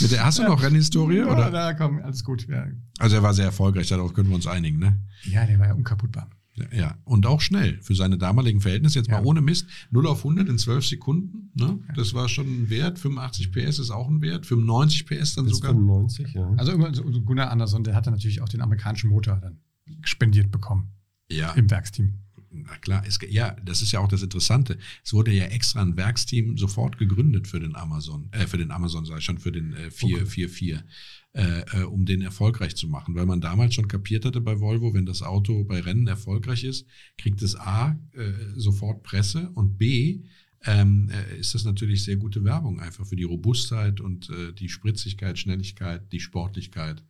Mit 0.00 0.10
der, 0.10 0.24
hast 0.24 0.38
du 0.38 0.44
noch 0.44 0.62
Rennhistorie? 0.62 1.18
Ja, 1.18 1.26
oder? 1.26 1.50
Da 1.50 1.74
komm, 1.74 2.00
alles 2.02 2.24
gut. 2.24 2.48
Ja. 2.48 2.66
Also 2.98 3.16
er 3.16 3.22
war 3.22 3.34
sehr 3.34 3.44
erfolgreich, 3.44 3.88
darauf 3.88 4.14
können 4.14 4.30
wir 4.30 4.36
uns 4.36 4.46
einigen, 4.46 4.78
ne? 4.78 4.98
Ja, 5.24 5.44
der 5.44 5.58
war 5.58 5.66
ja 5.66 5.74
unkaputtbar. 5.74 6.30
Ja, 6.72 6.98
und 7.04 7.26
auch 7.26 7.40
schnell 7.40 7.78
für 7.82 7.94
seine 7.94 8.18
damaligen 8.18 8.60
Verhältnisse. 8.60 8.98
Jetzt 8.98 9.08
ja. 9.08 9.20
mal 9.20 9.26
ohne 9.26 9.40
Mist. 9.40 9.66
0 9.90 10.06
auf 10.06 10.18
100 10.18 10.48
in 10.48 10.58
12 10.58 10.86
Sekunden. 10.86 11.50
Ne? 11.54 11.78
Ja. 11.86 11.94
Das 11.94 12.14
war 12.14 12.28
schon 12.28 12.46
ein 12.46 12.70
Wert. 12.70 12.98
85 12.98 13.52
PS 13.52 13.78
ist 13.78 13.90
auch 13.90 14.08
ein 14.08 14.20
Wert. 14.22 14.46
95 14.46 15.06
PS 15.06 15.34
dann 15.34 15.46
das 15.46 15.56
sogar. 15.56 15.72
95, 15.72 16.34
ja. 16.34 16.52
Also 16.56 16.76
Gunnar 17.24 17.50
Anderson, 17.50 17.84
der 17.84 17.94
hatte 17.94 18.10
natürlich 18.10 18.40
auch 18.42 18.48
den 18.48 18.62
amerikanischen 18.62 19.10
Motor 19.10 19.36
dann 19.36 19.58
spendiert 20.02 20.50
bekommen. 20.50 20.88
Ja. 21.30 21.52
Im 21.52 21.70
Werksteam. 21.70 22.14
Na 22.52 22.76
klar, 22.78 23.04
es, 23.06 23.18
ja, 23.28 23.56
das 23.64 23.80
ist 23.80 23.92
ja 23.92 24.00
auch 24.00 24.08
das 24.08 24.22
Interessante. 24.22 24.78
Es 25.04 25.12
wurde 25.12 25.32
ja 25.32 25.44
extra 25.44 25.82
ein 25.82 25.96
Werksteam 25.96 26.58
sofort 26.58 26.98
gegründet 26.98 27.46
für 27.46 27.60
den 27.60 27.76
Amazon, 27.76 28.28
äh, 28.32 28.46
für 28.46 28.58
den 28.58 28.70
Amazon, 28.70 29.04
ich 29.16 29.24
schon, 29.24 29.38
für 29.38 29.52
den 29.52 29.72
äh, 29.72 29.90
444. 29.90 30.74
Okay 30.74 30.84
äh, 31.32 31.60
äh, 31.78 31.84
um 31.84 32.06
den 32.06 32.22
erfolgreich 32.22 32.74
zu 32.74 32.88
machen. 32.88 33.14
Weil 33.14 33.24
man 33.24 33.40
damals 33.40 33.74
schon 33.74 33.86
kapiert 33.86 34.24
hatte 34.24 34.40
bei 34.40 34.58
Volvo, 34.58 34.94
wenn 34.94 35.06
das 35.06 35.22
Auto 35.22 35.62
bei 35.62 35.78
Rennen 35.78 36.08
erfolgreich 36.08 36.64
ist, 36.64 36.88
kriegt 37.18 37.40
es 37.42 37.54
A 37.54 37.96
äh, 38.14 38.32
sofort 38.56 39.04
Presse 39.04 39.48
und 39.50 39.78
B 39.78 40.24
ähm, 40.62 41.08
äh, 41.10 41.38
ist 41.38 41.54
das 41.54 41.64
natürlich 41.64 42.04
sehr 42.04 42.16
gute 42.16 42.42
Werbung 42.42 42.80
einfach 42.80 43.06
für 43.06 43.14
die 43.14 43.22
Robustheit 43.22 44.00
und 44.00 44.28
äh, 44.28 44.52
die 44.52 44.68
Spritzigkeit, 44.68 45.38
Schnelligkeit, 45.38 46.12
die 46.12 46.18
Sportlichkeit 46.18 47.04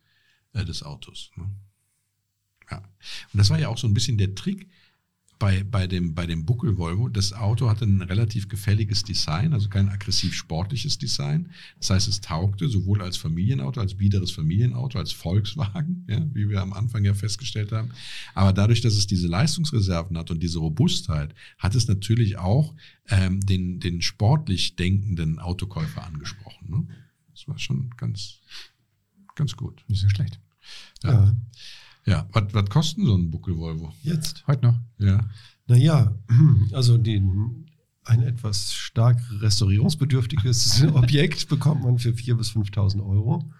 äh, 0.53 0.63
des 0.65 0.83
Autos. 0.83 1.31
Ne? 1.35 1.49
Ja. 2.69 2.77
Und 2.77 3.37
das 3.37 3.49
war 3.49 3.59
ja 3.59 3.69
auch 3.69 3.79
so 3.79 3.87
ein 3.87 3.95
bisschen 3.95 4.19
der 4.19 4.35
Trick 4.35 4.69
bei, 5.41 5.63
bei, 5.63 5.87
dem, 5.87 6.13
bei 6.13 6.27
dem 6.27 6.45
Buckel 6.45 6.77
Volvo, 6.77 7.09
das 7.09 7.33
Auto 7.33 7.67
hatte 7.67 7.85
ein 7.85 8.03
relativ 8.03 8.47
gefälliges 8.47 9.03
Design, 9.03 9.53
also 9.53 9.69
kein 9.69 9.89
aggressiv 9.89 10.35
sportliches 10.35 10.99
Design. 10.99 11.49
Das 11.79 11.89
heißt, 11.89 12.07
es 12.07 12.21
taugte 12.21 12.69
sowohl 12.69 13.01
als 13.01 13.17
Familienauto, 13.17 13.79
als 13.79 13.95
biederes 13.95 14.29
Familienauto, 14.29 14.99
als 14.99 15.11
Volkswagen, 15.11 16.05
ja, 16.07 16.23
wie 16.31 16.47
wir 16.47 16.61
am 16.61 16.73
Anfang 16.73 17.03
ja 17.05 17.15
festgestellt 17.15 17.71
haben. 17.71 17.89
Aber 18.35 18.53
dadurch, 18.53 18.81
dass 18.81 18.93
es 18.93 19.07
diese 19.07 19.27
Leistungsreserven 19.27 20.15
hat 20.15 20.29
und 20.29 20.43
diese 20.43 20.59
Robustheit, 20.59 21.33
hat 21.57 21.73
es 21.73 21.87
natürlich 21.87 22.37
auch 22.37 22.75
ähm, 23.09 23.39
den, 23.39 23.79
den 23.79 24.03
sportlich 24.03 24.75
denkenden 24.75 25.39
Autokäufer 25.39 26.05
angesprochen. 26.05 26.69
Ne? 26.69 26.87
Das 27.31 27.47
war 27.47 27.57
schon 27.57 27.89
ganz, 27.97 28.41
ganz 29.33 29.57
gut. 29.57 29.83
Nicht 29.87 30.01
so 30.01 30.09
schlecht. 30.09 30.39
Ja. 31.01 31.13
Ja, 31.13 31.35
was, 32.31 32.43
was 32.53 32.69
kostet 32.69 33.05
so 33.05 33.15
ein 33.15 33.29
Buckel 33.29 33.57
Volvo? 33.57 33.93
Jetzt. 34.03 34.43
Heute 34.47 34.65
noch. 34.67 34.79
Ja. 34.97 35.21
Naja, 35.67 36.15
also 36.73 36.97
den, 36.97 37.65
ein 38.03 38.23
etwas 38.23 38.73
stark 38.73 39.19
restaurierungsbedürftiges 39.39 40.83
Objekt 40.93 41.47
bekommt 41.47 41.83
man 41.83 41.99
für 41.99 42.09
4.000 42.09 42.35
bis 42.35 42.51
5.000 42.51 43.05
Euro. 43.05 43.51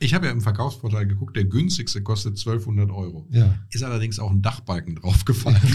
Ich 0.00 0.14
habe 0.14 0.26
ja 0.26 0.32
im 0.32 0.40
Verkaufsportal 0.40 1.06
geguckt, 1.06 1.36
der 1.36 1.44
günstigste 1.44 2.02
kostet 2.02 2.38
1200 2.38 2.90
Euro. 2.90 3.26
Ja. 3.30 3.54
Ist 3.70 3.82
allerdings 3.82 4.18
auch 4.18 4.30
ein 4.30 4.42
Dachbalken 4.42 4.96
draufgefallen. 4.96 5.58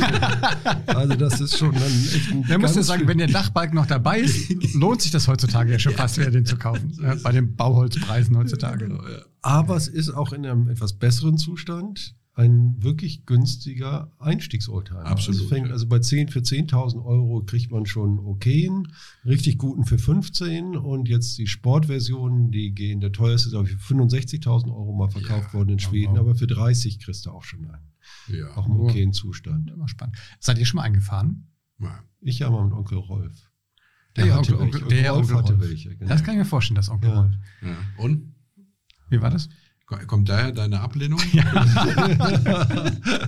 Also 0.87 1.15
das 1.15 1.41
ist 1.41 1.57
schon 1.57 1.73
dann 1.73 1.83
echt 1.83 2.31
ein 2.31 2.43
Der 2.47 2.59
muss 2.59 2.75
ja 2.75 2.83
sagen, 2.83 3.07
wenn 3.07 3.17
der 3.17 3.27
Dachbalken 3.27 3.75
noch 3.75 3.85
dabei 3.85 4.19
ist, 4.19 4.49
lohnt 4.73 5.01
sich 5.01 5.11
das 5.11 5.27
heutzutage 5.27 5.71
ja 5.71 5.79
schon 5.79 5.93
fast 5.93 6.17
wieder, 6.17 6.31
den 6.31 6.45
zu 6.45 6.57
kaufen. 6.57 6.97
Ja, 7.01 7.15
bei 7.15 7.31
den 7.31 7.55
Bauholzpreisen 7.55 8.37
heutzutage. 8.37 8.97
Aber 9.41 9.75
es 9.75 9.87
ist 9.87 10.09
auch 10.09 10.31
in 10.33 10.45
einem 10.45 10.69
etwas 10.69 10.93
besseren 10.93 11.37
Zustand 11.37 12.15
ein 12.35 12.81
wirklich 12.81 13.25
günstiger 13.27 14.11
Einstiegsoldtimer. 14.17 15.05
Absolut, 15.05 15.39
Also, 15.41 15.49
fängt, 15.49 15.67
ja. 15.67 15.73
also 15.73 15.87
bei 15.87 15.99
10 15.99 16.29
für 16.29 16.39
10.000 16.39 17.05
Euro 17.05 17.43
kriegt 17.43 17.71
man 17.71 17.85
schon 17.85 18.17
okayen, 18.19 18.87
richtig 19.23 19.59
guten 19.59 19.85
für 19.85 19.99
15 19.99 20.75
und 20.75 21.07
jetzt 21.09 21.37
die 21.37 21.45
Sportversionen, 21.45 22.49
die 22.49 22.73
gehen, 22.73 23.01
der 23.01 23.11
teuerste 23.11 23.49
ist 23.49 23.51
glaube 23.51 23.69
ich 23.69 23.75
für 23.75 23.93
65.000 23.95 24.67
Euro 24.67 24.93
mal 24.93 25.09
verkauft 25.09 25.49
Ja, 25.49 25.53
worden 25.53 25.69
in 25.69 25.79
Schweden, 25.79 26.17
aber 26.17 26.33
für 26.35 26.47
30 26.47 26.97
kriegst 26.99 27.25
du 27.27 27.29
auch 27.31 27.43
schon 27.43 27.65
einen. 27.65 27.91
ja. 28.29 28.47
Auch 28.55 28.65
im 28.65 28.77
okayen 28.79 29.13
Zustand. 29.13 29.69
Immer 29.69 29.87
spannend. 29.87 30.17
Seid 30.39 30.57
ihr 30.57 30.65
schon 30.65 30.77
mal 30.77 30.83
eingefahren? 30.83 31.47
ja. 31.79 31.99
Ich 32.25 32.39
ja 32.39 32.49
mal 32.49 32.63
mit 32.63 32.73
Onkel 32.73 32.97
Rolf. 32.99 33.33
Der 34.15 34.33
hatte 34.33 34.57
Onkel- 34.57 34.59
welche. 34.59 34.77
Onkel- 34.85 34.89
der 35.01 35.11
Rolf 35.11 35.21
Onkel 35.29 35.37
hatte 35.37 35.53
Rolf. 35.55 35.69
welche. 35.69 35.95
Genau. 35.97 36.09
Das 36.09 36.23
kann 36.23 36.33
ich 36.35 36.39
mir 36.39 36.45
vorstellen, 36.45 36.75
das 36.77 36.89
Onkel 36.89 37.09
Ja. 37.09 37.19
Rolf. 37.21 37.33
ja. 37.61 37.77
Und? 37.97 38.33
Wie 39.09 39.21
war 39.21 39.29
das? 39.29 39.49
Kommt 40.07 40.29
daher 40.29 40.51
deine 40.51 40.79
Ablehnung? 40.81 41.19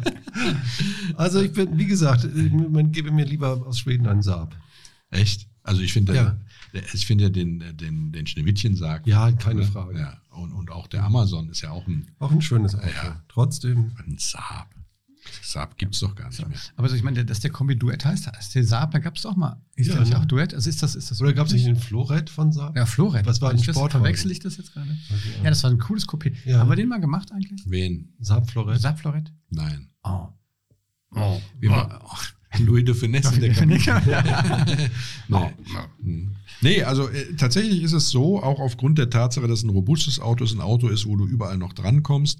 Also 1.17 1.41
ich 1.41 1.53
bin, 1.53 1.77
wie 1.77 1.85
gesagt, 1.85 2.27
man 2.69 2.91
gebe 2.91 3.11
mir 3.11 3.25
lieber 3.25 3.65
aus 3.65 3.79
Schweden 3.79 4.07
einen 4.07 4.21
Saab. 4.21 4.55
Echt? 5.09 5.47
Also 5.63 5.81
ich 5.81 5.93
finde, 5.93 6.15
Ja. 6.15 6.37
ich 6.93 7.05
finde 7.05 7.25
ja 7.25 7.29
den, 7.29 7.63
den, 7.77 8.11
den 8.11 8.27
Schneewittchen-Sarg. 8.27 9.07
Ja, 9.07 9.31
keine 9.31 9.61
oder? 9.61 9.71
Frage. 9.71 9.99
Ja. 9.99 10.17
Und, 10.31 10.51
und 10.51 10.71
auch 10.71 10.87
der 10.87 11.03
Amazon 11.03 11.49
ist 11.49 11.61
ja 11.61 11.71
auch 11.71 11.87
ein, 11.87 12.11
Auch 12.19 12.31
ein 12.31 12.41
schönes 12.41 12.75
Auto. 12.75 12.87
Ja. 12.87 13.21
Trotzdem. 13.29 13.91
ein 14.05 14.17
Saab. 14.19 14.67
Saab 15.41 15.77
gibt 15.77 15.93
es 15.95 16.01
doch 16.01 16.15
gar 16.15 16.29
nicht 16.29 16.47
mehr. 16.47 16.57
Aber 16.75 16.89
so, 16.89 16.95
ich 16.95 17.03
meine, 17.03 17.25
dass 17.25 17.39
der 17.39 17.51
Kombi 17.51 17.77
Duett 17.77 18.05
heißt, 18.05 18.27
heißt 18.27 18.55
der 18.55 18.63
Saab, 18.63 18.91
da 18.91 18.99
gab 18.99 19.15
es 19.15 19.25
auch 19.25 19.35
mal. 19.35 19.61
Ist 19.75 19.87
Ja, 19.87 19.93
der 19.93 20.01
nicht 20.03 20.13
ne? 20.13 20.19
auch 20.19 20.25
Duett? 20.25 20.53
Also 20.53 20.69
ist 20.69 20.81
das, 20.83 20.95
ist 20.95 21.11
das 21.11 21.21
Oder 21.21 21.33
gab 21.33 21.47
es 21.47 21.53
nicht 21.53 21.65
den 21.65 21.75
Florett 21.75 22.29
von 22.29 22.51
Saab? 22.51 22.75
Ja, 22.75 22.85
Florett. 22.85 23.25
Das 23.25 23.41
war 23.41 23.51
ein 23.51 23.57
das, 23.57 23.65
Sportwagen. 23.65 24.03
Verwechsel 24.03 24.31
ich 24.31 24.39
das 24.39 24.57
jetzt 24.57 24.73
gerade? 24.73 24.95
Ja, 25.43 25.49
das 25.49 25.63
war 25.63 25.71
ein 25.71 25.79
cooles 25.79 26.07
Coupé. 26.07 26.33
Ja. 26.45 26.59
Haben 26.59 26.69
wir 26.69 26.75
den 26.75 26.89
mal 26.89 26.99
gemacht 26.99 27.31
eigentlich? 27.31 27.63
Wen? 27.65 28.13
Saab 28.19 28.49
Florett. 28.49 28.81
Saab 28.81 28.99
Florett? 28.99 29.31
Nein. 29.49 29.89
Oh. 30.03 30.27
Oh. 31.15 31.41
Wie 31.59 31.69
war, 31.69 32.01
oh, 32.03 32.17
Louis 32.59 32.83
de 32.85 32.93
Finesse, 32.93 33.39
der 33.39 33.53
kam. 33.53 33.69
nee. 33.69 33.79
Hm. 36.01 36.35
nee, 36.61 36.83
also 36.83 37.09
äh, 37.09 37.35
tatsächlich 37.35 37.81
ist 37.83 37.93
es 37.93 38.09
so, 38.09 38.41
auch 38.41 38.59
aufgrund 38.59 38.97
der 38.97 39.09
Tatsache, 39.09 39.47
dass 39.47 39.63
ein 39.63 39.69
robustes 39.69 40.19
Auto 40.19 40.43
ist, 40.43 40.53
ein 40.53 40.61
Auto 40.61 40.87
ist, 40.87 41.05
wo 41.05 41.15
du 41.15 41.25
überall 41.25 41.57
noch 41.57 41.73
drankommst, 41.73 42.39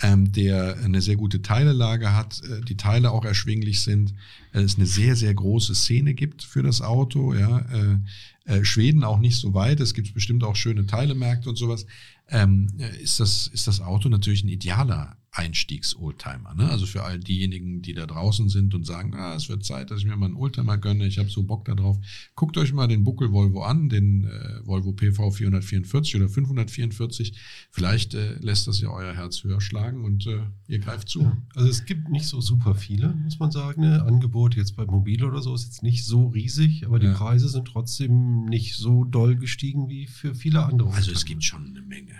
ähm, 0.00 0.32
der 0.32 0.78
eine 0.78 1.00
sehr 1.00 1.16
gute 1.16 1.42
Teilelage 1.42 2.14
hat, 2.14 2.42
äh, 2.42 2.60
die 2.62 2.76
Teile 2.76 3.10
auch 3.10 3.24
erschwinglich 3.24 3.82
sind, 3.82 4.14
äh, 4.52 4.60
es 4.60 4.76
eine 4.76 4.86
sehr, 4.86 5.16
sehr 5.16 5.34
große 5.34 5.74
Szene 5.74 6.14
gibt 6.14 6.42
für 6.42 6.62
das 6.62 6.80
Auto, 6.80 7.34
ja, 7.34 7.58
äh, 7.58 7.98
äh, 8.44 8.64
Schweden 8.64 9.04
auch 9.04 9.18
nicht 9.18 9.36
so 9.36 9.54
weit, 9.54 9.80
es 9.80 9.94
gibt 9.94 10.12
bestimmt 10.14 10.44
auch 10.44 10.56
schöne 10.56 10.86
Teilemärkte 10.86 11.48
und 11.48 11.56
sowas, 11.56 11.86
ähm, 12.28 12.68
äh, 12.78 13.02
ist, 13.02 13.20
das, 13.20 13.46
ist 13.46 13.66
das 13.66 13.80
Auto 13.80 14.08
natürlich 14.08 14.42
ein 14.42 14.48
idealer 14.48 15.16
Einstiegs-Oldtimer. 15.32 16.54
Ne? 16.54 16.68
Also 16.68 16.84
für 16.84 17.04
all 17.04 17.18
diejenigen, 17.18 17.80
die 17.80 17.94
da 17.94 18.06
draußen 18.06 18.50
sind 18.50 18.74
und 18.74 18.84
sagen, 18.84 19.14
ah, 19.14 19.34
es 19.34 19.48
wird 19.48 19.64
Zeit, 19.64 19.90
dass 19.90 20.00
ich 20.00 20.04
mir 20.04 20.16
mal 20.16 20.26
einen 20.26 20.36
Oldtimer 20.36 20.76
gönne, 20.76 21.06
ich 21.06 21.18
habe 21.18 21.30
so 21.30 21.42
Bock 21.42 21.64
da 21.64 21.74
drauf. 21.74 21.98
Guckt 22.34 22.58
euch 22.58 22.72
mal 22.74 22.86
den 22.86 23.02
Buckel 23.02 23.32
Volvo 23.32 23.62
an, 23.62 23.88
den 23.88 24.24
äh, 24.24 24.66
Volvo 24.66 24.92
PV 24.92 25.30
444 25.30 26.16
oder 26.16 26.28
544. 26.28 27.32
Vielleicht 27.70 28.14
äh, 28.14 28.34
lässt 28.40 28.68
das 28.68 28.80
ja 28.80 28.90
euer 28.90 29.14
Herz 29.14 29.42
höher 29.42 29.60
schlagen 29.62 30.04
und 30.04 30.26
äh, 30.26 30.42
ihr 30.68 30.78
greift 30.80 31.08
zu. 31.08 31.22
Ja. 31.22 31.36
Also 31.54 31.68
es 31.68 31.86
gibt 31.86 32.10
nicht 32.10 32.26
so 32.26 32.42
super 32.42 32.74
viele, 32.74 33.14
muss 33.14 33.38
man 33.38 33.50
sagen. 33.50 33.82
Ne? 33.82 34.02
Angebot 34.02 34.54
jetzt 34.54 34.76
bei 34.76 34.84
Mobil 34.84 35.24
oder 35.24 35.40
so 35.40 35.54
ist 35.54 35.64
jetzt 35.64 35.82
nicht 35.82 36.04
so 36.04 36.26
riesig, 36.26 36.84
aber 36.86 36.98
die 36.98 37.06
Ja. 37.06 37.14
Preise 37.14 37.48
sind 37.48 37.66
trotzdem 37.66 38.44
nicht 38.44 38.76
so 38.76 39.04
doll 39.04 39.36
gestiegen 39.36 39.88
wie 39.88 40.06
für 40.06 40.34
viele 40.34 40.64
andere. 40.64 40.90
Also 40.92 41.12
es 41.12 41.24
gibt 41.24 41.42
schon 41.42 41.68
eine 41.68 41.80
Menge. 41.80 42.12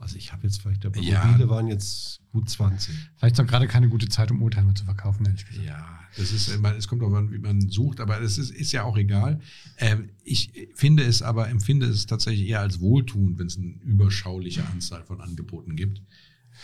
Also 0.00 0.16
ich 0.16 0.32
habe 0.32 0.44
jetzt 0.44 0.62
vielleicht, 0.62 0.84
aber 0.86 0.98
Ja. 1.00 1.24
Mobile 1.24 1.48
waren 1.48 1.68
jetzt 1.68 2.20
gut 2.32 2.48
20. 2.48 2.94
Vielleicht 3.16 3.34
ist 3.34 3.38
doch 3.38 3.46
gerade 3.46 3.66
keine 3.68 3.88
gute 3.88 4.08
Zeit, 4.08 4.30
um 4.30 4.42
Oldtimer 4.42 4.74
zu 4.74 4.84
verkaufen, 4.84 5.26
ehrlich 5.26 5.46
gesagt. 5.46 5.64
Ja, 5.66 6.00
das 6.16 6.32
ist 6.32 6.48
es 6.48 6.88
kommt 6.88 7.02
auch 7.02 7.12
an, 7.12 7.30
wie 7.32 7.38
man 7.38 7.68
sucht, 7.68 8.00
aber 8.00 8.20
es 8.20 8.38
ist, 8.38 8.50
ist 8.50 8.72
ja 8.72 8.84
auch 8.84 8.96
egal. 8.96 9.40
Ähm, 9.78 10.10
ich 10.24 10.52
finde 10.74 11.04
es 11.04 11.22
aber, 11.22 11.48
empfinde 11.48 11.86
es 11.86 12.06
tatsächlich 12.06 12.48
eher 12.48 12.60
als 12.60 12.80
wohltuend, 12.80 13.38
wenn 13.38 13.46
es 13.46 13.56
eine 13.58 13.66
überschauliche 13.84 14.66
Anzahl 14.66 15.04
von 15.04 15.20
Angeboten 15.20 15.76
gibt, 15.76 16.02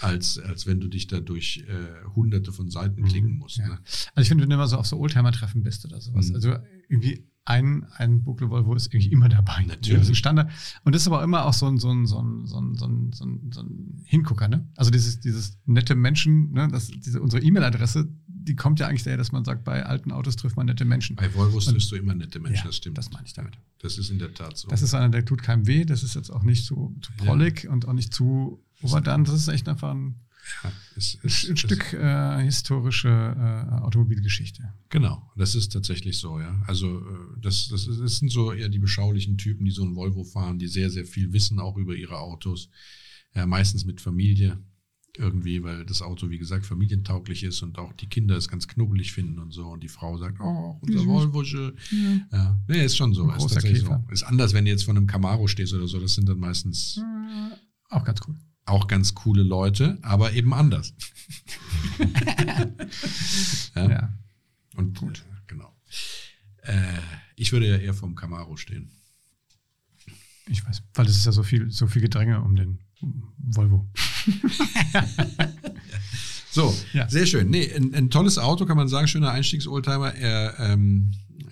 als, 0.00 0.38
als 0.38 0.66
wenn 0.66 0.80
du 0.80 0.88
dich 0.88 1.06
da 1.06 1.20
durch 1.20 1.64
äh, 1.68 2.04
hunderte 2.14 2.52
von 2.52 2.70
Seiten 2.70 3.04
klicken 3.04 3.38
musst. 3.38 3.58
Ja. 3.58 3.68
Ne? 3.68 3.78
Also 4.14 4.22
ich 4.22 4.28
finde, 4.28 4.42
wenn 4.42 4.50
du 4.50 4.54
immer 4.56 4.66
so 4.68 4.76
auf 4.78 4.86
so 4.86 4.98
Oldtimer-Treffen 4.98 5.62
bist 5.62 5.84
oder 5.84 6.00
sowas, 6.00 6.28
Mhm. 6.30 6.34
also 6.36 6.56
irgendwie 6.88 7.24
ein, 7.46 7.86
ein 7.96 8.22
Buckel 8.22 8.50
Volvo 8.50 8.74
ist 8.74 8.92
irgendwie 8.92 9.10
immer 9.12 9.28
dabei. 9.28 9.62
Natürlich. 9.66 9.92
Das 9.98 10.02
ist 10.02 10.10
ein 10.10 10.14
Standard. 10.16 10.50
Und 10.84 10.94
das 10.94 11.02
ist 11.02 11.08
aber 11.08 11.22
immer 11.22 11.44
auch 11.46 11.54
so 11.54 11.66
ein, 11.66 11.78
so 11.78 11.90
ein, 11.90 12.04
so 12.06 12.20
ein, 12.20 12.44
so 12.46 12.58
ein, 12.58 12.74
so 12.74 12.86
ein, 12.86 13.12
so 13.12 13.24
ein, 13.24 13.50
so 13.52 13.60
ein 13.62 14.02
Hingucker, 14.04 14.48
ne? 14.48 14.68
Also 14.76 14.90
dieses, 14.90 15.20
dieses 15.20 15.56
nette 15.64 15.94
Menschen, 15.94 16.52
ne? 16.52 16.68
Das, 16.70 16.88
diese, 16.88 17.22
unsere 17.22 17.42
E-Mail-Adresse, 17.42 18.08
die 18.26 18.56
kommt 18.56 18.80
ja 18.80 18.88
eigentlich 18.88 19.04
daher, 19.04 19.16
dass 19.16 19.32
man 19.32 19.44
sagt, 19.44 19.64
bei 19.64 19.86
alten 19.86 20.10
Autos 20.12 20.36
trifft 20.36 20.56
man 20.56 20.66
nette 20.66 20.84
Menschen. 20.84 21.16
Bei 21.16 21.32
Volvos 21.34 21.66
triffst 21.66 21.90
du 21.92 21.96
immer 21.96 22.14
nette 22.14 22.40
Menschen, 22.40 22.56
Ja, 22.58 22.64
das 22.64 22.76
stimmt. 22.76 22.98
das 22.98 23.10
meine 23.12 23.26
ich 23.26 23.32
damit. 23.32 23.54
Das 23.78 23.96
ist 23.98 24.10
in 24.10 24.18
der 24.18 24.34
Tat 24.34 24.56
so. 24.58 24.68
Das 24.68 24.82
ist 24.82 24.92
einer, 24.94 25.08
der 25.08 25.24
tut 25.24 25.42
keinem 25.42 25.66
weh, 25.66 25.84
das 25.84 26.02
ist 26.02 26.14
jetzt 26.14 26.30
auch 26.30 26.42
nicht 26.42 26.64
zu, 26.64 26.96
zu 27.00 27.12
prollig 27.16 27.68
und 27.68 27.86
auch 27.86 27.92
nicht 27.92 28.12
zu 28.12 28.60
overdone. 28.82 29.24
Das 29.24 29.34
ist 29.34 29.48
echt 29.48 29.68
einfach 29.68 29.92
ein, 29.94 30.16
ja, 30.62 30.72
es, 30.96 31.18
ein 31.22 31.26
es, 31.26 31.58
Stück 31.58 31.92
äh, 31.92 32.42
historische 32.42 33.08
äh, 33.08 33.74
Automobilgeschichte. 33.82 34.72
Genau, 34.88 35.30
das 35.36 35.54
ist 35.54 35.72
tatsächlich 35.72 36.18
so, 36.18 36.40
ja. 36.40 36.62
Also 36.66 37.00
äh, 37.00 37.40
das, 37.40 37.68
das, 37.68 37.86
ist, 37.86 38.00
das 38.00 38.16
sind 38.18 38.30
so 38.30 38.52
eher 38.52 38.68
die 38.68 38.78
beschaulichen 38.78 39.38
Typen, 39.38 39.64
die 39.64 39.70
so 39.70 39.84
ein 39.84 39.96
Volvo 39.96 40.24
fahren, 40.24 40.58
die 40.58 40.68
sehr, 40.68 40.90
sehr 40.90 41.04
viel 41.04 41.32
wissen 41.32 41.58
auch 41.58 41.76
über 41.76 41.94
ihre 41.94 42.18
Autos. 42.18 42.70
Ja, 43.34 43.46
meistens 43.46 43.84
mit 43.84 44.00
Familie 44.00 44.58
irgendwie, 45.18 45.62
weil 45.62 45.84
das 45.84 46.02
Auto, 46.02 46.30
wie 46.30 46.38
gesagt, 46.38 46.66
familientauglich 46.66 47.42
ist 47.42 47.62
und 47.62 47.78
auch 47.78 47.92
die 47.94 48.06
Kinder 48.06 48.36
es 48.36 48.48
ganz 48.48 48.68
knubbelig 48.68 49.12
finden 49.12 49.38
und 49.38 49.52
so. 49.52 49.66
Und 49.68 49.82
die 49.82 49.88
Frau 49.88 50.16
sagt, 50.18 50.40
oh, 50.40 50.78
unser. 50.80 51.06
Volvo. 51.06 51.42
Ja, 52.32 52.58
nee, 52.68 52.84
ist 52.84 52.96
schon 52.96 53.14
so. 53.14 53.28
Ein 53.28 53.40
ist 53.40 53.84
so. 53.84 54.04
Ist 54.10 54.22
anders, 54.22 54.52
wenn 54.52 54.64
du 54.64 54.70
jetzt 54.70 54.84
von 54.84 54.96
einem 54.96 55.06
Camaro 55.06 55.46
stehst 55.46 55.72
oder 55.74 55.86
so. 55.86 55.98
Das 56.00 56.14
sind 56.14 56.28
dann 56.28 56.38
meistens 56.38 56.98
Äh, 56.98 57.56
Auch 57.88 58.04
ganz 58.04 58.20
cool. 58.26 58.36
Auch 58.66 58.88
ganz 58.88 59.14
coole 59.14 59.42
Leute, 59.42 59.98
aber 60.02 60.32
eben 60.32 60.52
anders. 60.52 60.94
ja. 63.74 63.88
Ja. 63.90 64.12
Und 64.74 64.98
gut, 64.98 65.24
genau. 65.46 65.74
Äh, 66.62 66.82
ich 67.36 67.52
würde 67.52 67.68
ja 67.68 67.76
eher 67.76 67.94
vom 67.94 68.14
Camaro 68.14 68.56
stehen. 68.56 68.90
Ich 70.48 70.64
weiß, 70.66 70.82
weil 70.94 71.06
es 71.06 71.16
ist 71.16 71.26
ja 71.26 71.32
so 71.32 71.42
viel, 71.42 71.70
so 71.70 71.86
viel 71.86 72.02
Gedränge 72.02 72.40
um 72.40 72.54
den 72.56 72.78
Volvo. 73.38 73.88
So, 76.50 76.74
Ja. 76.94 77.06
sehr 77.06 77.26
schön. 77.26 77.50
Nee, 77.50 77.70
ein, 77.74 77.94
ein 77.94 78.08
tolles 78.08 78.38
Auto, 78.38 78.64
kann 78.64 78.78
man 78.78 78.88
sagen, 78.88 79.06
schöner 79.08 79.30
Einstiegsoldtimer. 79.30 80.14
Er 80.14 80.58
ähm, 80.58 81.12
äh, 81.38 81.44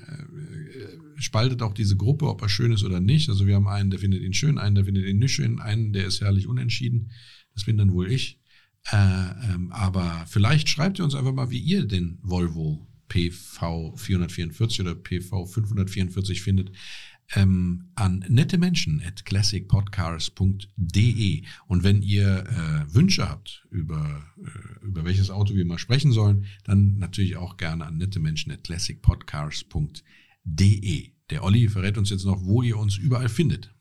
spaltet 1.16 1.62
auch 1.62 1.74
diese 1.74 1.96
Gruppe, 1.96 2.28
ob 2.28 2.42
er 2.42 2.48
schön 2.48 2.72
ist 2.72 2.84
oder 2.84 3.00
nicht. 3.00 3.28
Also 3.28 3.46
wir 3.46 3.54
haben 3.54 3.68
einen, 3.68 3.90
der 3.90 4.00
findet 4.00 4.22
ihn 4.22 4.34
schön, 4.34 4.58
einen, 4.58 4.74
der 4.74 4.84
findet 4.84 5.06
ihn 5.06 5.18
nicht 5.18 5.32
schön, 5.32 5.60
einen, 5.60 5.92
der 5.92 6.06
ist 6.06 6.20
herrlich 6.20 6.46
unentschieden. 6.46 7.10
Das 7.54 7.64
bin 7.64 7.76
dann 7.76 7.92
wohl 7.92 8.10
ich. 8.10 8.40
Äh, 8.90 8.96
ähm, 8.96 9.72
aber 9.72 10.26
vielleicht 10.28 10.68
schreibt 10.68 10.98
ihr 10.98 11.04
uns 11.04 11.14
einfach 11.14 11.32
mal, 11.32 11.50
wie 11.50 11.58
ihr 11.58 11.86
den 11.86 12.18
Volvo 12.22 12.86
PV 13.08 13.94
444 13.96 14.80
oder 14.80 14.94
PV 14.94 15.46
544 15.46 16.42
findet. 16.42 16.72
ähm, 17.34 17.88
an 17.94 18.22
nette 18.28 18.58
Menschen 18.58 19.02
at 19.04 19.24
classicpodcars.de. 19.24 21.42
Und 21.66 21.82
wenn 21.82 22.02
ihr 22.02 22.44
äh, 22.46 22.84
Wünsche 22.94 23.26
habt, 23.28 23.66
über, 23.70 24.22
äh, 24.38 24.84
über 24.84 25.04
welches 25.04 25.30
Auto 25.30 25.54
wir 25.54 25.64
mal 25.64 25.78
sprechen 25.78 26.12
sollen, 26.12 26.44
dann 26.64 26.98
natürlich 26.98 27.36
auch 27.36 27.56
gerne 27.56 27.86
an 27.86 27.96
nette 27.96 28.20
Menschen 28.20 28.52
at 28.52 28.68
classicpodcars.de. 30.44 31.10
Der 31.30 31.42
Olli 31.42 31.68
verrät 31.68 31.96
uns 31.98 32.10
jetzt 32.10 32.24
noch, 32.24 32.44
wo 32.44 32.62
ihr 32.62 32.76
uns 32.76 32.96
überall 32.96 33.28
findet. 33.28 33.74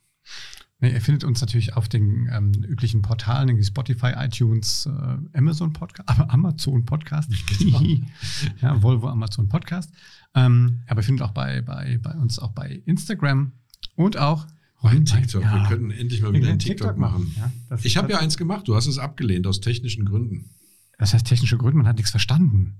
Nee, 0.79 0.91
ihr 0.91 1.01
findet 1.01 1.23
uns 1.23 1.39
natürlich 1.39 1.75
auf 1.75 1.87
den 1.87 2.29
ähm, 2.31 2.51
üblichen 2.63 3.01
Portalen, 3.01 3.57
wie 3.57 3.63
Spotify, 3.63 4.13
iTunes, 4.17 4.85
äh, 4.85 5.37
Amazon 5.37 5.71
Podcast, 5.71 6.09
aber 6.09 6.29
Amazon 6.31 6.85
Podcast. 6.85 7.31
Genau. 7.59 7.81
ja, 8.61 8.81
Volvo 8.81 9.07
Amazon 9.07 9.47
Podcast. 9.47 9.91
Ähm, 10.35 10.81
aber 10.87 11.01
ihr 11.01 11.05
findet 11.05 11.25
auch 11.25 11.31
bei, 11.31 11.61
bei, 11.61 11.99
bei 12.01 12.13
uns 12.15 12.39
auch 12.39 12.51
bei 12.51 12.81
Instagram 12.85 13.51
und 13.95 14.17
auch 14.17 14.47
Bei 14.81 14.97
TikTok. 14.97 15.43
Wir 15.43 15.65
könnten 15.67 15.91
endlich 15.91 16.21
mal 16.21 16.33
wieder 16.33 16.49
einen 16.49 16.59
TikTok 16.59 16.97
machen. 16.97 17.33
Ja, 17.37 17.77
Ich 17.83 17.95
habe 17.95 18.11
ja 18.11 18.19
eins 18.19 18.37
gemacht, 18.37 18.67
du 18.67 18.75
hast 18.75 18.87
es 18.87 18.97
abgelehnt 18.97 19.47
aus 19.47 19.61
technischen 19.61 20.05
Gründen. 20.05 20.49
Das 20.97 21.13
heißt 21.13 21.25
technische 21.25 21.57
Gründe, 21.57 21.77
man 21.77 21.87
hat 21.87 21.97
nichts 21.97 22.11
verstanden. 22.11 22.77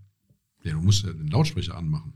Ja, 0.63 0.73
du 0.73 0.81
musst 0.81 1.05
ja 1.05 1.11
den 1.13 1.27
Lautsprecher 1.27 1.77
anmachen. 1.77 2.13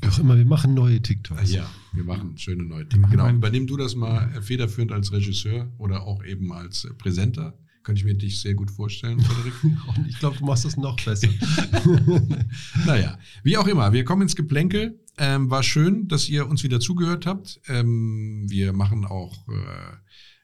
Doch 0.00 0.18
immer, 0.18 0.36
wir 0.36 0.46
machen 0.46 0.74
neue 0.74 1.00
TikToks. 1.00 1.52
Ja, 1.52 1.70
wir 1.92 2.04
machen 2.04 2.38
schöne 2.38 2.64
neue 2.64 2.86
machen 2.96 3.10
Genau, 3.10 3.28
übernimm 3.28 3.66
du 3.66 3.76
das 3.76 3.94
mal 3.94 4.40
federführend 4.42 4.92
als 4.92 5.12
Regisseur 5.12 5.70
oder 5.78 6.02
auch 6.02 6.24
eben 6.24 6.52
als 6.52 6.88
Präsenter. 6.98 7.58
Könnte 7.82 7.98
ich 7.98 8.06
mir 8.06 8.14
dich 8.14 8.40
sehr 8.40 8.54
gut 8.54 8.70
vorstellen, 8.70 9.20
Frederik. 9.20 9.52
Und 9.96 10.08
ich 10.08 10.18
glaube, 10.18 10.38
du 10.38 10.46
machst 10.46 10.64
das 10.64 10.78
noch 10.78 10.98
besser. 11.04 11.28
naja, 12.86 13.18
wie 13.42 13.58
auch 13.58 13.66
immer, 13.66 13.92
wir 13.92 14.04
kommen 14.04 14.22
ins 14.22 14.34
Geplänkel. 14.34 14.98
Ähm, 15.18 15.50
war 15.50 15.62
schön, 15.62 16.08
dass 16.08 16.28
ihr 16.28 16.48
uns 16.48 16.64
wieder 16.64 16.80
zugehört 16.80 17.26
habt. 17.26 17.60
Ähm, 17.68 18.46
wir 18.48 18.72
machen 18.72 19.04
auch 19.04 19.46
äh, 19.48 19.52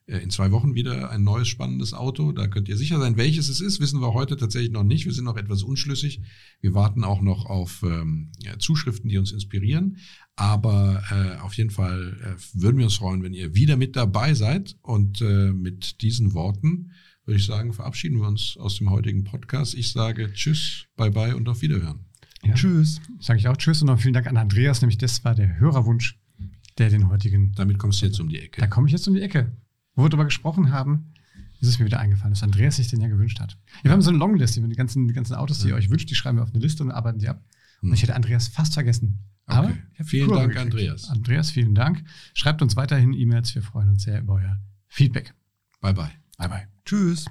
in 0.07 0.31
zwei 0.31 0.51
Wochen 0.51 0.75
wieder 0.75 1.11
ein 1.11 1.23
neues 1.23 1.47
spannendes 1.49 1.95
Auto. 1.95 2.33
Da 2.33 2.49
könnt 2.49 2.69
ihr 2.69 2.77
sicher 2.77 2.99
sein, 2.99 3.17
welches 3.17 3.49
es 3.49 3.61
ist. 3.61 3.81
Wissen 3.81 4.01
wir 4.01 4.13
heute 4.13 4.37
tatsächlich 4.37 4.73
noch 4.73 4.83
nicht. 4.83 5.05
Wir 5.05 5.13
sind 5.13 5.25
noch 5.25 5.37
etwas 5.37 5.63
unschlüssig. 5.63 6.21
Wir 6.61 6.75
warten 6.75 7.05
auch 7.05 7.21
noch 7.23 7.47
auf 7.47 7.83
ähm, 7.85 8.33
ja, 8.41 8.59
Zuschriften, 8.59 9.09
die 9.09 9.19
uns 9.19 9.31
inspirieren. 9.33 9.99
Aber 10.37 11.03
äh, 11.11 11.39
auf 11.41 11.55
jeden 11.55 11.71
Fall 11.71 12.17
äh, 12.23 12.61
würden 12.61 12.79
wir 12.79 12.87
uns 12.87 12.97
freuen, 12.97 13.23
wenn 13.23 13.35
ihr 13.35 13.55
wieder 13.55 13.77
mit 13.77 13.95
dabei 13.95 14.35
seid. 14.35 14.77
Und 14.83 15.21
äh, 15.23 15.53
mit 15.53 16.03
diesen 16.03 16.33
Worten 16.35 16.91
würde 17.25 17.39
ich 17.39 17.47
sagen, 17.47 17.73
verabschieden 17.73 18.19
wir 18.19 18.27
uns 18.27 18.57
aus 18.59 18.79
dem 18.79 18.91
heutigen 18.91 19.23
Podcast. 19.23 19.75
Ich 19.75 19.93
sage 19.93 20.33
Tschüss, 20.33 20.87
bye 20.97 21.11
bye 21.11 21.37
und 21.37 21.49
auf 21.49 21.63
Wiederhören. 21.63 22.01
Ja. 22.43 22.55
Tschüss. 22.55 23.01
Sage 23.21 23.39
ich 23.39 23.47
auch 23.47 23.57
Tschüss 23.57 23.83
und 23.83 23.87
noch 23.87 24.01
vielen 24.01 24.15
Dank 24.15 24.27
an 24.27 24.37
Andreas, 24.37 24.81
nämlich 24.81 24.99
das 24.99 25.23
war 25.25 25.35
der 25.35 25.59
Hörerwunsch, 25.61 26.19
der 26.79 26.89
den 26.89 27.09
heutigen. 27.09 27.53
Damit 27.55 27.79
kommst 27.79 28.01
du 28.03 28.07
jetzt 28.07 28.19
um 28.19 28.29
die 28.29 28.39
Da 28.39 28.43
Ecke. 28.43 28.69
komme 28.69 28.89
ich 28.89 28.93
jetzt 28.93 29.07
um 29.07 29.15
die 29.15 29.21
Ecke. 29.21 29.53
Wo 29.95 30.05
wir 30.05 30.09
darüber 30.09 30.25
gesprochen 30.25 30.73
haben, 30.73 31.13
ist 31.61 31.69
es 31.69 31.79
mir 31.79 31.85
wieder 31.85 32.01
eingefallen, 32.01 32.33
dass 32.33 32.43
Andreas 32.43 32.77
sich 32.77 32.89
den 32.89 33.01
ja 33.01 33.09
gewünscht 33.09 33.41
hat. 33.41 33.59
Wir 33.83 33.91
haben 33.91 34.01
so 34.03 34.11
eine 34.11 34.19
Longlist, 34.19 34.57
die 34.57 34.63
ganzen, 34.77 35.09
die 35.09 35.15
ganzen 35.15 35.35
Autos, 35.35 35.61
die 35.61 35.69
ihr 35.69 35.75
euch 35.75 35.91
wünscht, 35.91 36.09
die 36.11 36.15
schreiben 36.15 36.39
wir 36.39 36.43
auf 36.43 36.51
eine 36.55 36.61
Liste 36.63 36.83
und 36.83 36.91
arbeiten 36.91 37.19
die 37.19 37.29
ab. 37.29 37.45
Hm. 37.81 37.91
Und 37.91 37.95
ich 37.95 38.03
hätte 38.03 38.15
Andreas 38.15 38.49
fast 38.49 38.75
vergessen. 38.75 39.19
Aber 39.47 39.69
Okay. 39.69 40.05
Vielen 40.05 40.29
Kurve 40.29 40.41
Dank, 40.43 40.53
gekriegt. 40.53 40.73
Andreas. 40.73 41.11
Andreas, 41.11 41.51
vielen 41.51 41.75
Dank. 41.75 42.05
Schreibt 42.35 42.63
uns 42.63 42.77
weiterhin 42.77 43.13
E-Mails. 43.13 43.55
Wir 43.55 43.63
freuen 43.63 43.91
uns 43.91 44.05
sehr 44.05 44.21
über 44.21 44.35
euer 44.35 44.59
Feedback. 44.89 45.35
Bye 45.81 45.93
bye. 45.95 46.11
Bye 46.39 46.49
bye. 46.49 46.69
Tschüss. 46.85 47.27